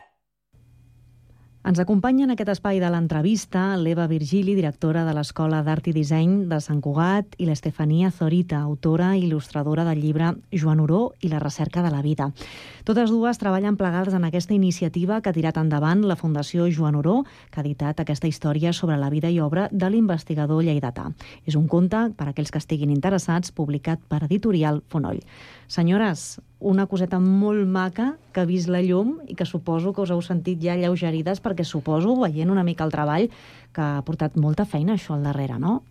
Ens 1.65 1.79
acompanya 1.81 2.23
en 2.23 2.31
aquest 2.31 2.51
espai 2.53 2.77
de 2.79 2.87
l'entrevista 2.93 3.63
l'Eva 3.75 4.05
Virgili, 4.07 4.53
directora 4.55 5.01
de 5.03 5.15
l'Escola 5.17 5.63
d'Art 5.65 5.89
i 5.89 5.93
Disseny 5.95 6.45
de 6.47 6.59
Sant 6.61 6.77
Cugat, 6.79 7.35
i 7.41 7.47
l'Estefania 7.49 8.11
Zorita, 8.13 8.61
autora 8.61 9.09
i 9.17 9.25
il·lustradora 9.25 9.83
del 9.89 9.99
llibre 10.05 10.29
Joan 10.53 10.83
Oró 10.85 11.01
i 11.19 11.31
la 11.33 11.41
recerca 11.43 11.81
de 11.83 11.91
la 11.91 12.03
vida. 12.05 12.29
Totes 12.85 13.09
dues 13.09 13.41
treballen 13.41 13.75
plegades 13.75 14.13
en 14.13 14.23
aquesta 14.23 14.53
iniciativa 14.53 15.19
que 15.19 15.33
ha 15.33 15.35
tirat 15.35 15.57
endavant 15.57 16.05
la 16.05 16.15
Fundació 16.15 16.69
Joan 16.69 16.95
Oró, 17.01 17.23
que 17.49 17.59
ha 17.59 17.65
editat 17.65 17.99
aquesta 17.99 18.29
història 18.29 18.71
sobre 18.71 18.95
la 19.01 19.09
vida 19.09 19.33
i 19.33 19.41
obra 19.41 19.67
de 19.71 19.89
l'investigador 19.89 20.63
lleidatà. 20.63 21.09
És 21.43 21.57
un 21.59 21.67
conte, 21.67 22.11
per 22.15 22.29
a 22.29 22.31
aquells 22.31 22.53
que 22.53 22.61
estiguin 22.61 22.93
interessats, 22.93 23.51
publicat 23.51 23.99
per 24.07 24.21
editorial 24.29 24.83
Fonoll. 24.87 25.25
Senyores, 25.67 26.39
una 26.59 26.85
coseta 26.85 27.19
molt 27.19 27.65
maca 27.67 28.15
que 28.33 28.43
ha 28.43 28.49
vist 28.49 28.69
la 28.69 28.83
llum 28.85 29.17
i 29.27 29.35
que 29.35 29.47
suposo 29.49 29.93
que 29.93 30.03
us 30.03 30.11
heu 30.13 30.21
sentit 30.21 30.61
ja 30.61 30.77
lleugerides 30.77 31.41
perquè 31.41 31.65
suposo, 31.65 32.13
veient 32.21 32.53
una 32.53 32.63
mica 32.63 32.85
el 32.85 32.93
treball, 32.93 33.27
que 33.73 33.81
ha 33.81 34.03
portat 34.05 34.37
molta 34.37 34.65
feina 34.65 34.93
això 34.93 35.15
al 35.15 35.25
darrere, 35.25 35.57
no? 35.59 35.81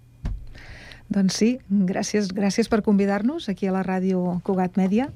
Doncs 1.12 1.36
sí, 1.36 1.50
gràcies, 1.68 2.30
gràcies 2.32 2.70
per 2.72 2.80
convidar-nos 2.82 3.50
aquí 3.52 3.68
a 3.68 3.74
la 3.74 3.82
ràdio 3.84 4.40
Cugat 4.46 4.78
Mèdia. 4.80 5.10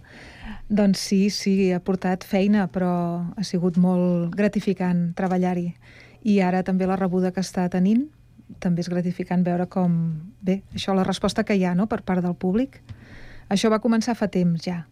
Doncs 0.68 1.00
sí, 1.00 1.30
sí, 1.32 1.72
ha 1.72 1.80
portat 1.80 2.26
feina, 2.28 2.66
però 2.68 2.92
ha 3.32 3.44
sigut 3.46 3.78
molt 3.80 4.34
gratificant 4.36 5.14
treballar-hi. 5.16 5.72
I 6.28 6.40
ara 6.44 6.60
també 6.66 6.86
la 6.86 6.98
rebuda 7.00 7.32
que 7.32 7.40
està 7.40 7.64
tenint, 7.72 8.04
també 8.60 8.84
és 8.84 8.90
gratificant 8.92 9.42
veure 9.46 9.66
com, 9.70 9.96
bé, 10.44 10.60
això, 10.74 10.92
la 10.94 11.06
resposta 11.08 11.44
que 11.44 11.56
hi 11.56 11.64
ha 11.64 11.74
no?, 11.78 11.88
per 11.88 12.02
part 12.02 12.24
del 12.24 12.36
públic. 12.36 12.82
Això 13.48 13.70
va 13.72 13.80
començar 13.80 14.16
fa 14.18 14.28
temps 14.28 14.64
ja, 14.64 14.82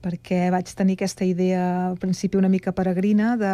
perquè 0.00 0.48
vaig 0.54 0.70
tenir 0.76 0.96
aquesta 0.96 1.26
idea 1.28 1.64
al 1.90 1.98
principi 2.00 2.38
una 2.38 2.48
mica 2.48 2.72
peregrina 2.72 3.34
de 3.36 3.52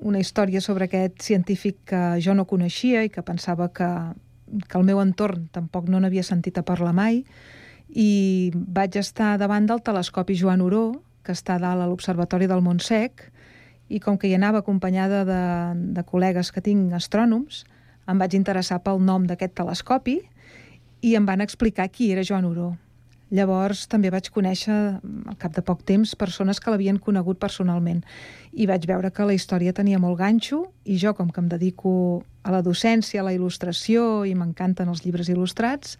una 0.00 0.18
història 0.18 0.60
sobre 0.64 0.88
aquest 0.88 1.20
científic 1.22 1.78
que 1.92 2.02
jo 2.24 2.34
no 2.34 2.48
coneixia 2.50 3.04
i 3.04 3.12
que 3.12 3.22
pensava 3.22 3.68
que, 3.68 3.88
que 4.66 4.78
el 4.78 4.86
meu 4.88 5.00
entorn 5.02 5.46
tampoc 5.52 5.88
no 5.92 6.00
n'havia 6.00 6.24
sentit 6.26 6.58
a 6.58 6.66
parlar 6.66 6.94
mai 6.96 7.22
i 7.90 8.50
vaig 8.54 8.96
estar 8.96 9.36
davant 9.38 9.66
del 9.66 9.82
telescopi 9.86 10.34
Joan 10.38 10.62
Oró, 10.62 11.02
que 11.22 11.34
està 11.34 11.58
dalt 11.58 11.82
a 11.82 11.88
l'Observatori 11.90 12.46
del 12.50 12.62
Montsec, 12.62 13.26
i 13.90 13.98
com 13.98 14.16
que 14.16 14.30
hi 14.30 14.36
anava 14.36 14.62
acompanyada 14.62 15.24
de, 15.26 15.42
de 15.98 16.04
col·legues 16.06 16.52
que 16.54 16.62
tinc 16.62 16.94
astrònoms, 16.94 17.64
em 18.10 18.18
vaig 18.18 18.36
interessar 18.38 18.78
pel 18.82 19.02
nom 19.02 19.26
d'aquest 19.26 19.56
telescopi 19.58 20.20
i 21.02 21.16
em 21.18 21.26
van 21.26 21.42
explicar 21.42 21.90
qui 21.90 22.12
era 22.14 22.26
Joan 22.26 22.46
Oró. 22.46 22.70
Llavors 23.30 23.84
també 23.86 24.10
vaig 24.10 24.26
conèixer, 24.34 24.76
al 24.98 25.36
cap 25.38 25.54
de 25.54 25.62
poc 25.62 25.84
temps, 25.86 26.16
persones 26.18 26.58
que 26.58 26.72
l'havien 26.72 26.98
conegut 26.98 27.38
personalment 27.38 28.02
i 28.50 28.66
vaig 28.66 28.88
veure 28.90 29.12
que 29.14 29.26
la 29.26 29.36
història 29.36 29.74
tenia 29.76 30.00
molt 30.02 30.18
ganxo 30.18 30.64
i 30.82 30.98
jo, 30.98 31.14
com 31.14 31.30
que 31.30 31.38
em 31.38 31.46
dedico 31.50 31.92
a 32.42 32.50
la 32.50 32.62
docència, 32.66 33.20
a 33.22 33.28
la 33.28 33.34
il·lustració 33.36 34.24
i 34.26 34.34
m'encanten 34.34 34.90
els 34.90 35.04
llibres 35.04 35.30
il·lustrats, 35.30 35.94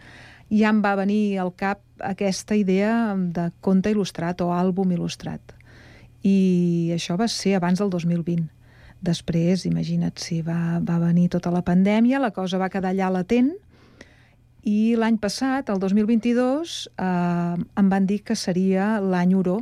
ja 0.51 0.73
em 0.75 0.83
va 0.83 0.97
venir 0.99 1.39
al 1.39 1.55
cap 1.55 1.85
aquesta 2.03 2.59
idea 2.59 3.15
de 3.15 3.51
conte 3.63 3.95
il·lustrat 3.95 4.43
o 4.43 4.51
àlbum 4.51 4.91
il·lustrat. 4.97 5.55
I 6.27 6.91
això 6.97 7.15
va 7.17 7.31
ser 7.31 7.55
abans 7.57 7.79
del 7.79 7.95
2020. 7.95 8.49
Després, 9.01 9.65
imagina't, 9.65 10.19
si 10.21 10.43
va, 10.45 10.81
va 10.83 10.99
venir 11.01 11.31
tota 11.33 11.53
la 11.55 11.63
pandèmia, 11.65 12.19
la 12.21 12.35
cosa 12.35 12.59
va 12.61 12.69
quedar 12.69 12.91
allà 12.91 13.09
latent, 13.15 13.55
i 14.67 14.95
l'any 14.99 15.17
passat, 15.21 15.71
el 15.73 15.81
2022, 15.81 16.91
eh, 17.01 17.57
em 17.81 17.89
van 17.89 18.07
dir 18.07 18.21
que 18.25 18.37
seria 18.37 18.99
l'any 19.01 19.35
Oró, 19.35 19.61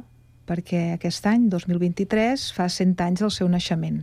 perquè 0.49 0.94
aquest 0.96 1.26
any, 1.28 1.49
2023, 1.53 2.49
fa 2.57 2.66
100 2.72 2.96
anys 3.05 3.22
del 3.22 3.30
seu 3.30 3.49
naixement. 3.49 4.01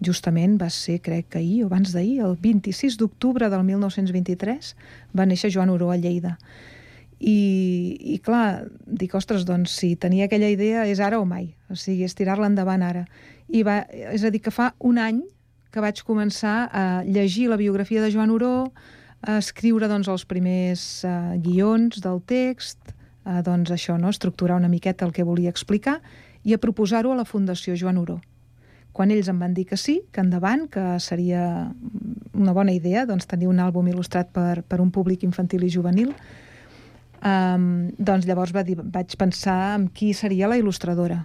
Justament 0.00 0.56
va 0.58 0.70
ser, 0.72 0.98
crec 1.04 1.28
que 1.34 1.38
ahir 1.38 1.62
o 1.62 1.68
abans 1.68 1.92
d'ahir, 1.92 2.20
el 2.24 2.36
26 2.40 2.96
d'octubre 2.98 3.50
del 3.52 3.64
1923, 3.68 4.74
va 5.14 5.28
néixer 5.28 5.52
Joan 5.52 5.70
Oró 5.70 5.90
a 5.92 5.98
Lleida. 6.00 6.38
I, 7.20 7.98
i 8.14 8.18
clar, 8.24 8.64
dic, 8.86 9.14
ostres, 9.14 9.44
doncs 9.44 9.74
si 9.76 9.92
tenia 10.00 10.24
aquella 10.24 10.48
idea 10.48 10.86
és 10.88 11.02
ara 11.04 11.20
o 11.20 11.26
mai, 11.28 11.52
o 11.68 11.76
sigui, 11.76 12.06
és 12.08 12.16
tirar-la 12.16 12.48
endavant 12.48 12.82
ara. 12.82 13.04
I 13.52 13.62
va, 13.62 13.82
és 13.92 14.24
a 14.24 14.32
dir, 14.32 14.40
que 14.40 14.54
fa 14.54 14.72
un 14.80 14.98
any 14.98 15.20
que 15.70 15.84
vaig 15.84 16.00
començar 16.02 16.64
a 16.72 16.86
llegir 17.04 17.50
la 17.52 17.60
biografia 17.60 18.00
de 18.02 18.10
Joan 18.10 18.32
Oró, 18.34 18.72
escriure 19.28 19.88
doncs, 19.88 20.08
els 20.08 20.24
primers 20.24 21.04
uh, 21.04 21.36
guions 21.42 22.00
del 22.00 22.20
text, 22.24 22.94
uh, 23.26 23.40
doncs 23.44 23.72
això, 23.74 23.98
no? 24.00 24.08
estructurar 24.08 24.56
una 24.56 24.70
miqueta 24.72 25.04
el 25.04 25.12
que 25.12 25.26
volia 25.26 25.52
explicar 25.52 26.00
i 26.44 26.54
a 26.54 26.58
proposar-ho 26.58 27.12
a 27.12 27.18
la 27.18 27.28
Fundació 27.28 27.76
Joan 27.76 28.00
Oró. 28.00 28.20
Quan 28.96 29.12
ells 29.14 29.28
em 29.30 29.38
van 29.38 29.52
dir 29.54 29.66
que 29.68 29.76
sí, 29.78 30.00
que 30.10 30.22
endavant, 30.24 30.66
que 30.72 30.98
seria 30.98 31.70
una 32.34 32.54
bona 32.56 32.72
idea 32.72 33.04
doncs, 33.06 33.28
tenir 33.30 33.46
un 33.50 33.60
àlbum 33.62 33.86
il·lustrat 33.92 34.32
per, 34.34 34.62
per 34.66 34.80
un 34.82 34.90
públic 34.90 35.22
infantil 35.22 35.62
i 35.62 35.70
juvenil, 35.70 36.14
um, 37.22 37.68
doncs 37.98 38.26
llavors 38.26 38.54
va 38.56 38.64
dir, 38.66 38.80
vaig 38.80 39.14
pensar 39.20 39.76
en 39.76 39.86
qui 39.94 40.10
seria 40.16 40.48
la 40.50 40.58
il·lustradora. 40.58 41.22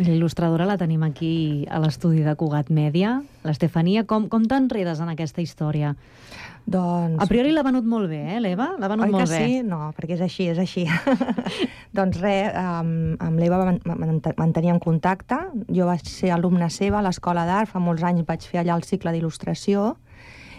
L'il·lustradora 0.00 0.64
la 0.64 0.78
tenim 0.80 1.02
aquí 1.04 1.66
a 1.68 1.76
l'estudi 1.82 2.22
de 2.24 2.32
Cugat 2.40 2.70
Mèdia. 2.72 3.18
L'Estefania, 3.44 4.06
com, 4.08 4.24
com 4.32 4.46
t'enredes 4.48 5.02
en 5.04 5.10
aquesta 5.12 5.42
història? 5.44 5.92
Doncs... 6.64 7.18
A 7.20 7.26
priori 7.28 7.50
l'ha 7.52 7.64
venut 7.66 7.84
molt 7.84 8.08
bé, 8.08 8.22
eh, 8.36 8.40
l'Eva? 8.40 8.70
L'ha 8.80 8.88
venut 8.88 9.10
Oi 9.10 9.12
molt 9.12 9.26
que 9.26 9.34
bé. 9.34 9.40
sí? 9.42 9.58
No, 9.66 9.90
perquè 9.96 10.16
és 10.16 10.22
així, 10.24 10.46
és 10.54 10.60
així. 10.62 10.86
doncs 11.98 12.22
res, 12.22 12.54
amb, 12.56 13.20
amb 13.20 13.42
l'Eva 13.42 13.74
manteníem 14.38 14.80
contacte. 14.80 15.42
Jo 15.68 15.90
vaig 15.90 16.08
ser 16.08 16.32
alumna 16.32 16.70
seva 16.72 17.02
a 17.02 17.04
l'Escola 17.04 17.44
d'Art, 17.48 17.74
fa 17.74 17.82
molts 17.82 18.06
anys 18.06 18.24
vaig 18.28 18.48
fer 18.48 18.62
allà 18.62 18.78
el 18.78 18.88
cicle 18.88 19.12
d'il·lustració, 19.12 19.90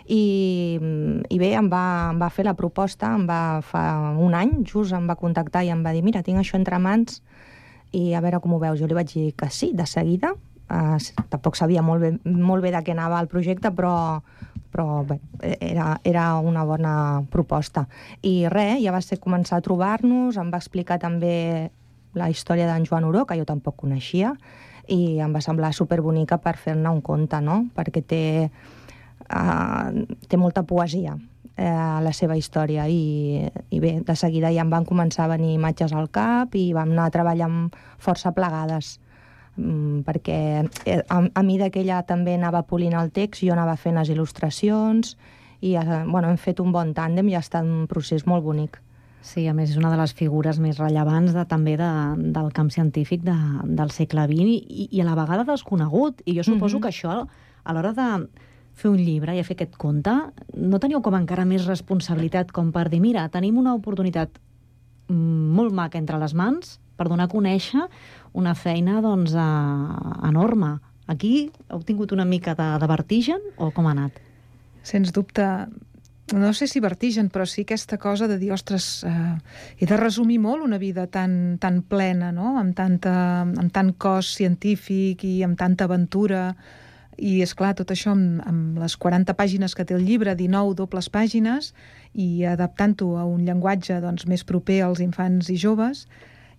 i, 0.03 0.77
i 1.31 1.37
bé, 1.39 1.53
em 1.55 1.69
va, 1.71 1.83
em 2.11 2.19
va 2.19 2.29
fer 2.33 2.45
la 2.45 2.57
proposta, 2.59 3.13
em 3.15 3.23
va, 3.27 3.61
fa 3.65 3.83
un 4.19 4.35
any, 4.35 4.57
just 4.67 4.93
em 4.93 5.07
va 5.07 5.15
contactar 5.19 5.63
i 5.63 5.71
em 5.71 5.83
va 5.85 5.93
dir, 5.95 6.03
mira, 6.03 6.21
tinc 6.21 6.41
això 6.41 6.59
entre 6.59 6.79
mans, 6.83 7.21
i 7.93 8.13
a 8.13 8.21
veure 8.23 8.41
com 8.41 8.55
ho 8.55 8.59
veus. 8.61 8.79
Jo 8.81 8.89
li 8.89 8.97
vaig 8.97 9.13
dir 9.13 9.31
que 9.37 9.49
sí, 9.53 9.71
de 9.77 9.85
seguida. 9.89 10.33
Uh, 10.73 10.97
tampoc 11.29 11.57
sabia 11.59 11.83
molt 11.85 12.01
bé, 12.01 12.11
molt 12.25 12.63
bé 12.65 12.71
de 12.73 12.81
què 12.81 12.93
anava 12.95 13.19
el 13.21 13.29
projecte, 13.29 13.69
però, 13.75 14.21
però 14.73 15.03
bé, 15.05 15.19
era, 15.59 15.93
era 16.07 16.25
una 16.41 16.63
bona 16.65 16.95
proposta. 17.29 17.85
I 18.25 18.47
res, 18.49 18.79
ja 18.81 18.93
va 18.95 19.01
ser 19.05 19.19
començar 19.21 19.59
a 19.59 19.65
trobar-nos, 19.65 20.39
em 20.41 20.49
va 20.53 20.61
explicar 20.61 20.97
també 21.03 21.69
la 22.17 22.29
història 22.29 22.69
d'en 22.69 22.87
Joan 22.89 23.05
Oró, 23.09 23.27
que 23.29 23.37
jo 23.37 23.45
tampoc 23.45 23.77
coneixia, 23.83 24.33
i 24.89 25.19
em 25.23 25.35
va 25.35 25.41
semblar 25.41 25.73
superbonica 25.73 26.39
per 26.41 26.55
fer-ne 26.57 26.89
un 26.89 27.03
conte, 27.05 27.37
no? 27.41 27.63
Perquè 27.75 28.01
té, 28.07 28.23
uh, 29.29 30.17
té 30.29 30.41
molta 30.41 30.65
poesia 30.65 31.19
eh, 31.57 31.99
la 32.03 32.13
seva 32.13 32.37
història 32.37 32.87
i, 32.89 33.43
i 33.69 33.79
bé, 33.79 33.99
de 34.05 34.15
seguida 34.15 34.51
ja 34.53 34.63
em 34.65 34.71
van 34.73 34.85
començar 34.85 35.25
a 35.25 35.33
venir 35.35 35.53
imatges 35.53 35.93
al 35.93 36.09
cap 36.13 36.55
i 36.55 36.71
vam 36.73 36.93
anar 36.93 37.07
a 37.07 37.13
treballar 37.13 37.49
amb 37.49 37.77
força 38.01 38.33
plegades 38.33 38.97
mm, 39.57 40.01
perquè 40.07 40.39
eh, 40.85 41.01
a, 41.07 41.21
a 41.33 41.43
mi 41.43 41.59
que 41.69 41.81
ella 41.81 42.01
també 42.03 42.35
anava 42.35 42.63
polint 42.63 42.97
el 42.97 43.11
text, 43.11 43.43
jo 43.43 43.53
anava 43.53 43.77
fent 43.77 43.99
les 43.99 44.09
il·lustracions 44.09 45.15
i 45.61 45.75
eh, 45.75 46.03
bueno, 46.07 46.29
hem 46.29 46.37
fet 46.37 46.59
un 46.59 46.71
bon 46.71 46.93
tàndem 46.93 47.29
i 47.29 47.35
ha 47.35 47.43
estat 47.43 47.63
un 47.63 47.87
procés 47.87 48.25
molt 48.27 48.43
bonic. 48.43 48.81
Sí, 49.23 49.45
a 49.47 49.53
més 49.55 49.71
és 49.71 49.77
una 49.79 49.87
de 49.87 49.95
les 49.95 50.11
figures 50.11 50.57
més 50.59 50.75
rellevants 50.81 51.31
de, 51.31 51.45
també 51.47 51.77
de, 51.79 51.89
del 52.35 52.49
camp 52.51 52.67
científic 52.73 53.21
de, 53.23 53.35
del 53.63 53.93
segle 53.95 54.25
XX 54.27 54.49
i, 54.51 54.89
i 54.91 54.99
a 54.99 55.05
la 55.07 55.15
vegada 55.15 55.45
desconegut. 55.47 56.19
I 56.27 56.35
jo 56.35 56.43
suposo 56.43 56.77
mm 56.77 56.81
-hmm. 56.81 56.83
que 56.83 56.89
això, 56.91 57.27
a 57.63 57.73
l'hora 57.73 57.93
de 57.93 58.27
fer 58.73 58.89
un 58.89 58.97
llibre 58.97 59.35
i 59.35 59.41
a 59.41 59.45
fer 59.45 59.55
aquest 59.57 59.77
conte, 59.77 60.13
no 60.57 60.79
teniu 60.81 61.01
com 61.05 61.15
encara 61.17 61.45
més 61.45 61.67
responsabilitat 61.69 62.51
com 62.51 62.71
per 62.73 62.87
dir, 62.89 63.01
mira, 63.03 63.27
tenim 63.29 63.59
una 63.61 63.75
oportunitat 63.77 64.39
molt 65.09 65.75
maca 65.75 65.99
entre 65.99 66.17
les 66.19 66.33
mans 66.33 66.77
per 66.97 67.07
donar 67.09 67.27
a 67.27 67.31
conèixer 67.31 67.85
una 68.33 68.55
feina 68.55 69.01
doncs, 69.01 69.33
eh, 69.35 70.27
enorme. 70.29 70.77
Aquí 71.07 71.51
heu 71.69 71.81
tingut 71.83 72.13
una 72.15 72.25
mica 72.25 72.55
de, 72.55 72.67
de 72.79 72.87
vertigen 72.89 73.41
o 73.57 73.71
com 73.71 73.87
ha 73.87 73.93
anat? 73.93 74.21
Sens 74.83 75.11
dubte, 75.15 75.45
no 76.33 76.53
sé 76.55 76.67
si 76.67 76.79
vertigen, 76.79 77.29
però 77.29 77.45
sí 77.45 77.63
aquesta 77.63 77.99
cosa 77.99 78.27
de 78.27 78.37
dir, 78.39 78.51
ostres, 78.55 79.03
eh, 79.03 79.35
he 79.77 79.89
de 79.89 79.97
resumir 79.99 80.39
molt 80.39 80.63
una 80.63 80.79
vida 80.79 81.05
tan, 81.07 81.57
tan 81.59 81.81
plena, 81.83 82.31
no? 82.31 82.57
amb, 82.59 82.75
tanta, 82.75 83.43
amb 83.43 83.69
tant 83.73 83.93
cos 83.99 84.33
científic 84.39 85.25
i 85.27 85.41
amb 85.43 85.59
tanta 85.59 85.89
aventura, 85.89 86.53
i 87.17 87.41
és 87.45 87.53
clar 87.57 87.73
tot 87.77 87.91
això 87.93 88.13
amb, 88.13 88.41
amb 88.47 88.79
les 88.81 88.95
40 88.97 89.35
pàgines 89.37 89.75
que 89.75 89.85
té 89.85 89.95
el 89.97 90.05
llibre, 90.07 90.35
19 90.35 90.75
dobles 90.79 91.09
pàgines, 91.13 91.73
i 92.13 92.45
adaptant-ho 92.45 93.15
a 93.17 93.25
un 93.29 93.45
llenguatge 93.45 93.99
doncs, 94.03 94.27
més 94.29 94.43
proper 94.43 94.81
als 94.85 95.01
infants 95.03 95.49
i 95.49 95.57
joves, 95.57 96.07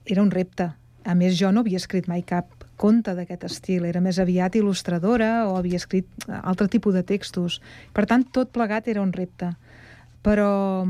era 0.07 0.23
un 0.23 0.31
repte. 0.31 0.71
A 1.05 1.15
més, 1.15 1.37
jo 1.37 1.51
no 1.53 1.61
havia 1.61 1.81
escrit 1.81 2.09
mai 2.09 2.23
cap 2.25 2.65
conte 2.81 3.13
d'aquest 3.15 3.45
estil, 3.47 3.85
era 3.85 4.01
més 4.01 4.19
aviat 4.19 4.57
il·lustradora 4.59 5.45
o 5.51 5.59
havia 5.59 5.79
escrit 5.79 6.09
altre 6.43 6.69
tipus 6.73 6.97
de 6.97 7.05
textos. 7.07 7.61
Per 7.93 8.07
tant, 8.11 8.25
tot 8.25 8.51
plegat 8.55 8.89
era 8.89 9.03
un 9.05 9.13
repte. 9.13 9.53
Però, 10.25 10.85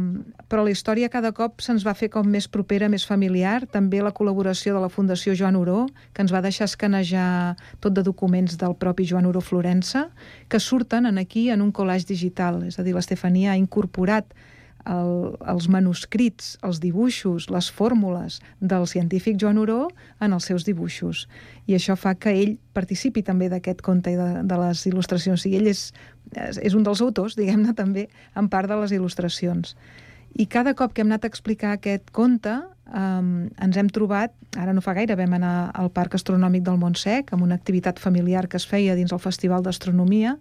però 0.47 0.63
la 0.63 0.71
història 0.71 1.11
cada 1.11 1.33
cop 1.35 1.59
se'ns 1.65 1.83
va 1.83 1.97
fer 1.99 2.07
com 2.13 2.29
més 2.31 2.47
propera, 2.47 2.87
més 2.89 3.03
familiar. 3.09 3.65
També 3.67 3.99
la 3.99 4.13
col·laboració 4.15 4.77
de 4.77 4.83
la 4.85 4.91
Fundació 4.93 5.35
Joan 5.35 5.59
Oró, 5.59 5.89
que 6.15 6.23
ens 6.23 6.31
va 6.31 6.43
deixar 6.45 6.69
escanejar 6.71 7.57
tot 7.83 7.97
de 7.97 8.05
documents 8.07 8.55
del 8.61 8.77
propi 8.79 9.09
Joan 9.11 9.27
Oró 9.27 9.43
Florença, 9.43 10.07
que 10.49 10.63
surten 10.63 11.11
en 11.11 11.19
aquí 11.19 11.49
en 11.51 11.67
un 11.67 11.73
collage 11.75 12.07
digital. 12.07 12.63
És 12.69 12.79
a 12.79 12.87
dir, 12.87 12.95
l'Estefania 12.95 13.53
ha 13.53 13.59
incorporat 13.59 14.31
el, 14.91 15.35
els 15.49 15.69
manuscrits, 15.73 16.55
els 16.67 16.81
dibuixos, 16.83 17.49
les 17.53 17.71
fórmules 17.73 18.41
del 18.61 18.87
científic 18.91 19.39
Joan 19.41 19.59
Oró 19.63 19.89
en 20.21 20.37
els 20.37 20.49
seus 20.51 20.67
dibuixos. 20.69 21.27
I 21.67 21.79
això 21.79 21.97
fa 21.97 22.15
que 22.15 22.35
ell 22.35 22.57
participi 22.77 23.25
també 23.25 23.49
d'aquest 23.53 23.83
conte 23.85 24.13
i 24.13 24.19
de, 24.19 24.29
de 24.45 24.61
les 24.61 24.85
il·lustracions. 24.91 25.47
I 25.49 25.57
ell 25.61 25.71
és, 25.73 25.87
és 26.35 26.77
un 26.77 26.85
dels 26.87 27.03
autors, 27.05 27.37
diguem-ne, 27.39 27.75
també, 27.77 28.09
en 28.37 28.51
part 28.53 28.71
de 28.71 28.79
les 28.83 28.93
il·lustracions. 28.97 29.77
I 30.35 30.49
cada 30.51 30.75
cop 30.75 30.93
que 30.93 31.05
hem 31.05 31.13
anat 31.13 31.25
a 31.25 31.31
explicar 31.31 31.77
aquest 31.77 32.11
conte, 32.11 32.57
um, 32.91 33.49
ens 33.63 33.77
hem 33.79 33.89
trobat, 33.89 34.35
ara 34.59 34.75
no 34.75 34.83
fa 34.83 34.97
gaire, 34.99 35.15
vam 35.17 35.37
anar 35.39 35.71
al 35.79 35.93
Parc 35.95 36.17
Astronòmic 36.19 36.65
del 36.67 36.81
Montsec, 36.81 37.31
amb 37.33 37.47
una 37.47 37.55
activitat 37.55 38.03
familiar 38.03 38.49
que 38.51 38.59
es 38.59 38.67
feia 38.67 38.97
dins 38.99 39.15
el 39.15 39.23
Festival 39.23 39.63
d'Astronomia, 39.63 40.35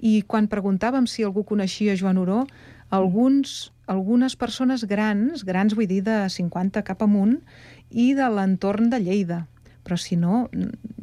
i 0.00 0.20
quan 0.28 0.48
preguntàvem 0.48 1.06
si 1.08 1.24
algú 1.24 1.44
coneixia 1.44 1.96
Joan 1.96 2.18
Oró, 2.20 2.44
alguns 2.90 3.72
algunes 3.86 4.36
persones 4.36 4.84
grans, 4.84 5.44
grans 5.46 5.74
vull 5.74 5.88
dir 5.88 6.02
de 6.06 6.24
50 6.30 6.82
cap 6.86 7.02
amunt, 7.06 7.38
i 7.90 8.12
de 8.18 8.26
l'entorn 8.30 8.90
de 8.90 9.00
Lleida. 9.00 9.46
Però 9.86 9.94
si 9.94 10.16
no, 10.18 10.48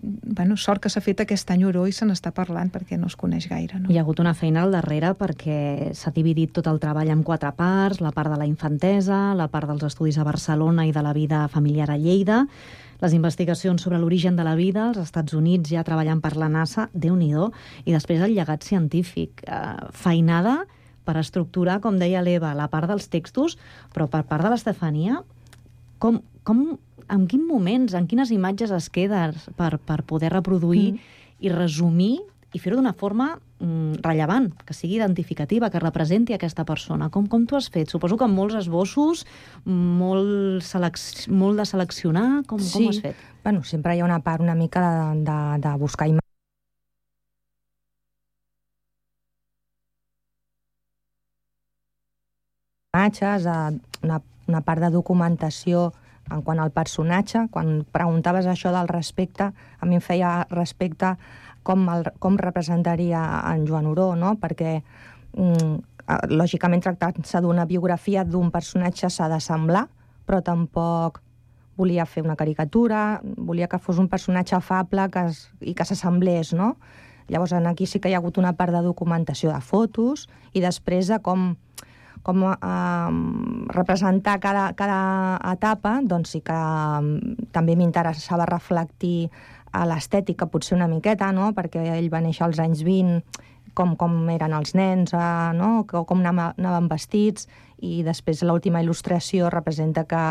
bueno, 0.03 0.57
sort 0.59 0.84
que 0.84 0.89
s'ha 0.91 0.99
fet 0.99 1.21
aquest 1.23 1.47
any 1.53 1.63
Oró 1.63 1.86
i 1.88 1.93
se 1.95 2.03
n'està 2.03 2.34
parlant 2.36 2.67
perquè 2.73 2.97
no 2.99 3.07
es 3.07 3.15
coneix 3.15 3.47
gaire. 3.47 3.79
No? 3.79 3.88
Hi 3.88 3.97
ha 3.97 4.03
hagut 4.03 4.19
una 4.19 4.34
feina 4.36 4.65
al 4.65 4.75
darrere 4.75 5.13
perquè 5.15 5.93
s'ha 5.95 6.11
dividit 6.11 6.51
tot 6.51 6.67
el 6.67 6.81
treball 6.84 7.13
en 7.13 7.23
quatre 7.23 7.53
parts, 7.55 8.03
la 8.03 8.11
part 8.11 8.34
de 8.34 8.41
la 8.41 8.49
infantesa, 8.49 9.29
la 9.39 9.47
part 9.47 9.71
dels 9.71 9.88
estudis 9.88 10.19
a 10.19 10.27
Barcelona 10.27 10.84
i 10.84 10.91
de 10.91 11.05
la 11.05 11.15
vida 11.15 11.47
familiar 11.47 11.88
a 11.93 11.97
Lleida, 11.97 12.43
les 12.99 13.15
investigacions 13.15 13.81
sobre 13.81 13.99
l'origen 13.99 14.36
de 14.36 14.43
la 14.43 14.55
vida 14.59 14.89
als 14.89 14.99
Estats 14.99 15.34
Units 15.34 15.71
ja 15.71 15.88
treballant 15.88 16.19
per 16.19 16.36
la 16.36 16.51
NASA, 16.51 16.89
déu 16.91 17.15
nhi 17.15 17.31
i 17.86 17.95
després 17.95 18.19
el 18.19 18.36
llegat 18.36 18.63
científic. 18.67 19.47
Eh, 19.47 19.91
feinada 19.91 20.65
per 21.05 21.17
estructurar, 21.21 21.79
com 21.83 21.99
deia 22.01 22.23
l'Eva, 22.25 22.53
la 22.57 22.69
part 22.71 22.89
dels 22.91 23.09
textos, 23.11 23.57
però 23.93 24.07
per 24.11 24.23
part 24.29 24.45
de 24.45 24.53
l'Estefania, 24.53 25.21
com, 26.03 26.21
com, 26.47 26.65
en 27.07 27.25
quins 27.31 27.47
moments, 27.47 27.95
en 27.97 28.07
quines 28.09 28.31
imatges 28.35 28.73
es 28.75 28.89
queda 28.93 29.29
per, 29.57 29.77
per 29.77 30.01
poder 30.07 30.33
reproduir 30.33 30.93
mm. 30.93 31.17
i 31.43 31.51
resumir 31.53 32.15
i 32.53 32.61
fer-ho 32.61 32.77
d'una 32.77 32.93
forma 32.93 33.31
mm, 33.33 34.01
rellevant, 34.05 34.51
que 34.67 34.75
sigui 34.77 34.99
identificativa, 34.99 35.71
que 35.73 35.81
representi 35.81 36.35
aquesta 36.35 36.65
persona. 36.69 37.09
Com, 37.13 37.25
com 37.29 37.47
t'ho 37.49 37.57
has 37.57 37.69
fet? 37.73 37.89
Suposo 37.89 38.17
que 38.19 38.27
amb 38.27 38.37
molts 38.37 38.59
esbossos, 38.61 39.25
molt, 39.65 40.61
selec 40.67 40.99
molt 41.33 41.61
de 41.61 41.65
seleccionar, 41.69 42.27
com, 42.49 42.61
sí. 42.61 42.75
com 42.75 42.85
ho 42.85 42.93
has 42.93 43.01
fet? 43.07 43.23
Bueno, 43.43 43.65
sempre 43.65 43.97
hi 43.97 44.03
ha 44.03 44.09
una 44.09 44.21
part 44.23 44.45
una 44.45 44.55
mica 44.55 44.85
de, 44.85 45.23
de, 45.25 45.39
de 45.65 45.73
buscar 45.81 46.11
imatges 46.11 46.32
imatges, 53.03 53.45
una, 54.03 54.21
una 54.47 54.61
part 54.61 54.81
de 54.81 54.89
documentació 54.91 55.91
en 56.31 56.41
quant 56.41 56.59
al 56.59 56.71
personatge. 56.71 57.47
Quan 57.51 57.83
preguntaves 57.91 58.47
això 58.47 58.71
del 58.71 58.87
respecte, 58.87 59.51
a 59.51 59.85
mi 59.85 59.95
em 59.95 60.01
feia 60.01 60.45
respecte 60.51 61.15
com, 61.63 61.87
el, 61.89 62.11
com 62.19 62.37
representaria 62.37 63.21
en 63.51 63.67
Joan 63.67 63.87
Oró, 63.87 64.13
no? 64.15 64.35
perquè 64.39 64.81
mm, 65.35 65.75
lògicament 66.31 66.83
tractant-se 66.83 67.41
d'una 67.41 67.65
biografia 67.65 68.23
d'un 68.23 68.51
personatge 68.51 69.09
s'ha 69.09 69.29
de 69.31 69.39
semblar, 69.43 69.87
però 70.25 70.41
tampoc 70.41 71.21
volia 71.75 72.05
fer 72.05 72.23
una 72.23 72.37
caricatura, 72.37 73.19
volia 73.23 73.67
que 73.67 73.79
fos 73.81 73.97
un 73.97 74.07
personatge 74.07 74.55
afable 74.55 75.09
que 75.09 75.25
es, 75.31 75.47
i 75.59 75.73
que 75.73 75.85
s'assemblés, 75.85 76.53
no? 76.53 76.75
Llavors, 77.31 77.53
aquí 77.55 77.87
sí 77.87 77.99
que 77.99 78.11
hi 78.11 78.13
ha 78.13 78.19
hagut 78.19 78.37
una 78.37 78.51
part 78.53 78.75
de 78.75 78.83
documentació 78.83 79.49
de 79.49 79.61
fotos 79.63 80.27
i 80.53 80.61
després 80.61 81.07
de 81.07 81.21
com 81.23 81.53
com 82.24 82.45
eh, 82.47 82.57
representar 83.76 84.39
cada, 84.39 84.71
cada 84.80 85.39
etapa, 85.51 85.99
doncs 86.03 86.36
sí 86.36 86.43
que 86.45 86.55
eh, 86.55 87.36
també 87.55 87.76
m'interessava 87.80 88.47
reflectir 88.49 89.30
a 89.74 89.86
l'estètica 89.89 90.47
potser 90.47 90.78
una 90.78 90.88
miqueta, 90.88 91.32
no? 91.36 91.51
perquè 91.57 91.84
ell 91.97 92.09
va 92.13 92.21
néixer 92.24 92.45
als 92.47 92.61
anys 92.63 92.84
20, 92.86 93.21
com, 93.74 93.95
com 93.97 94.15
eren 94.30 94.53
els 94.53 94.76
nens, 94.78 95.13
eh, 95.17 95.51
no? 95.57 95.84
com 95.89 96.24
anaven 96.24 96.89
vestits, 96.89 97.49
i 97.84 97.99
després 98.05 98.45
l'última 98.47 98.80
il·lustració 98.80 99.49
representa 99.51 100.05
que, 100.07 100.21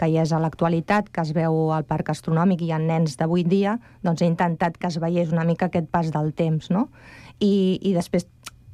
que 0.00 0.08
hi 0.08 0.16
és 0.22 0.32
a 0.32 0.40
l'actualitat, 0.40 1.10
que 1.12 1.24
es 1.26 1.34
veu 1.36 1.74
al 1.76 1.84
parc 1.84 2.14
astronòmic 2.14 2.62
i 2.62 2.70
hi 2.70 2.72
ha 2.72 2.80
nens 2.80 3.18
d'avui 3.20 3.44
dia, 3.44 3.76
doncs 4.06 4.22
he 4.22 4.30
intentat 4.30 4.78
que 4.80 4.88
es 4.88 4.96
veiés 5.02 5.34
una 5.34 5.44
mica 5.44 5.68
aquest 5.68 5.90
pas 5.92 6.08
del 6.14 6.32
temps, 6.32 6.70
no? 6.72 6.88
I, 7.42 7.78
i 7.82 7.92
després 7.92 8.24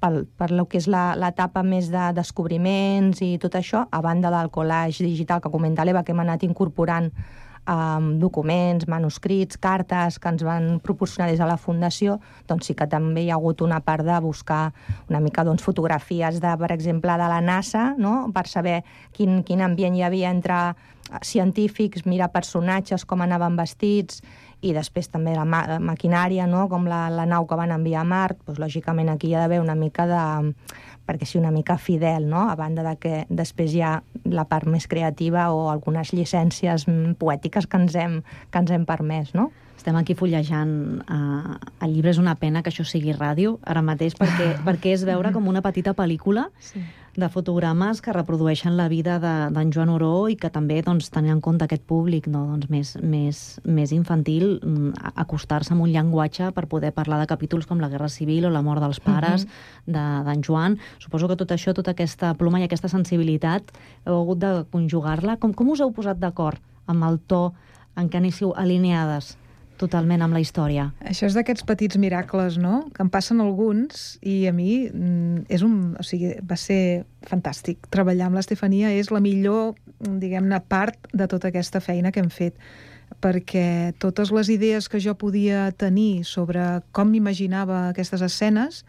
pel, 0.01 0.23
per 0.39 0.51
lo 0.55 0.67
que 0.69 0.79
és 0.81 0.89
l'etapa 0.91 1.65
més 1.67 1.91
de 1.93 2.09
descobriments 2.17 3.23
i 3.25 3.37
tot 3.43 3.59
això, 3.59 3.85
a 3.91 4.01
banda 4.05 4.33
del 4.35 4.51
collage 4.55 5.05
digital 5.05 5.43
que 5.43 5.53
comenta 5.53 5.87
l'Eva, 5.87 6.05
que 6.05 6.15
hem 6.15 6.25
anat 6.25 6.47
incorporant 6.47 7.11
um, 7.69 8.19
documents, 8.19 8.89
manuscrits, 8.89 9.59
cartes 9.61 10.19
que 10.19 10.33
ens 10.33 10.45
van 10.47 10.79
proporcionar 10.85 11.29
des 11.31 11.41
de 11.41 11.47
la 11.49 11.59
Fundació, 11.61 12.19
doncs 12.49 12.71
sí 12.71 12.77
que 12.79 12.89
també 12.91 13.27
hi 13.27 13.31
ha 13.31 13.39
hagut 13.39 13.63
una 13.63 13.81
part 13.85 14.07
de 14.07 14.19
buscar 14.25 14.73
una 15.09 15.21
mica 15.21 15.45
doncs, 15.45 15.63
fotografies, 15.63 16.41
de, 16.41 16.55
per 16.59 16.73
exemple, 16.73 17.19
de 17.21 17.29
la 17.31 17.41
NASA, 17.45 17.93
no? 17.99 18.31
per 18.35 18.47
saber 18.49 18.83
quin, 19.13 19.43
quin 19.45 19.63
ambient 19.63 19.97
hi 19.97 20.07
havia 20.07 20.33
entre 20.33 20.59
científics, 21.25 22.05
mirar 22.05 22.33
personatges, 22.33 23.05
com 23.09 23.23
anaven 23.25 23.57
vestits, 23.57 24.23
i 24.61 24.73
després 24.75 25.07
també 25.13 25.37
la, 25.37 25.45
ma 25.47 25.63
maquinària, 25.79 26.49
no? 26.51 26.67
com 26.71 26.89
la, 26.91 27.07
la 27.15 27.27
nau 27.31 27.47
que 27.47 27.59
van 27.59 27.73
enviar 27.75 28.03
a 28.03 28.09
Mart, 28.09 28.41
doncs, 28.47 28.59
lògicament 28.59 29.11
aquí 29.13 29.31
hi 29.31 29.37
ha 29.37 29.45
d'haver 29.45 29.61
una 29.63 29.77
mica 29.79 30.07
de 30.11 30.23
perquè 31.09 31.25
sigui 31.25 31.41
una 31.41 31.53
mica 31.55 31.79
fidel, 31.81 32.27
no? 32.29 32.49
a 32.51 32.57
banda 32.59 32.83
de 32.85 32.97
que 33.01 33.23
després 33.31 33.73
hi 33.73 33.81
ha 33.87 33.95
la 34.29 34.45
part 34.51 34.69
més 34.69 34.87
creativa 34.91 35.49
o 35.55 35.71
algunes 35.73 36.13
llicències 36.13 36.85
poètiques 37.19 37.67
que 37.67 37.81
ens 37.81 37.97
hem, 37.97 38.21
que 38.53 38.61
ens 38.61 38.75
hem 38.75 38.85
permès. 38.85 39.33
No? 39.33 39.49
Estem 39.79 39.97
aquí 39.97 40.17
fullejant 40.19 40.75
uh, 41.07 41.57
el 41.87 41.95
llibre. 41.95 42.13
És 42.13 42.21
una 42.21 42.35
pena 42.37 42.61
que 42.61 42.73
això 42.73 42.85
sigui 42.85 43.15
ràdio 43.17 43.57
ara 43.65 43.81
mateix, 43.81 44.19
perquè, 44.19 44.51
perquè 44.67 44.93
és 44.99 45.07
veure 45.09 45.33
com 45.33 45.49
una 45.49 45.63
petita 45.65 45.95
pel·lícula 45.97 46.49
sí. 46.61 46.83
De 47.19 47.29
fotogrames 47.29 47.99
que 48.01 48.13
reprodueixen 48.15 48.77
la 48.79 48.87
vida 48.89 49.17
d'en 49.19 49.55
de, 49.55 49.65
Joan 49.75 49.91
Oró 49.91 50.29
i 50.31 50.37
que 50.39 50.51
també, 50.55 50.79
doncs, 50.87 51.09
tenint 51.11 51.35
en 51.35 51.41
compte 51.43 51.67
aquest 51.67 51.83
públic 51.83 52.29
no, 52.31 52.45
doncs, 52.53 52.69
més, 52.71 52.93
més, 53.03 53.41
més 53.67 53.93
infantil, 53.97 54.61
mm, 54.63 55.11
acostar-se 55.19 55.75
amb 55.75 55.83
un 55.83 55.91
llenguatge 55.91 56.53
per 56.55 56.69
poder 56.71 56.93
parlar 56.95 57.19
de 57.19 57.27
capítols 57.31 57.67
com 57.67 57.83
la 57.83 57.91
Guerra 57.91 58.09
Civil 58.13 58.47
o 58.47 58.53
la 58.55 58.63
mort 58.63 58.85
dels 58.85 59.03
pares 59.03 59.45
uh 59.45 59.49
-huh. 59.49 59.93
d'en 59.93 60.41
de, 60.41 60.47
Joan. 60.47 60.79
Suposo 60.99 61.27
que 61.29 61.37
tot 61.37 61.51
això, 61.51 61.75
tota 61.75 61.91
aquesta 61.91 62.35
ploma 62.35 62.61
i 62.61 62.63
aquesta 62.63 62.89
sensibilitat, 62.89 63.73
heu 64.07 64.21
hagut 64.23 64.39
de 64.39 64.65
conjugar-la. 64.71 65.37
Com, 65.39 65.53
com 65.53 65.69
us 65.71 65.81
heu 65.81 65.91
posat 65.91 66.19
d'acord 66.19 66.61
amb 66.87 67.03
el 67.05 67.19
to 67.19 67.53
en 67.97 68.09
què 68.09 68.19
anéssiu 68.19 68.53
alineades? 68.55 69.37
Totalment 69.81 70.23
amb 70.25 70.37
la 70.37 70.43
història. 70.43 70.89
Això 71.07 71.29
és 71.29 71.37
d'aquests 71.39 71.67
petits 71.69 71.99
miracles, 72.01 72.59
no?, 72.61 72.85
que 72.95 73.05
em 73.05 73.11
passen 73.13 73.43
alguns 73.45 74.19
i 74.23 74.41
a 74.51 74.53
mi 74.55 74.89
mm, 74.89 75.47
és 75.55 75.65
un, 75.67 75.97
o 75.99 76.05
sigui, 76.07 76.35
va 76.43 76.59
ser 76.61 77.07
fantàstic. 77.29 77.89
Treballar 77.95 78.29
amb 78.29 78.39
l'Estefania 78.39 78.93
és 78.97 79.13
la 79.15 79.23
millor, 79.25 79.75
diguem-ne, 79.99 80.61
part 80.69 81.11
de 81.15 81.27
tota 81.31 81.53
aquesta 81.53 81.83
feina 81.85 82.13
que 82.13 82.23
hem 82.25 82.31
fet 82.33 82.59
perquè 83.25 83.95
totes 83.99 84.31
les 84.35 84.51
idees 84.53 84.89
que 84.93 85.01
jo 85.01 85.15
podia 85.19 85.71
tenir 85.81 86.25
sobre 86.29 86.83
com 86.93 87.09
m'imaginava 87.11 87.89
aquestes 87.89 88.23
escenes 88.23 88.85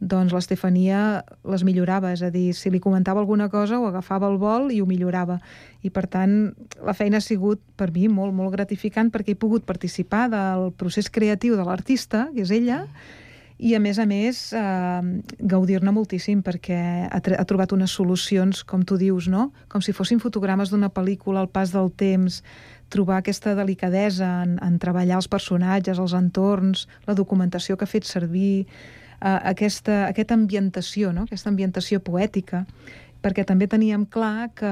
doncs 0.00 0.32
l'Estefania 0.34 1.24
les 1.48 1.64
millorava, 1.66 2.12
és 2.14 2.22
a 2.22 2.30
dir, 2.30 2.52
si 2.54 2.70
li 2.70 2.80
comentava 2.80 3.20
alguna 3.20 3.48
cosa 3.50 3.80
ho 3.80 3.86
agafava 3.88 4.28
al 4.28 4.38
vol 4.38 4.70
i 4.70 4.80
ho 4.80 4.86
millorava. 4.86 5.40
I 5.82 5.90
per 5.90 6.06
tant, 6.10 6.54
la 6.84 6.94
feina 6.94 7.18
ha 7.18 7.24
sigut 7.24 7.62
per 7.76 7.90
mi 7.94 8.06
molt, 8.08 8.34
molt 8.34 8.54
gratificant 8.54 9.10
perquè 9.14 9.34
he 9.34 9.40
pogut 9.40 9.66
participar 9.66 10.28
del 10.30 10.70
procés 10.78 11.10
creatiu 11.10 11.56
de 11.58 11.66
l'artista, 11.66 12.28
que 12.34 12.46
és 12.46 12.54
ella, 12.54 12.84
i 13.58 13.74
a 13.74 13.80
més 13.82 13.98
a 13.98 14.06
més 14.06 14.52
eh, 14.54 15.02
gaudir-ne 15.50 15.90
moltíssim 15.90 16.44
perquè 16.46 16.78
ha, 17.10 17.18
ha 17.18 17.46
trobat 17.50 17.74
unes 17.74 17.90
solucions, 17.90 18.62
com 18.62 18.84
tu 18.86 18.96
dius, 19.00 19.26
no? 19.26 19.50
com 19.66 19.82
si 19.82 19.92
fossin 19.92 20.22
fotogrames 20.22 20.70
d'una 20.70 20.92
pel·lícula 20.94 21.42
al 21.42 21.50
pas 21.50 21.74
del 21.74 21.90
temps, 21.90 22.44
trobar 22.88 23.18
aquesta 23.18 23.56
delicadesa 23.58 24.28
en, 24.44 24.54
en 24.62 24.78
treballar 24.78 25.18
els 25.18 25.28
personatges, 25.28 25.98
els 25.98 26.14
entorns, 26.14 26.86
la 27.10 27.18
documentació 27.18 27.76
que 27.76 27.84
ha 27.84 27.90
fet 27.90 28.06
servir, 28.06 28.68
eh, 29.20 29.38
aquesta, 29.52 30.06
aquesta 30.08 30.34
ambientació, 30.34 31.12
no? 31.12 31.26
aquesta 31.28 31.50
ambientació 31.50 32.00
poètica, 32.00 32.64
perquè 33.22 33.42
també 33.44 33.66
teníem 33.66 34.04
clar 34.06 34.50
que, 34.54 34.70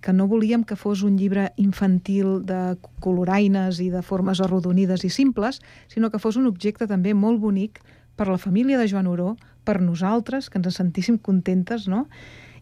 que 0.00 0.12
no 0.14 0.28
volíem 0.30 0.62
que 0.62 0.76
fos 0.78 1.02
un 1.02 1.16
llibre 1.18 1.48
infantil 1.58 2.44
de 2.46 2.76
coloraines 3.02 3.80
i 3.82 3.90
de 3.90 4.02
formes 4.06 4.40
arrodonides 4.40 5.04
i 5.04 5.10
simples, 5.10 5.60
sinó 5.90 6.10
que 6.10 6.22
fos 6.22 6.38
un 6.38 6.46
objecte 6.46 6.86
també 6.86 7.14
molt 7.14 7.42
bonic 7.42 7.82
per 8.14 8.28
la 8.30 8.38
família 8.38 8.78
de 8.78 8.86
Joan 8.86 9.10
Oró, 9.10 9.34
per 9.64 9.80
nosaltres, 9.82 10.50
que 10.50 10.60
ens 10.60 10.76
sentíssim 10.76 11.18
contentes, 11.18 11.88
no? 11.88 12.06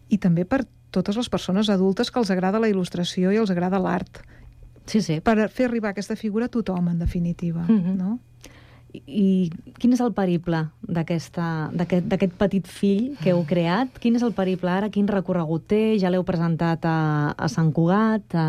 i 0.09 0.19
també 0.19 0.47
per 0.49 0.65
totes 0.93 1.17
les 1.17 1.29
persones 1.33 1.69
adultes 1.73 2.11
que 2.13 2.21
els 2.21 2.31
agrada 2.31 2.61
la 2.61 2.69
il·lustració 2.71 3.33
i 3.33 3.41
els 3.41 3.51
agrada 3.51 3.81
l'art. 3.81 4.23
Sí, 4.87 5.01
sí. 5.01 5.21
Per 5.25 5.37
fer 5.49 5.69
arribar 5.69 5.93
aquesta 5.93 6.17
figura 6.17 6.49
a 6.49 6.53
tothom, 6.53 6.89
en 6.89 6.99
definitiva. 6.99 7.65
Mm 7.69 7.81
-hmm. 7.81 7.97
no? 7.97 8.19
I 8.93 9.49
quin 9.81 9.95
és 9.97 10.01
el 10.05 10.11
periple 10.13 10.59
d'aquest 10.85 11.39
petit 12.37 12.67
fill 12.69 13.15
que 13.23 13.33
heu 13.33 13.41
creat? 13.49 13.97
Quin 14.03 14.19
és 14.19 14.25
el 14.27 14.35
periple 14.37 14.69
ara? 14.69 14.91
Quin 14.93 15.09
recorregut 15.09 15.65
té? 15.73 15.81
Ja 16.01 16.11
l'heu 16.13 16.27
presentat 16.29 16.85
a, 16.85 16.97
a 17.33 17.49
Sant 17.49 17.71
Cugat? 17.73 18.37
A, 18.37 18.45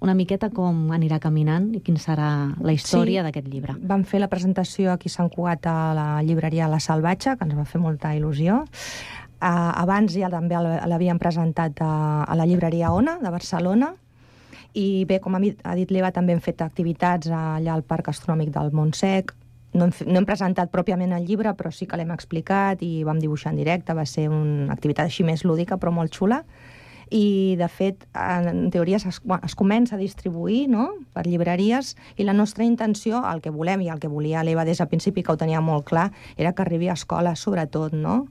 una 0.00 0.16
miqueta 0.16 0.48
com 0.54 0.94
anirà 0.96 1.20
caminant 1.20 1.68
i 1.76 1.82
quin 1.84 2.00
serà 2.00 2.30
la 2.56 2.72
història 2.72 3.20
sí, 3.20 3.26
d'aquest 3.28 3.50
llibre? 3.52 3.76
Vam 3.84 4.06
fer 4.08 4.22
la 4.22 4.30
presentació 4.32 4.94
aquí 4.94 5.12
a 5.12 5.16
Sant 5.18 5.28
Cugat 5.34 5.68
a 5.68 5.76
la 5.98 6.06
llibreria 6.24 6.70
La 6.72 6.80
Salvatge, 6.80 7.36
que 7.36 7.48
ens 7.48 7.58
va 7.58 7.68
fer 7.68 7.82
molta 7.82 8.14
il·lusió. 8.16 8.62
Uh, 9.42 9.72
abans 9.82 10.14
ja 10.14 10.30
també 10.32 10.56
l'havíem 10.56 11.18
presentat 11.20 11.84
a, 11.84 11.92
a 12.24 12.38
la 12.38 12.48
llibreria 12.48 12.94
Ona, 12.94 13.18
de 13.20 13.34
Barcelona, 13.34 13.90
i 14.72 15.04
bé, 15.04 15.18
com 15.20 15.34
ha 15.36 15.40
dit 15.76 15.90
l'Eva, 15.92 16.12
també 16.16 16.32
hem 16.32 16.40
fet 16.40 16.62
activitats 16.64 17.28
allà 17.28 17.74
al 17.74 17.84
Parc 17.84 18.08
Astronòmic 18.08 18.52
del 18.54 18.72
Montsec, 18.72 19.34
no 19.72 19.88
hem, 19.88 19.94
no 20.06 20.20
hem 20.20 20.28
presentat 20.28 20.70
pròpiament 20.72 21.14
el 21.16 21.26
llibre, 21.26 21.54
però 21.58 21.72
sí 21.72 21.88
que 21.88 21.96
l'hem 21.96 22.12
explicat 22.14 22.82
i 22.84 23.02
vam 23.08 23.20
dibuixar 23.22 23.52
en 23.52 23.60
directe, 23.62 23.96
va 23.96 24.06
ser 24.06 24.28
una 24.28 24.72
activitat 24.74 25.08
així 25.08 25.24
més 25.24 25.46
lúdica, 25.48 25.78
però 25.80 25.92
molt 25.94 26.12
xula, 26.14 26.42
i 27.12 27.56
de 27.60 27.68
fet 27.68 28.06
en 28.16 28.70
teoria 28.72 28.96
es, 28.96 29.20
es 29.20 29.54
comença 29.54 29.96
a 29.96 30.00
distribuir 30.00 30.64
no? 30.72 30.88
per 31.12 31.26
llibreries 31.26 31.92
i 32.16 32.24
la 32.24 32.32
nostra 32.32 32.64
intenció, 32.64 33.20
el 33.28 33.42
que 33.44 33.52
volem 33.52 33.84
i 33.84 33.90
el 33.92 34.00
que 34.00 34.08
volia 34.08 34.44
l'Eva 34.44 34.64
des 34.64 34.80
del 34.80 34.88
principi, 34.88 35.22
que 35.22 35.34
ho 35.34 35.40
tenia 35.40 35.60
molt 35.60 35.84
clar, 35.90 36.08
era 36.36 36.54
que 36.56 36.64
arribi 36.64 36.88
a 36.88 36.96
escoles 36.96 37.44
sobretot, 37.44 37.92
no? 37.92 38.26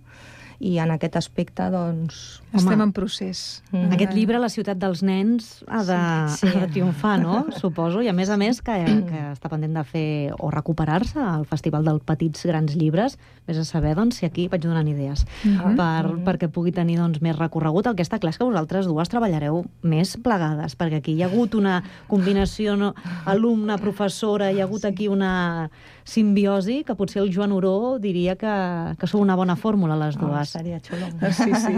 i 0.60 0.78
en 0.82 0.94
aquest 0.94 1.18
aspecte, 1.18 1.70
doncs... 1.74 2.41
Estem 2.52 2.74
home, 2.74 2.84
en 2.84 2.92
procés. 2.92 3.64
Mm. 3.72 3.86
En 3.86 3.94
aquest 3.96 4.12
llibre, 4.16 4.40
la 4.42 4.50
ciutat 4.52 4.80
dels 4.80 5.02
nens 5.08 5.62
ha 5.72 5.82
de, 5.88 6.00
sí, 6.36 6.44
sí. 6.44 6.52
ha 6.52 6.66
de 6.66 6.70
triomfar, 6.74 7.16
no? 7.22 7.46
Suposo, 7.62 8.02
i 8.04 8.10
a 8.12 8.16
més 8.16 8.30
a 8.30 8.36
més 8.40 8.60
que, 8.66 8.76
que 9.08 9.22
està 9.32 9.52
pendent 9.52 9.78
de 9.80 9.84
fer 9.88 10.08
o 10.36 10.52
recuperar-se 10.52 11.20
al 11.22 11.46
Festival 11.48 11.88
dels 11.88 12.04
Petits 12.08 12.44
Grans 12.50 12.76
Llibres, 12.76 13.16
vés 13.48 13.62
a 13.62 13.64
saber 13.68 13.96
doncs, 13.96 14.20
si 14.20 14.28
aquí 14.28 14.50
vaig 14.52 14.66
donant 14.66 14.88
idees 14.88 15.24
mm 15.24 15.56
-hmm. 15.56 15.76
per, 15.80 16.04
mm 16.08 16.12
-hmm. 16.12 16.24
perquè 16.28 16.50
pugui 16.52 16.72
tenir 16.72 16.98
doncs, 16.98 17.22
més 17.22 17.38
recorregut. 17.38 17.88
El 17.88 17.96
que 17.96 18.04
està 18.04 18.20
clar 18.20 18.32
és 18.32 18.38
que 18.38 18.44
vosaltres 18.44 18.86
dues 18.86 19.10
treballareu 19.10 19.66
més 19.82 20.18
plegades, 20.18 20.78
perquè 20.78 20.98
aquí 20.98 21.14
hi 21.14 21.24
ha 21.24 21.28
hagut 21.28 21.56
una 21.56 21.84
combinació 22.08 22.76
no? 22.76 22.94
alumne-professora, 23.26 24.52
hi 24.52 24.60
ha 24.60 24.64
hagut 24.64 24.86
aquí 24.86 25.08
una 25.08 25.70
simbiosi 26.04 26.84
que 26.84 26.96
potser 26.96 27.22
el 27.22 27.34
Joan 27.34 27.52
Oró 27.52 27.98
diria 28.00 28.36
que, 28.36 28.96
que 28.98 29.08
sou 29.08 29.22
una 29.22 29.36
bona 29.36 29.56
fórmula 29.56 29.96
les 29.96 30.18
dues. 30.18 30.42
Oh, 30.42 30.46
seria 30.46 30.80
xulo. 30.80 31.08
Sí, 31.32 31.52
sí. 31.56 31.76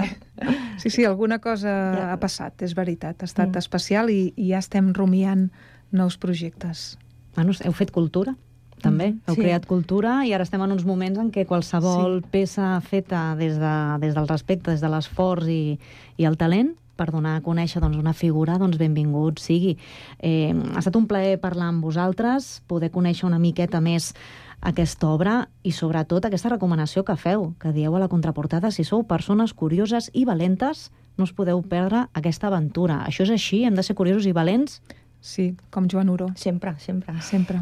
Sí, 0.81 0.89
sí, 0.89 1.05
alguna 1.05 1.39
cosa 1.39 1.69
ja. 1.69 2.07
ha 2.13 2.17
passat, 2.21 2.61
és 2.65 2.75
veritat. 2.77 3.21
Ha 3.21 3.29
estat 3.29 3.51
mm. 3.51 3.61
especial 3.63 4.09
i, 4.13 4.33
i 4.35 4.51
ja 4.53 4.63
estem 4.63 4.93
rumiant 4.93 5.49
nous 5.93 6.17
projectes. 6.17 6.93
Bueno, 7.35 7.53
heu 7.65 7.73
fet 7.77 7.93
cultura? 7.93 8.35
també. 8.83 9.13
Mm, 9.13 9.23
Heu 9.29 9.37
sí. 9.37 9.41
creat 9.45 9.65
cultura 9.69 10.17
i 10.27 10.33
ara 10.35 10.43
estem 10.43 10.61
en 10.65 10.75
uns 10.75 10.83
moments 10.83 11.19
en 11.21 11.31
què 11.31 11.45
qualsevol 11.47 12.19
sí. 12.19 12.29
peça 12.33 12.75
feta 12.83 13.31
des, 13.39 13.55
de, 13.61 13.73
des 14.03 14.15
del 14.17 14.27
respecte, 14.27 14.73
des 14.73 14.83
de 14.83 14.91
l'esforç 14.91 15.47
i, 15.47 15.77
i 16.19 16.27
el 16.27 16.35
talent 16.35 16.73
per 16.99 17.09
donar 17.09 17.37
a 17.39 17.41
conèixer 17.41 17.81
doncs, 17.81 17.97
una 17.97 18.13
figura, 18.13 18.59
doncs 18.61 18.77
benvingut 18.77 19.41
sigui. 19.41 19.77
Eh, 20.19 20.53
ha 20.53 20.81
estat 20.83 20.99
un 20.99 21.07
plaer 21.09 21.39
parlar 21.41 21.71
amb 21.71 21.85
vosaltres, 21.85 22.59
poder 22.69 22.91
conèixer 22.93 23.25
una 23.25 23.41
miqueta 23.41 23.81
més 23.81 24.11
aquesta 24.63 25.11
obra 25.11 25.35
i 25.63 25.73
sobretot 25.75 26.25
aquesta 26.25 26.53
recomanació 26.53 27.03
que 27.03 27.17
feu, 27.19 27.51
que 27.59 27.73
dieu 27.75 27.95
a 27.95 28.01
la 28.01 28.09
contraportada, 28.09 28.71
si 28.71 28.87
sou 28.87 29.03
persones 29.03 29.53
curioses 29.53 30.09
i 30.13 30.25
valentes, 30.25 30.89
no 31.17 31.27
us 31.27 31.35
podeu 31.35 31.61
perdre 31.61 32.07
aquesta 32.15 32.47
aventura. 32.49 33.03
Això 33.05 33.27
és 33.27 33.33
així? 33.35 33.63
Hem 33.67 33.75
de 33.75 33.83
ser 33.83 33.95
curiosos 33.99 34.25
i 34.25 34.33
valents? 34.33 34.79
Sí, 35.23 35.53
com 35.71 35.85
Joan 35.87 36.09
Uro. 36.11 36.25
Sempre, 36.35 36.73
sempre. 36.79 37.13
Sempre. 37.23 37.61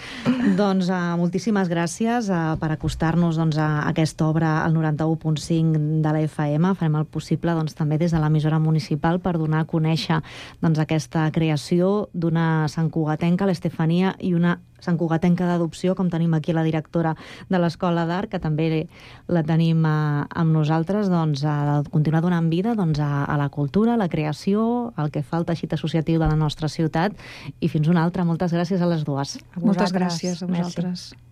doncs 0.60 0.88
uh, 0.88 1.12
moltíssimes 1.20 1.68
gràcies 1.68 2.30
uh, 2.32 2.54
per 2.56 2.70
acostar-nos 2.72 3.36
doncs, 3.36 3.58
a 3.60 3.82
aquesta 3.90 4.30
obra 4.30 4.54
al 4.62 4.72
91.5 4.72 6.00
de 6.00 6.14
la 6.14 6.22
FM. 6.24 6.72
Farem 6.80 6.96
el 6.96 7.04
possible 7.04 7.52
doncs, 7.52 7.76
també 7.76 8.00
des 8.00 8.16
de 8.16 8.22
l'emissora 8.22 8.56
municipal 8.64 9.20
per 9.20 9.36
donar 9.36 9.60
a 9.60 9.68
conèixer 9.68 10.22
doncs, 10.64 10.80
aquesta 10.80 11.26
creació 11.36 12.08
d'una 12.14 12.70
Sant 12.72 12.88
Cugatenca, 12.88 13.44
l'Estefania, 13.44 14.16
i 14.16 14.32
una 14.32 14.56
Sant 14.82 14.98
Cugatenca 15.00 15.46
d'adopció, 15.48 15.96
com 15.98 16.10
tenim 16.12 16.34
aquí 16.34 16.52
la 16.52 16.64
directora 16.66 17.14
de 17.48 17.60
l'Escola 17.62 18.04
d'Art, 18.08 18.32
que 18.32 18.42
també 18.42 18.86
la 19.32 19.44
tenim 19.46 19.86
a, 19.86 19.96
eh, 20.26 20.40
amb 20.42 20.56
nosaltres, 20.58 21.10
doncs, 21.12 21.44
a 21.46 21.82
continuar 21.90 22.22
donant 22.22 22.50
vida 22.52 22.76
doncs, 22.78 23.00
a, 23.00 23.24
a 23.24 23.38
la 23.40 23.48
cultura, 23.48 23.94
a 23.94 24.00
la 24.00 24.10
creació, 24.12 24.92
al 24.96 25.10
que 25.14 25.22
fa 25.22 25.40
el 25.40 25.48
teixit 25.48 25.72
associatiu 25.78 26.20
de 26.20 26.28
la 26.28 26.38
nostra 26.38 26.68
ciutat, 26.68 27.16
i 27.60 27.68
fins 27.72 27.88
una 27.88 28.04
altra. 28.04 28.26
Moltes 28.28 28.54
gràcies 28.54 28.82
a 28.82 28.90
les 28.90 29.04
dues. 29.08 29.38
A 29.54 29.60
Moltes 29.64 29.94
gràcies 29.94 30.42
a 30.42 30.50
vosaltres. 30.50 31.12
Merci. 31.12 31.31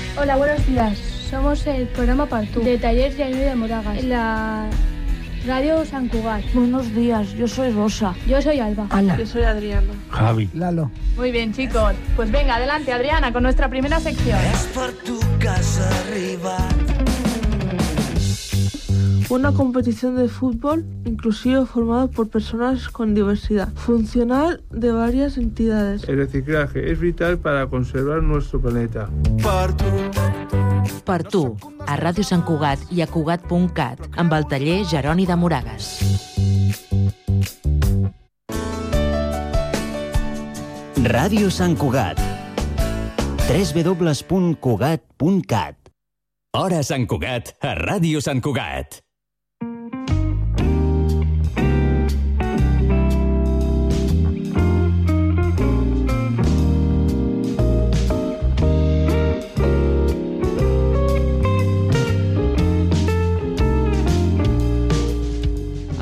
Hola, 0.17 0.35
buenos 0.35 0.65
días. 0.67 0.97
Somos 1.29 1.65
el 1.65 1.87
programa 1.87 2.25
Partú 2.25 2.61
de 2.61 2.77
Talleres 2.77 3.17
de 3.17 3.33
de 3.33 3.55
Moragas, 3.55 3.97
en 3.97 4.09
la 4.09 4.69
Radio 5.47 5.85
San 5.85 6.09
Cugat. 6.09 6.43
Buenos 6.53 6.93
días, 6.93 7.33
yo 7.33 7.47
soy 7.47 7.71
Rosa. 7.71 8.13
Yo 8.27 8.41
soy 8.41 8.59
Alba. 8.59 8.87
Ana. 8.89 9.17
Yo 9.17 9.25
soy 9.25 9.43
Adriana. 9.43 9.93
Javi. 10.09 10.49
Lalo. 10.53 10.91
Muy 11.15 11.31
bien, 11.31 11.53
chicos. 11.53 11.93
Pues 12.15 12.29
venga, 12.29 12.55
adelante, 12.55 12.91
Adriana, 12.91 13.31
con 13.31 13.43
nuestra 13.43 13.69
primera 13.69 13.99
sección. 13.99 14.37
Es 14.53 14.65
por 14.73 14.91
tu 14.91 15.19
casa 15.39 15.89
arriba 16.01 16.57
una 19.31 19.53
competición 19.53 20.17
de 20.17 20.27
fútbol 20.27 20.85
inclusivo 21.05 21.65
formado 21.65 22.11
por 22.11 22.27
personas 22.29 22.89
con 22.89 23.15
diversidad 23.15 23.69
funcional 23.73 24.61
de 24.69 24.91
varias 24.91 25.37
entidades. 25.37 26.03
El 26.09 26.17
reciclaje 26.17 26.91
es 26.91 26.99
vital 26.99 27.37
para 27.39 27.65
conservar 27.67 28.21
nuestro 28.21 28.59
planeta. 28.59 29.09
Per 31.05 31.23
tu, 31.23 31.55
a 31.87 31.95
Ràdio 31.97 32.23
Sant 32.27 32.43
Cugat 32.45 32.79
i 32.91 33.01
a 33.01 33.07
Cugat.cat, 33.07 33.99
amb 34.19 34.33
el 34.35 34.45
taller 34.51 34.83
Jeroni 34.85 35.25
de 35.25 35.35
Moragas. 35.39 35.99
Ràdio 41.07 41.49
Sant 41.49 41.77
Cugat. 41.79 42.19
www.cugat.cat 43.47 45.01
Hora 46.51 46.83
Sant 46.83 47.07
Cugat 47.07 47.55
a 47.63 47.75
Ràdio 47.79 48.19
Sant 48.19 48.41
Cugat. 48.43 49.10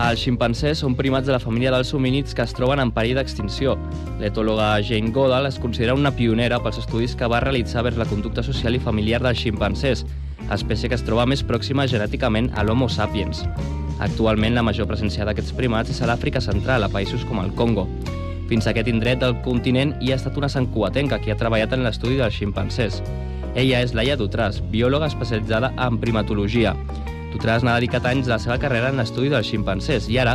Els 0.10 0.24
ximpancers 0.26 0.80
són 0.82 0.95
primats 0.97 1.28
de 1.28 1.34
la 1.36 1.41
família 1.41 1.70
dels 1.70 1.91
homínids 1.93 2.34
que 2.34 2.41
es 2.41 2.53
troben 2.57 2.80
en 2.82 2.89
perill 2.95 3.20
d'extinció. 3.20 3.76
L'etòloga 4.18 4.70
Jane 4.82 5.12
Goodall 5.14 5.45
es 5.45 5.60
considera 5.62 5.93
una 5.93 6.10
pionera 6.16 6.57
pels 6.64 6.80
estudis 6.82 7.14
que 7.20 7.28
va 7.30 7.41
realitzar 7.43 7.84
vers 7.86 7.99
la 7.99 8.07
conducta 8.10 8.41
social 8.41 8.74
i 8.74 8.82
familiar 8.82 9.20
dels 9.22 9.38
ximpancers, 9.43 10.05
espècie 10.55 10.89
que 10.89 10.97
es 10.97 11.05
troba 11.05 11.28
més 11.30 11.43
pròxima 11.45 11.86
genèticament 11.91 12.49
a 12.57 12.64
l'Homo 12.66 12.88
sapiens. 12.89 13.43
Actualment, 14.01 14.55
la 14.57 14.64
major 14.66 14.89
presència 14.89 15.28
d'aquests 15.28 15.53
primats 15.53 15.93
és 15.93 16.01
a 16.01 16.10
l'Àfrica 16.10 16.41
central, 16.41 16.88
a 16.88 16.89
països 16.89 17.28
com 17.30 17.43
el 17.43 17.53
Congo. 17.60 17.86
Fins 18.49 18.66
a 18.66 18.74
aquest 18.74 18.89
indret 18.89 19.22
del 19.22 19.38
continent 19.45 19.93
hi 20.01 20.10
ha 20.10 20.18
estat 20.18 20.41
una 20.41 20.49
santcuatenca 20.49 21.22
que 21.22 21.36
ha 21.36 21.38
treballat 21.38 21.76
en 21.78 21.86
l'estudi 21.86 22.18
dels 22.18 22.34
ximpancers. 22.34 23.03
Ella 23.53 23.84
és 23.86 23.93
Laia 23.93 24.18
Dutràs, 24.18 24.57
biòloga 24.74 25.12
especialitzada 25.12 25.70
en 25.78 26.01
primatologia. 26.01 26.74
Dutràs 27.30 27.61
n'ha 27.61 27.75
dedicat 27.77 28.07
anys 28.09 28.25
de 28.25 28.32
la 28.34 28.39
seva 28.41 28.55
carrera 28.57 28.88
en 28.89 28.97
l'estudi 28.97 29.30
dels 29.30 29.45
ximpancers 29.45 30.07
i 30.09 30.15
ara 30.17 30.32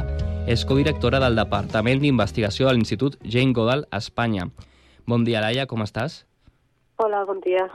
és 0.47 0.63
codirectora 0.69 1.19
del 1.19 1.35
Departament 1.35 1.99
d'Investigació 1.99 2.69
de 2.69 2.75
l'Institut 2.77 3.17
Jane 3.27 3.51
Goodall 3.57 3.83
a 3.91 3.99
Espanya. 3.99 4.47
Bon 5.11 5.25
dia, 5.27 5.41
Laia, 5.43 5.65
com 5.67 5.83
estàs? 5.83 6.21
Hola, 7.03 7.25
bon 7.27 7.43
dia. 7.43 7.67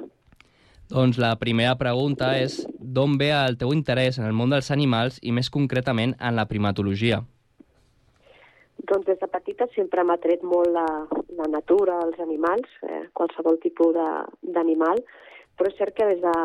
Doncs 0.89 1.19
la 1.19 1.33
primera 1.41 1.75
pregunta 1.75 2.31
és 2.39 2.61
d'on 2.79 3.19
ve 3.19 3.27
el 3.35 3.59
teu 3.59 3.75
interès 3.75 4.21
en 4.21 4.29
el 4.29 4.33
món 4.33 4.55
dels 4.55 4.71
animals 4.71 5.19
i 5.21 5.35
més 5.35 5.51
concretament 5.51 6.15
en 6.15 6.39
la 6.39 6.47
primatologia? 6.47 7.19
Doncs 8.87 9.05
des 9.11 9.19
de 9.19 9.27
petita 9.27 9.67
sempre 9.75 10.07
m'ha 10.07 10.17
tret 10.23 10.47
molt 10.47 10.71
la, 10.71 10.87
la 11.35 11.51
natura, 11.51 11.99
els 12.07 12.23
animals, 12.23 12.71
eh, 12.87 13.03
qualsevol 13.13 13.59
tipus 13.59 13.99
d'animal, 14.41 15.03
però 15.59 15.67
és 15.67 15.77
cert 15.77 15.93
que 15.99 16.07
des 16.07 16.23
de 16.23 16.35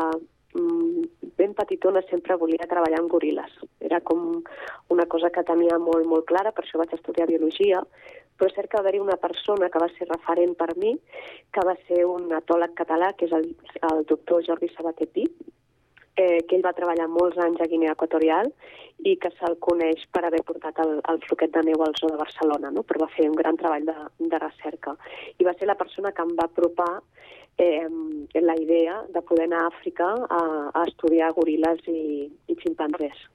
ben 0.55 1.53
petitona 1.53 2.01
sempre 2.09 2.37
volia 2.39 2.67
treballar 2.69 3.01
amb 3.01 3.11
goril·les. 3.11 3.57
Era 3.83 3.99
com 4.01 4.43
una 4.93 5.05
cosa 5.11 5.31
que 5.33 5.43
tenia 5.47 5.79
molt, 5.79 6.07
molt 6.07 6.27
clara, 6.29 6.53
per 6.55 6.63
això 6.63 6.79
vaig 6.79 6.93
estudiar 6.95 7.27
biologia, 7.27 7.81
però 8.35 8.49
és 8.49 8.55
cert 8.55 8.69
que 8.69 8.77
va 8.79 8.85
haver-hi 8.85 9.03
una 9.03 9.19
persona 9.19 9.69
que 9.71 9.81
va 9.81 9.91
ser 9.97 10.07
referent 10.09 10.55
per 10.59 10.71
mi, 10.79 10.95
que 11.51 11.67
va 11.67 11.75
ser 11.87 12.05
un 12.07 12.31
etòleg 12.39 12.75
català, 12.79 13.11
que 13.15 13.27
és 13.27 13.35
el, 13.35 13.51
el 13.91 14.07
doctor 14.07 14.43
Jordi 14.47 14.71
Sabater 14.71 15.07
Pi, 15.11 15.27
eh, 16.15 16.41
que 16.47 16.57
ell 16.57 16.65
va 16.65 16.75
treballar 16.75 17.07
molts 17.11 17.39
anys 17.43 17.61
a 17.61 17.67
Guinea 17.71 17.95
Equatorial 17.95 18.51
i 19.05 19.15
que 19.21 19.31
se'l 19.35 19.57
coneix 19.63 20.05
per 20.15 20.23
haver 20.25 20.41
portat 20.47 20.79
el, 20.83 20.97
el 21.11 21.19
floquet 21.27 21.51
de 21.55 21.63
neu 21.67 21.83
al 21.83 21.95
zoo 21.99 22.11
de 22.11 22.19
Barcelona, 22.21 22.71
no? 22.71 22.83
però 22.87 23.03
va 23.03 23.11
fer 23.15 23.27
un 23.29 23.35
gran 23.35 23.59
treball 23.59 23.87
de, 23.87 23.95
de 24.19 24.39
recerca. 24.39 24.95
I 25.39 25.47
va 25.47 25.55
ser 25.59 25.67
la 25.67 25.79
persona 25.79 26.13
que 26.15 26.23
em 26.23 26.31
va 26.39 26.47
apropar 26.47 26.93
eh, 27.57 27.87
la 28.41 28.55
idea 28.59 29.01
de 29.13 29.21
poder 29.21 29.47
anar 29.47 29.63
a 29.63 29.71
Àfrica 29.71 30.11
a, 30.29 30.41
a 30.73 30.83
estudiar 30.87 31.31
goril·les 31.37 31.81
i, 31.91 32.29
i 32.47 32.57
ximpanzés. 32.61 33.25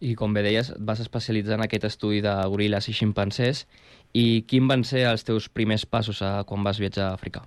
I 0.00 0.14
com 0.16 0.32
bé 0.32 0.42
deies, 0.46 0.70
et 0.72 0.84
vas 0.88 1.00
especialitzar 1.02 1.58
en 1.58 1.66
aquest 1.66 1.84
estudi 1.90 2.22
de 2.24 2.32
goril·les 2.48 2.88
i 2.88 2.96
ximpancers. 2.96 3.66
I 4.16 4.42
quin 4.48 4.68
van 4.70 4.84
ser 4.88 5.04
els 5.10 5.26
teus 5.28 5.50
primers 5.52 5.84
passos 5.84 6.22
a, 6.24 6.40
quan 6.48 6.64
vas 6.64 6.80
viatjar 6.80 7.10
a 7.10 7.16
Àfrica? 7.18 7.44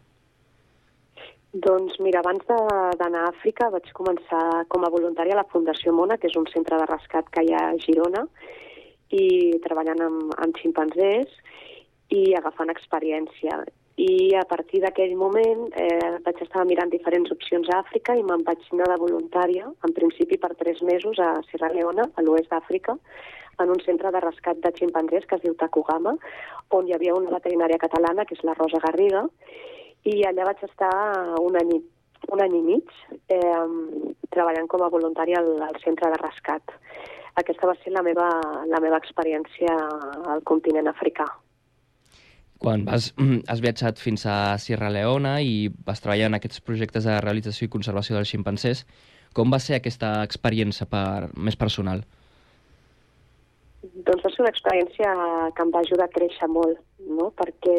Doncs 1.54 2.00
mira, 2.02 2.22
abans 2.22 2.46
d'anar 2.50 3.24
a 3.24 3.32
Àfrica 3.32 3.70
vaig 3.74 3.90
començar 3.94 4.66
com 4.74 4.86
a 4.86 4.92
voluntària 4.94 5.36
a 5.36 5.42
la 5.42 5.50
Fundació 5.50 5.94
Mona, 5.94 6.18
que 6.18 6.30
és 6.30 6.38
un 6.38 6.48
centre 6.54 6.80
de 6.82 6.88
rescat 6.90 7.30
que 7.34 7.44
hi 7.46 7.54
ha 7.54 7.68
a 7.70 7.78
Girona, 7.82 8.24
i 9.14 9.26
treballant 9.66 10.02
amb, 10.02 10.34
amb 10.42 10.58
ximpanzés 10.58 11.30
i 12.10 12.24
agafant 12.38 12.74
experiència. 12.74 13.60
I 13.96 14.34
a 14.34 14.42
partir 14.50 14.80
d'aquell 14.82 15.14
moment 15.14 15.68
eh, 15.78 16.18
vaig 16.26 16.40
estar 16.42 16.64
mirant 16.66 16.90
diferents 16.90 17.30
opcions 17.36 17.68
a 17.70 17.84
Àfrica 17.84 18.16
i 18.18 18.24
me'n 18.26 18.42
vaig 18.48 18.64
anar 18.74 18.88
de 18.90 18.98
voluntària, 18.98 19.68
en 19.70 19.94
principi 19.94 20.40
per 20.42 20.56
tres 20.58 20.82
mesos, 20.82 21.20
a 21.22 21.36
Sierra 21.50 21.70
Leona, 21.76 22.08
a 22.16 22.24
l'oest 22.26 22.50
d'Àfrica, 22.50 22.98
en 23.62 23.70
un 23.70 23.80
centre 23.86 24.10
de 24.10 24.22
rescat 24.24 24.58
de 24.64 24.74
ximpanzés 24.74 25.28
que 25.30 25.38
es 25.38 25.44
diu 25.46 25.54
Takugama, 25.54 26.16
on 26.74 26.90
hi 26.90 26.96
havia 26.98 27.14
una 27.14 27.36
veterinària 27.36 27.78
catalana, 27.78 28.26
que 28.26 28.34
és 28.34 28.44
la 28.44 28.58
Rosa 28.58 28.82
Garriga, 28.82 29.28
i 30.10 30.24
allà 30.26 30.50
vaig 30.50 30.66
estar 30.66 30.94
un 31.40 31.62
any, 31.62 31.78
un 32.34 32.42
any 32.42 32.58
i 32.58 32.66
mig 32.66 32.98
eh, 33.30 33.66
treballant 34.34 34.68
com 34.74 34.82
a 34.82 34.90
voluntària 34.90 35.38
al, 35.38 35.54
al 35.70 35.78
centre 35.86 36.10
de 36.10 36.20
rescat. 36.24 36.74
Aquesta 37.38 37.70
va 37.70 37.78
ser 37.86 37.94
la 37.94 38.02
meva, 38.02 38.28
la 38.70 38.82
meva 38.82 38.98
experiència 38.98 39.78
al 40.34 40.42
continent 40.50 40.90
africà. 40.90 41.30
Quan 42.64 42.86
vas, 42.88 43.12
has 43.52 43.62
viatjat 43.64 44.00
fins 44.00 44.26
a 44.26 44.58
Sierra 44.64 44.92
Leona 44.94 45.38
i 45.44 45.70
vas 45.88 46.02
treballar 46.04 46.32
en 46.32 46.40
aquests 46.40 46.64
projectes 46.64 47.08
de 47.10 47.20
realització 47.20 47.68
i 47.68 47.74
conservació 47.74 48.16
dels 48.16 48.32
ximpancers, 48.32 48.86
com 49.36 49.52
va 49.52 49.60
ser 49.60 49.80
aquesta 49.80 50.20
experiència 50.24 50.88
per, 50.90 51.30
més 51.36 51.58
personal? 51.60 52.04
Doncs 53.84 54.24
va 54.24 54.32
ser 54.32 54.44
una 54.46 54.52
experiència 54.54 55.16
que 55.58 55.66
em 55.66 55.74
va 55.74 55.82
ajudar 55.84 56.08
a 56.08 56.14
créixer 56.14 56.48
molt, 56.48 56.80
no? 57.04 57.32
perquè 57.36 57.76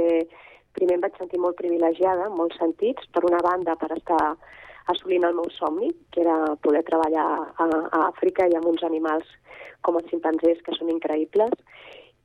primer 0.77 0.99
em 0.99 1.07
vaig 1.07 1.17
sentir 1.17 1.41
molt 1.41 1.57
privilegiada, 1.57 2.27
en 2.29 2.37
molts 2.37 2.59
sentits, 2.61 3.07
per 3.15 3.25
una 3.25 3.41
banda 3.47 3.79
per 3.81 3.93
estar 3.97 4.35
assolint 4.93 5.25
el 5.25 5.37
meu 5.39 5.49
somni, 5.57 5.89
que 6.13 6.21
era 6.21 6.37
poder 6.61 6.83
treballar 6.85 7.25
a, 7.25 7.67
a 7.67 8.01
Àfrica 8.11 8.51
i 8.51 8.57
amb 8.59 8.69
uns 8.69 8.85
animals 8.85 9.31
com 9.87 9.97
els 9.97 10.11
ximpanzés, 10.13 10.61
que 10.67 10.75
són 10.77 10.93
increïbles, 10.93 11.55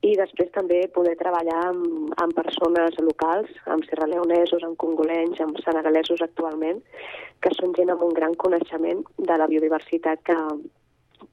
i 0.06 0.14
després 0.16 0.48
també 0.54 0.80
poder 0.94 1.12
treballar 1.20 1.58
amb, 1.68 2.12
amb 2.22 2.36
persones 2.36 2.96
locals, 3.04 3.50
amb 3.74 3.84
serraleonesos, 3.88 4.64
amb 4.64 4.78
congolenys, 4.80 5.40
amb 5.44 5.58
senegalesos 5.64 6.22
actualment, 6.24 6.80
que 7.44 7.52
són 7.58 7.74
gent 7.76 7.92
amb 7.92 8.04
un 8.06 8.14
gran 8.16 8.36
coneixement 8.40 9.02
de 9.18 9.36
la 9.42 9.48
biodiversitat 9.50 10.22
que, 10.24 10.38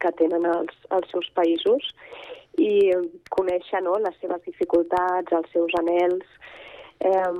que 0.03 0.11
tenen 0.19 0.49
els, 0.51 0.75
els 0.97 1.07
seus 1.13 1.31
països 1.39 1.93
i 2.59 2.91
conèixer 3.31 3.83
no, 3.85 3.95
les 4.03 4.19
seves 4.19 4.43
dificultats, 4.43 5.31
els 5.39 5.49
seus 5.53 5.75
anels, 5.79 6.27
eh, 6.99 7.31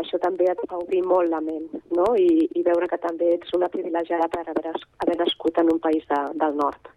això 0.00 0.20
també 0.22 0.48
et 0.50 0.66
fa 0.70 0.80
obrir 0.80 1.02
molt 1.04 1.28
la 1.32 1.42
ment 1.44 1.66
no? 1.92 2.12
I, 2.16 2.48
i 2.54 2.62
veure 2.66 2.88
que 2.88 3.00
també 3.02 3.34
ets 3.34 3.52
una 3.56 3.68
privilegiada 3.68 4.30
per 4.32 4.46
haver, 4.48 4.76
haver 5.04 5.16
nascut 5.20 5.58
en 5.60 5.72
un 5.74 5.80
país 5.82 6.06
de, 6.08 6.20
del 6.40 6.56
nord. 6.60 6.94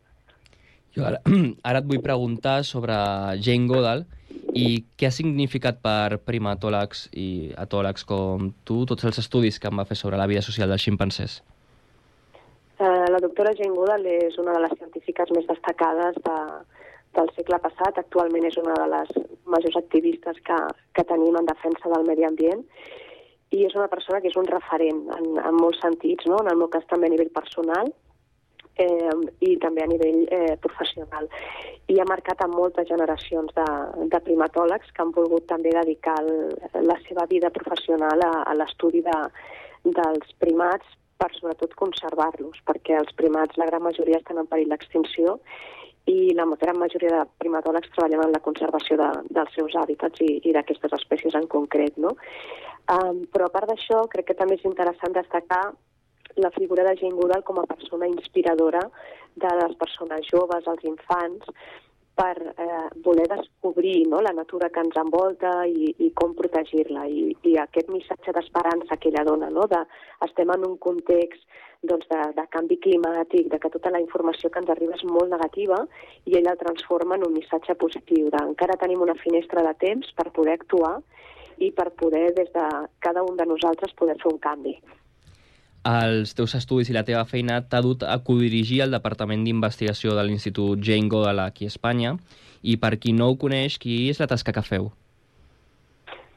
Jo 0.96 1.08
ara, 1.10 1.20
ara 1.70 1.82
et 1.82 1.90
vull 1.90 2.04
preguntar 2.04 2.62
sobre 2.68 2.96
Jane 3.44 3.68
Goodall 3.70 4.06
i 4.58 4.84
què 4.98 5.10
ha 5.10 5.14
significat 5.14 5.82
per 5.84 6.18
primatòlegs 6.26 7.08
i 7.14 7.52
atòlegs 7.60 8.08
com 8.08 8.52
tu 8.66 8.84
tots 8.90 9.06
els 9.10 9.20
estudis 9.22 9.60
que 9.60 9.70
em 9.70 9.82
va 9.82 9.86
fer 9.86 9.98
sobre 10.00 10.18
la 10.18 10.28
vida 10.30 10.42
social 10.46 10.70
dels 10.72 10.86
ximpancers. 10.88 11.42
Uh, 12.78 13.06
la 13.10 13.22
doctora 13.22 13.56
Jane 13.58 13.74
Goodall 13.74 14.06
és 14.12 14.38
una 14.42 14.54
de 14.54 14.64
les 14.66 14.74
científiques 14.78 15.32
més 15.34 15.48
destacades 15.50 16.18
de, 16.26 16.38
del 17.18 17.32
segle 17.36 17.60
passat. 17.64 17.98
Actualment 17.98 18.46
és 18.50 18.58
una 18.62 18.76
de 18.78 18.88
les 18.94 19.14
majors 19.50 19.80
activistes 19.80 20.40
que, 20.46 20.58
que 20.94 21.06
tenim 21.10 21.38
en 21.40 21.50
defensa 21.50 21.94
del 21.94 22.06
medi 22.10 22.28
ambient 22.28 22.64
i 23.56 23.64
és 23.64 23.76
una 23.80 23.88
persona 23.88 24.20
que 24.22 24.28
és 24.28 24.38
un 24.40 24.50
referent 24.50 25.06
en, 25.16 25.28
en 25.40 25.56
molts 25.56 25.80
sentits, 25.80 26.28
no? 26.28 26.42
en 26.44 26.52
el 26.52 26.60
meu 26.60 26.70
cas 26.72 26.86
també 26.92 27.08
a 27.08 27.14
nivell 27.14 27.32
personal 27.34 27.94
eh, 28.84 29.16
i 29.48 29.56
també 29.64 29.84
a 29.84 29.90
nivell 29.90 30.24
eh, 30.32 30.56
professional. 30.64 31.30
I 31.88 32.00
ha 32.02 32.08
marcat 32.10 32.42
a 32.44 32.50
moltes 32.52 32.90
generacions 32.90 33.54
de, 33.56 33.68
de 34.14 34.22
primatòlegs 34.26 34.92
que 34.94 35.04
han 35.04 35.14
volgut 35.16 35.48
també 35.50 35.74
dedicar 35.76 36.18
el, 36.24 36.32
la 36.86 36.98
seva 37.08 37.28
vida 37.32 37.52
professional 37.54 38.24
a, 38.26 38.34
a 38.44 38.56
l'estudi 38.60 39.04
de, 39.06 39.18
dels 39.86 40.34
primats 40.44 40.98
per 41.18 41.32
sobretot 41.34 41.74
conservar-los, 41.80 42.62
perquè 42.68 43.00
els 43.00 43.14
primats, 43.18 43.58
la 43.58 43.66
gran 43.70 43.84
majoria, 43.84 44.20
estan 44.22 44.42
en 44.42 44.50
perill 44.50 44.74
d'extinció 44.74 45.40
i 46.08 46.34
la 46.38 46.46
gran 46.62 46.78
majoria 46.80 47.10
de 47.12 47.24
primatòlegs 47.42 47.92
treballen 47.96 48.24
en 48.24 48.32
la 48.32 48.44
conservació 48.44 48.96
de, 49.02 49.10
dels 49.36 49.52
seus 49.58 49.76
hàbitats 49.76 50.22
i, 50.24 50.38
i 50.48 50.54
d'aquestes 50.56 50.94
espècies 51.00 51.36
en 51.36 51.50
concret. 51.52 51.98
No? 52.00 52.14
Um, 52.88 53.26
però 53.34 53.50
a 53.50 53.52
part 53.52 53.68
d'això, 53.68 54.06
crec 54.14 54.30
que 54.30 54.38
també 54.40 54.56
és 54.56 54.64
interessant 54.70 55.16
destacar 55.18 55.66
la 56.38 56.52
figura 56.52 56.84
de 56.84 56.96
Jane 57.00 57.18
Goodall 57.18 57.44
com 57.44 57.60
a 57.60 57.68
persona 57.70 58.08
inspiradora 58.08 58.84
de 59.36 59.52
les 59.62 59.76
persones 59.82 60.26
joves, 60.32 60.66
els 60.68 60.86
infants, 60.86 61.52
per 62.18 62.36
eh, 62.42 62.88
voler 63.06 63.28
descobrir 63.30 64.08
no, 64.10 64.20
la 64.26 64.34
natura 64.34 64.72
que 64.74 64.82
ens 64.82 64.98
envolta 64.98 65.52
i, 65.70 65.92
i 66.02 66.10
com 66.18 66.34
protegir-la. 66.38 67.06
I, 67.06 67.30
I 67.46 67.54
aquest 67.62 67.92
missatge 67.94 68.34
d'esperança 68.34 68.98
que 68.98 69.12
ella 69.12 69.26
dona, 69.28 69.52
no, 69.54 69.68
de 69.70 69.84
estem 70.26 70.50
en 70.56 70.66
un 70.66 70.76
context 70.82 71.46
doncs, 71.86 72.10
de, 72.10 72.22
de 72.40 72.48
canvi 72.50 72.80
climàtic, 72.82 73.52
de 73.54 73.62
que 73.62 73.70
tota 73.70 73.94
la 73.94 74.02
informació 74.02 74.50
que 74.50 74.64
ens 74.64 74.74
arriba 74.74 74.98
és 74.98 75.06
molt 75.06 75.30
negativa 75.30 75.84
i 76.26 76.40
ella 76.40 76.56
el 76.56 76.62
transforma 76.64 77.20
en 77.20 77.28
un 77.30 77.38
missatge 77.38 77.78
positiu, 77.86 78.32
de 78.34 78.44
encara 78.50 78.82
tenim 78.82 79.06
una 79.06 79.18
finestra 79.22 79.62
de 79.70 79.78
temps 79.86 80.10
per 80.18 80.32
poder 80.34 80.58
actuar 80.58 80.96
i 81.62 81.70
per 81.70 81.92
poder, 82.02 82.32
des 82.34 82.50
de 82.54 82.70
cada 83.06 83.22
un 83.26 83.38
de 83.38 83.46
nosaltres, 83.46 83.94
poder 83.94 84.18
fer 84.24 84.34
un 84.34 84.42
canvi 84.42 84.80
els 85.88 86.34
teus 86.36 86.56
estudis 86.58 86.90
i 86.92 86.96
la 86.96 87.06
teva 87.08 87.24
feina 87.30 87.62
t'ha 87.64 87.80
dut 87.86 88.04
a 88.04 88.18
codirigir 88.30 88.82
el 88.84 88.96
Departament 88.96 89.46
d'Investigació 89.46 90.16
de 90.18 90.26
l'Institut 90.28 90.84
Jane 90.84 91.08
Goodall 91.12 91.40
aquí 91.46 91.68
a 91.68 91.74
Espanya 91.74 92.16
i 92.62 92.76
per 92.82 92.98
qui 93.00 93.14
no 93.16 93.30
ho 93.32 93.38
coneix, 93.40 93.78
qui 93.80 94.08
és 94.12 94.20
la 94.20 94.28
tasca 94.28 94.54
que 94.56 94.66
feu? 94.66 94.90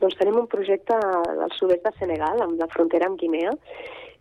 Doncs 0.01 0.17
tenim 0.17 0.39
un 0.41 0.47
projecte 0.49 0.97
al 0.97 1.51
sud-est 1.59 1.83
de 1.85 1.93
Senegal, 1.99 2.41
amb 2.45 2.61
la 2.61 2.69
frontera 2.73 3.09
amb 3.11 3.19
Guinea, 3.21 3.53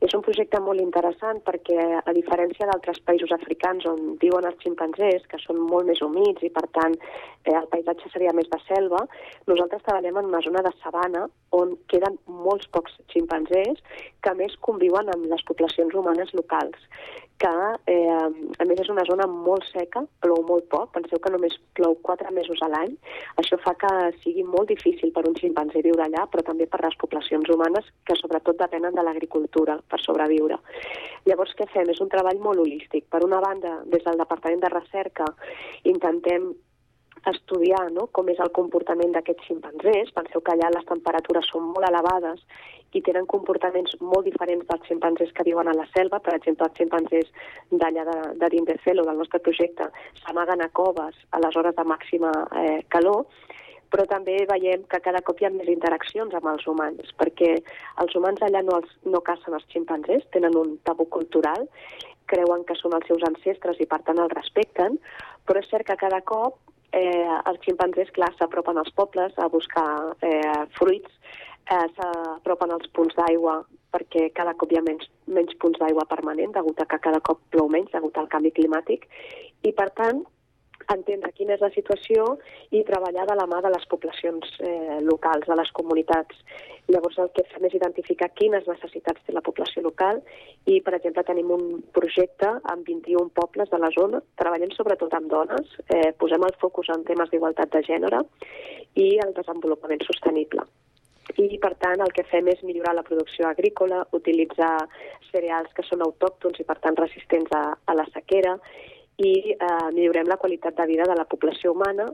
és 0.05 0.13
un 0.15 0.23
projecte 0.23 0.59
molt 0.63 0.79
interessant 0.79 1.41
perquè, 1.47 1.77
a 1.99 2.13
diferència 2.15 2.67
d'altres 2.69 3.01
països 3.07 3.33
africans 3.35 3.85
on 3.89 4.15
viuen 4.21 4.47
els 4.47 4.59
ximpanzés, 4.63 5.25
que 5.31 5.39
són 5.43 5.59
molt 5.71 5.89
més 5.91 6.01
humits 6.05 6.45
i, 6.45 6.51
per 6.55 6.65
tant, 6.77 6.95
eh, 7.43 7.55
el 7.55 7.67
paisatge 7.73 8.11
seria 8.13 8.33
més 8.35 8.47
de 8.51 8.61
selva, 8.67 9.03
nosaltres 9.51 9.83
treballem 9.83 10.21
en 10.21 10.31
una 10.31 10.43
zona 10.45 10.63
de 10.63 10.71
sabana 10.79 11.25
on 11.59 11.75
queden 11.91 12.15
molts 12.45 12.69
pocs 12.71 12.95
ximpanzés 13.11 13.83
que, 14.23 14.35
més, 14.39 14.55
conviuen 14.63 15.11
amb 15.11 15.27
les 15.33 15.43
poblacions 15.51 15.95
humanes 15.95 16.31
locals 16.37 16.87
que 17.39 17.51
eh, 17.87 18.27
a 18.59 18.65
més 18.67 18.81
és 18.83 18.89
una 18.91 19.05
zona 19.07 19.25
molt 19.31 19.63
seca, 19.71 20.03
plou 20.23 20.41
molt 20.45 20.67
poc, 20.73 20.91
penseu 20.97 21.21
que 21.23 21.31
només 21.31 21.55
plou 21.79 21.95
quatre 22.03 22.31
mesos 22.35 22.59
a 22.65 22.67
l'any, 22.71 22.97
això 23.41 23.57
fa 23.63 23.73
que 23.79 23.91
sigui 24.19 24.43
molt 24.43 24.67
difícil 24.73 25.13
per 25.15 25.23
un 25.29 25.37
ximpanzé 25.39 25.81
viure 25.85 26.03
allà, 26.03 26.25
però 26.27 26.43
també 26.49 26.67
per 26.67 26.81
les 26.83 26.99
poblacions 26.99 27.49
humanes 27.55 27.87
que 28.05 28.17
sobretot 28.19 28.59
depenen 28.59 28.97
de 28.97 29.05
l'agricultura 29.07 29.79
per 29.89 29.99
sobreviure. 30.03 30.59
Llavors 31.27 31.53
què 31.57 31.67
fem? 31.73 31.89
És 31.91 32.01
un 32.03 32.09
treball 32.11 32.39
molt 32.43 32.63
holístic. 32.63 33.09
Per 33.11 33.23
una 33.25 33.41
banda, 33.43 33.79
des 33.91 34.05
del 34.05 34.19
Departament 34.21 34.63
de 34.63 34.73
Recerca 34.73 35.27
intentem 35.83 36.51
estudiar 37.27 37.89
no, 37.91 38.07
com 38.15 38.29
és 38.31 38.39
el 38.39 38.51
comportament 38.55 39.11
d'aquests 39.15 39.49
ximpanzés. 39.49 40.11
Penseu 40.15 40.41
que 40.41 40.53
allà 40.53 40.69
les 40.71 40.87
temperatures 40.87 41.49
són 41.51 41.71
molt 41.73 41.87
elevades 41.89 42.43
i 42.97 43.01
tenen 43.05 43.27
comportaments 43.29 43.93
molt 44.01 44.25
diferents 44.25 44.65
dels 44.69 44.87
ximpanzés 44.87 45.33
que 45.35 45.45
viuen 45.45 45.69
a 45.69 45.75
la 45.77 45.85
selva. 45.93 46.21
Per 46.25 46.35
exemple, 46.37 46.69
els 46.69 46.79
ximpanzés 46.79 47.29
d'allà 47.71 48.05
de, 48.07 48.17
de 48.41 48.51
Dindecelo, 48.55 49.05
del 49.05 49.21
nostre 49.21 49.41
projecte, 49.45 49.89
s'amaguen 50.23 50.63
a 50.65 50.71
coves 50.73 51.17
a 51.31 51.41
les 51.43 51.59
hores 51.59 51.75
de 51.75 51.85
màxima 51.85 52.31
eh, 52.63 52.81
calor, 52.89 53.27
però 53.93 54.05
també 54.09 54.37
veiem 54.49 54.83
que 54.89 55.01
cada 55.05 55.21
cop 55.25 55.41
hi 55.41 55.47
ha 55.47 55.53
més 55.53 55.69
interaccions 55.71 56.33
amb 56.37 56.49
els 56.51 56.65
humans, 56.69 57.13
perquè 57.19 57.55
els 58.03 58.15
humans 58.15 58.41
allà 58.45 58.61
no, 58.65 58.79
els, 58.81 58.95
no 59.05 59.21
cacen 59.25 59.57
els 59.57 59.65
ximpanzés, 59.73 60.27
tenen 60.35 60.57
un 60.57 60.77
tabú 60.85 61.07
cultural, 61.09 61.67
creuen 62.29 62.65
que 62.67 62.77
són 62.77 62.93
els 62.97 63.07
seus 63.09 63.25
ancestres 63.25 63.79
i 63.81 63.87
per 63.89 64.01
tant 64.05 64.21
els 64.21 64.35
respecten, 64.37 64.99
però 65.45 65.63
és 65.63 65.69
cert 65.71 65.87
que 65.87 65.97
cada 65.97 66.21
cop 66.21 66.59
eh, 66.93 67.27
els 67.49 67.61
ximpanzés, 67.65 68.11
clar, 68.13 68.31
s'apropen 68.37 68.77
als 68.77 68.93
pobles 68.97 69.33
a 69.37 69.49
buscar 69.49 69.89
eh, 70.21 70.65
fruits, 70.77 71.11
eh, 71.69 71.85
s'apropen 71.97 72.73
als 72.75 72.89
punts 72.93 73.17
d'aigua 73.17 73.61
perquè 73.89 74.27
cada 74.37 74.53
cop 74.53 74.71
hi 74.71 74.77
ha 74.77 74.85
menys, 74.85 75.07
menys 75.25 75.55
punts 75.61 75.79
d'aigua 75.81 76.05
permanent, 76.09 76.53
degut 76.53 76.81
a 76.81 76.85
que 76.89 76.99
cada 77.01 77.21
cop 77.25 77.41
plou 77.53 77.69
menys, 77.73 77.89
degut 77.93 78.17
al 78.17 78.29
canvi 78.29 78.51
climàtic, 78.53 79.07
i 79.65 79.73
per 79.73 79.89
tant 79.97 80.21
entendre 80.93 81.31
quina 81.35 81.55
és 81.55 81.63
la 81.63 81.71
situació 81.73 82.25
i 82.71 82.83
treballar 82.87 83.25
de 83.29 83.35
la 83.37 83.45
mà 83.49 83.61
de 83.65 83.71
les 83.73 83.85
poblacions 83.91 84.55
eh, 84.59 84.99
locals, 85.05 85.47
de 85.47 85.57
les 85.59 85.71
comunitats. 85.77 86.39
Llavors 86.89 87.19
el 87.21 87.29
que 87.35 87.45
fem 87.51 87.67
és 87.69 87.75
identificar 87.77 88.31
quines 88.39 88.67
necessitats 88.67 89.21
té 89.25 89.35
la 89.35 89.45
població 89.45 89.83
local 89.85 90.21
i, 90.65 90.79
per 90.81 90.95
exemple, 90.97 91.25
tenim 91.27 91.53
un 91.53 91.65
projecte 91.93 92.55
amb 92.73 92.87
21 92.87 93.29
pobles 93.37 93.69
de 93.69 93.81
la 93.81 93.91
zona, 93.95 94.23
treballem 94.41 94.73
sobretot 94.75 95.13
amb 95.13 95.29
dones, 95.31 95.79
eh, 95.87 96.11
posem 96.17 96.45
el 96.47 96.57
focus 96.61 96.89
en 96.95 97.05
temes 97.05 97.29
d'igualtat 97.29 97.75
de 97.75 97.83
gènere 97.85 98.23
i 98.95 99.11
el 99.25 99.35
desenvolupament 99.37 100.05
sostenible 100.07 100.65
i 101.37 101.59
per 101.61 101.75
tant 101.77 102.01
el 102.01 102.11
que 102.15 102.25
fem 102.25 102.47
és 102.51 102.61
millorar 102.65 102.95
la 102.97 103.05
producció 103.05 103.47
agrícola, 103.49 104.01
utilitzar 104.17 104.87
cereals 105.29 105.71
que 105.75 105.85
són 105.85 106.01
autòctons 106.01 106.59
i 106.59 106.65
per 106.65 106.79
tant 106.83 106.97
resistents 106.97 107.53
a, 107.53 107.63
a 107.85 107.95
la 107.97 108.07
sequera 108.13 108.57
i 109.19 109.33
eh, 109.53 109.87
millorem 109.93 110.29
la 110.29 110.37
qualitat 110.41 110.77
de 110.77 110.85
vida 110.89 111.07
de 111.09 111.15
la 111.17 111.27
població 111.27 111.73
humana 111.73 112.09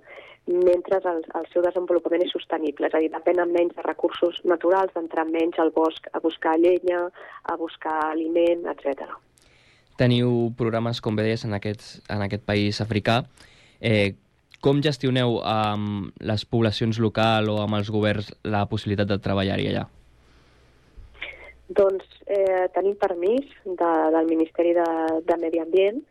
mentre 0.46 1.00
el, 1.10 1.24
el 1.40 1.48
seu 1.50 1.64
desenvolupament 1.66 2.22
és 2.22 2.34
sostenible, 2.34 2.86
és 2.88 2.94
a 2.94 3.02
dir, 3.02 3.10
depenen 3.14 3.54
menys 3.54 3.74
de 3.78 3.86
recursos 3.86 4.38
naturals, 4.46 4.94
d'entrar 4.94 5.26
menys 5.26 5.58
al 5.62 5.72
bosc 5.74 6.06
a 6.14 6.22
buscar 6.22 6.54
llenya, 6.62 7.08
a 7.50 7.56
buscar 7.58 7.96
aliment, 8.12 8.68
etc. 8.70 9.10
Teniu 9.98 10.52
programes, 10.58 11.02
com 11.02 11.18
bé 11.18 11.26
deies, 11.26 11.48
en, 11.48 11.58
aquests, 11.58 11.98
en 12.14 12.22
aquest 12.28 12.46
país 12.46 12.82
africà. 12.84 13.24
Eh, 13.82 14.14
com 14.62 14.82
gestioneu 14.86 15.40
amb 15.46 16.14
les 16.26 16.46
poblacions 16.46 17.00
locals 17.02 17.50
o 17.50 17.60
amb 17.64 17.78
els 17.80 17.90
governs 17.94 18.32
la 18.46 18.66
possibilitat 18.70 19.10
de 19.10 19.22
treballar-hi 19.22 19.70
allà? 19.72 19.86
Doncs 21.78 22.06
eh, 22.30 22.66
tenim 22.74 22.94
permís 23.02 23.50
de, 23.66 23.92
del 24.14 24.30
Ministeri 24.30 24.76
de, 24.78 24.90
de 25.26 25.38
Medi 25.42 25.62
Ambient 25.62 26.04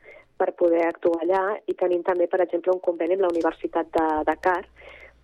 per 0.44 0.52
poder 0.60 0.84
actuar 0.84 1.24
allà 1.24 1.44
i 1.64 1.74
tenim 1.80 2.04
també, 2.04 2.28
per 2.28 2.42
exemple, 2.44 2.74
un 2.76 2.84
conveni 2.84 3.16
amb 3.16 3.24
la 3.24 3.32
Universitat 3.32 3.88
de 3.96 4.08
Dakar 4.28 4.60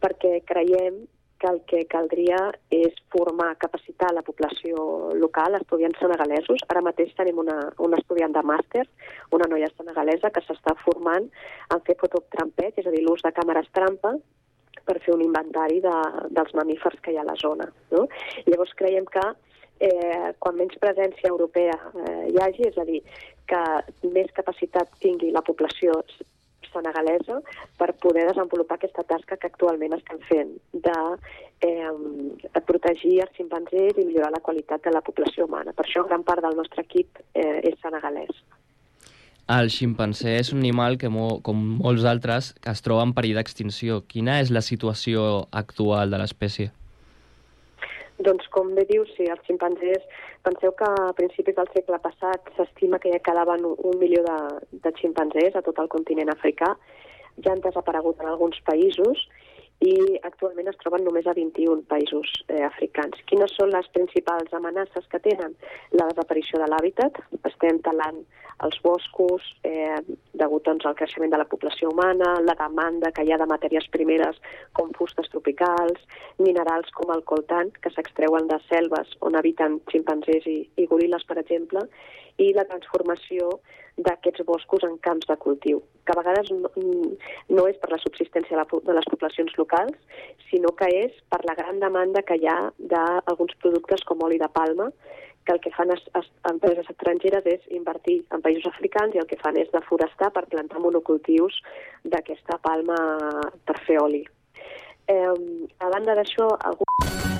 perquè 0.01 0.39
creiem 0.49 1.03
que 1.41 1.49
el 1.49 1.61
que 1.68 1.81
caldria 1.89 2.39
és 2.73 2.97
formar, 3.12 3.55
capacitar 3.61 4.11
la 4.12 4.25
població 4.25 5.12
local, 5.16 5.57
estudiants 5.57 5.97
senegalesos. 6.01 6.64
Ara 6.68 6.83
mateix 6.85 7.14
tenim 7.16 7.41
una, 7.41 7.57
una 7.81 7.97
estudiant 8.01 8.35
de 8.37 8.43
màster, 8.45 8.85
una 9.37 9.49
noia 9.49 9.71
senegalesa, 9.73 10.33
que 10.35 10.43
s'està 10.45 10.77
formant 10.83 11.31
en 11.73 11.85
fer 11.87 11.97
fototrampet, 12.03 12.83
és 12.83 12.89
a 12.89 12.93
dir, 12.93 13.01
l'ús 13.07 13.25
de 13.25 13.33
càmeres 13.37 13.73
trampa, 13.77 14.12
per 14.85 14.99
fer 15.01 15.14
un 15.14 15.25
inventari 15.25 15.81
de, 15.85 15.97
dels 16.37 16.53
mamífers 16.57 17.01
que 17.01 17.14
hi 17.14 17.21
ha 17.21 17.25
a 17.25 17.31
la 17.31 17.39
zona. 17.41 17.71
No? 17.95 18.05
Llavors 18.49 18.77
creiem 18.77 19.09
que 19.09 19.25
eh, 19.81 20.33
quan 20.39 20.59
menys 20.61 20.78
presència 20.81 21.31
europea 21.33 21.76
eh, 21.76 22.26
hi 22.31 22.43
hagi, 22.43 22.68
és 22.68 22.78
a 22.78 22.87
dir, 22.89 23.01
que 23.51 23.62
més 24.14 24.31
capacitat 24.37 24.93
tingui 25.03 25.33
la 25.35 25.43
població 25.43 25.97
senegalesa 26.70 27.41
per 27.78 27.93
poder 28.03 28.28
desenvolupar 28.28 28.78
aquesta 28.78 29.03
tasca 29.09 29.39
que 29.41 29.49
actualment 29.51 29.97
estem 29.97 30.20
fent 30.28 30.53
de, 30.87 30.99
eh, 31.66 31.91
de 32.47 32.62
protegir 32.68 33.16
els 33.24 33.35
ximpanzés 33.37 33.99
i 33.99 34.07
millorar 34.07 34.31
la 34.37 34.45
qualitat 34.45 34.85
de 34.87 34.95
la 34.95 35.03
població 35.03 35.49
humana. 35.49 35.74
Per 35.74 35.87
això 35.87 36.07
gran 36.07 36.22
part 36.22 36.45
del 36.47 36.57
nostre 36.61 36.87
equip 36.87 37.22
eh, 37.35 37.61
és 37.72 37.78
senegalès. 37.83 38.45
El 39.51 39.66
ximpanzé 39.74 40.37
és 40.39 40.53
un 40.55 40.61
animal 40.61 40.95
que, 40.95 41.09
com 41.43 41.62
molts 41.81 42.05
altres, 42.07 42.53
que 42.62 42.70
es 42.70 42.85
troba 42.87 43.03
en 43.03 43.16
perill 43.16 43.41
d'extinció. 43.41 44.05
Quina 44.07 44.39
és 44.39 44.53
la 44.55 44.62
situació 44.62 45.49
actual 45.51 46.14
de 46.14 46.20
l'espècie? 46.22 46.70
Doncs 48.21 48.49
com 48.53 48.75
bé 48.77 48.85
dius, 48.89 49.09
sí, 49.16 49.25
els 49.33 49.45
ximpanzés, 49.49 50.03
penseu 50.45 50.75
que 50.77 50.89
a 50.89 51.12
principis 51.16 51.57
del 51.57 51.68
segle 51.73 51.99
passat 52.05 52.51
s'estima 52.57 53.01
que 53.01 53.12
ja 53.14 53.23
quedaven 53.25 53.64
un 53.64 54.01
milió 54.01 54.21
de, 54.27 54.39
de 54.85 54.93
ximpanzés 55.01 55.57
a 55.57 55.62
tot 55.64 55.81
el 55.81 55.89
continent 55.89 56.33
africà, 56.33 56.75
ja 57.41 57.55
han 57.55 57.62
desaparegut 57.64 58.21
en 58.21 58.29
alguns 58.29 58.61
països 58.66 59.25
i 59.81 60.18
actualment 60.28 60.68
es 60.68 60.76
troben 60.83 61.07
només 61.07 61.26
a 61.26 61.33
21 61.37 61.87
països 61.89 62.28
eh, 62.49 62.61
africans. 62.66 63.16
Quines 63.31 63.55
són 63.57 63.72
les 63.72 63.89
principals 63.95 64.53
amenaces 64.57 65.07
que 65.09 65.22
tenen? 65.24 65.57
La 65.97 66.09
desaparició 66.11 66.61
de 66.61 66.68
l'hàbitat, 66.68 67.16
estem 67.49 67.81
talant 67.87 68.20
els 68.66 68.76
boscos, 68.85 69.45
eh, 69.64 69.97
degut 70.37 70.66
doncs, 70.68 70.85
al 70.85 70.97
creixement 70.99 71.33
de 71.33 71.41
la 71.41 71.49
població 71.49 71.89
humana, 71.95 72.35
la 72.45 72.57
demanda 72.59 73.12
que 73.16 73.24
hi 73.24 73.33
ha 73.33 73.41
de 73.41 73.49
matèries 73.49 73.89
primeres 73.95 74.37
com 74.76 74.93
fustes 74.99 75.33
tropicals, 75.33 76.01
minerals 76.39 76.93
com 76.97 77.14
el 77.14 77.24
coltan, 77.24 77.72
que 77.81 77.93
s'extreuen 77.95 78.53
de 78.53 78.61
selves 78.68 79.16
on 79.24 79.39
habiten 79.41 79.81
ximpanzés 79.93 80.45
i, 80.45 80.59
i 80.76 80.89
goril·les, 80.93 81.24
per 81.24 81.41
exemple, 81.41 81.87
i 82.41 82.51
la 82.57 82.64
transformació 82.68 83.51
d'aquests 84.01 84.47
boscos 84.49 84.84
en 84.86 84.97
camps 85.05 85.28
de 85.28 85.36
cultiu, 85.45 85.82
que 86.07 86.14
a 86.14 86.18
vegades 86.20 86.51
no, 86.55 86.70
no 87.53 87.66
és 87.68 87.78
per 87.82 87.91
la 87.93 88.01
subsistència 88.01 88.57
de 88.57 88.95
les 88.97 89.09
poblacions 89.12 89.57
locals, 89.61 89.97
sinó 90.49 90.72
que 90.78 90.88
és 91.03 91.18
per 91.32 91.43
la 91.49 91.57
gran 91.59 91.82
demanda 91.82 92.24
que 92.24 92.38
hi 92.41 92.49
ha 92.49 92.61
d'alguns 92.78 93.57
productes 93.61 94.07
com 94.09 94.24
oli 94.24 94.41
de 94.41 94.49
palma, 94.55 94.88
que 95.45 95.53
el 95.53 95.61
que 95.61 95.72
fan 95.72 95.91
es, 95.93 96.03
es, 96.14 96.28
empreses 96.51 96.88
estrangeres 96.93 97.47
és 97.49 97.68
invertir 97.76 98.20
en 98.30 98.45
països 98.45 98.68
africans 98.70 99.16
i 99.16 99.22
el 99.22 99.28
que 99.28 99.41
fan 99.41 99.57
és 99.61 99.72
deforestar 99.72 100.30
per 100.36 100.47
plantar 100.53 100.82
monocultius 100.84 101.61
d'aquesta 102.05 102.61
palma 102.64 102.99
per 103.66 103.78
fer 103.86 104.01
oli. 104.05 104.24
Eh, 105.09 105.34
a 105.80 105.93
banda 105.93 106.16
d'això, 106.20 106.53
algun... 106.70 107.39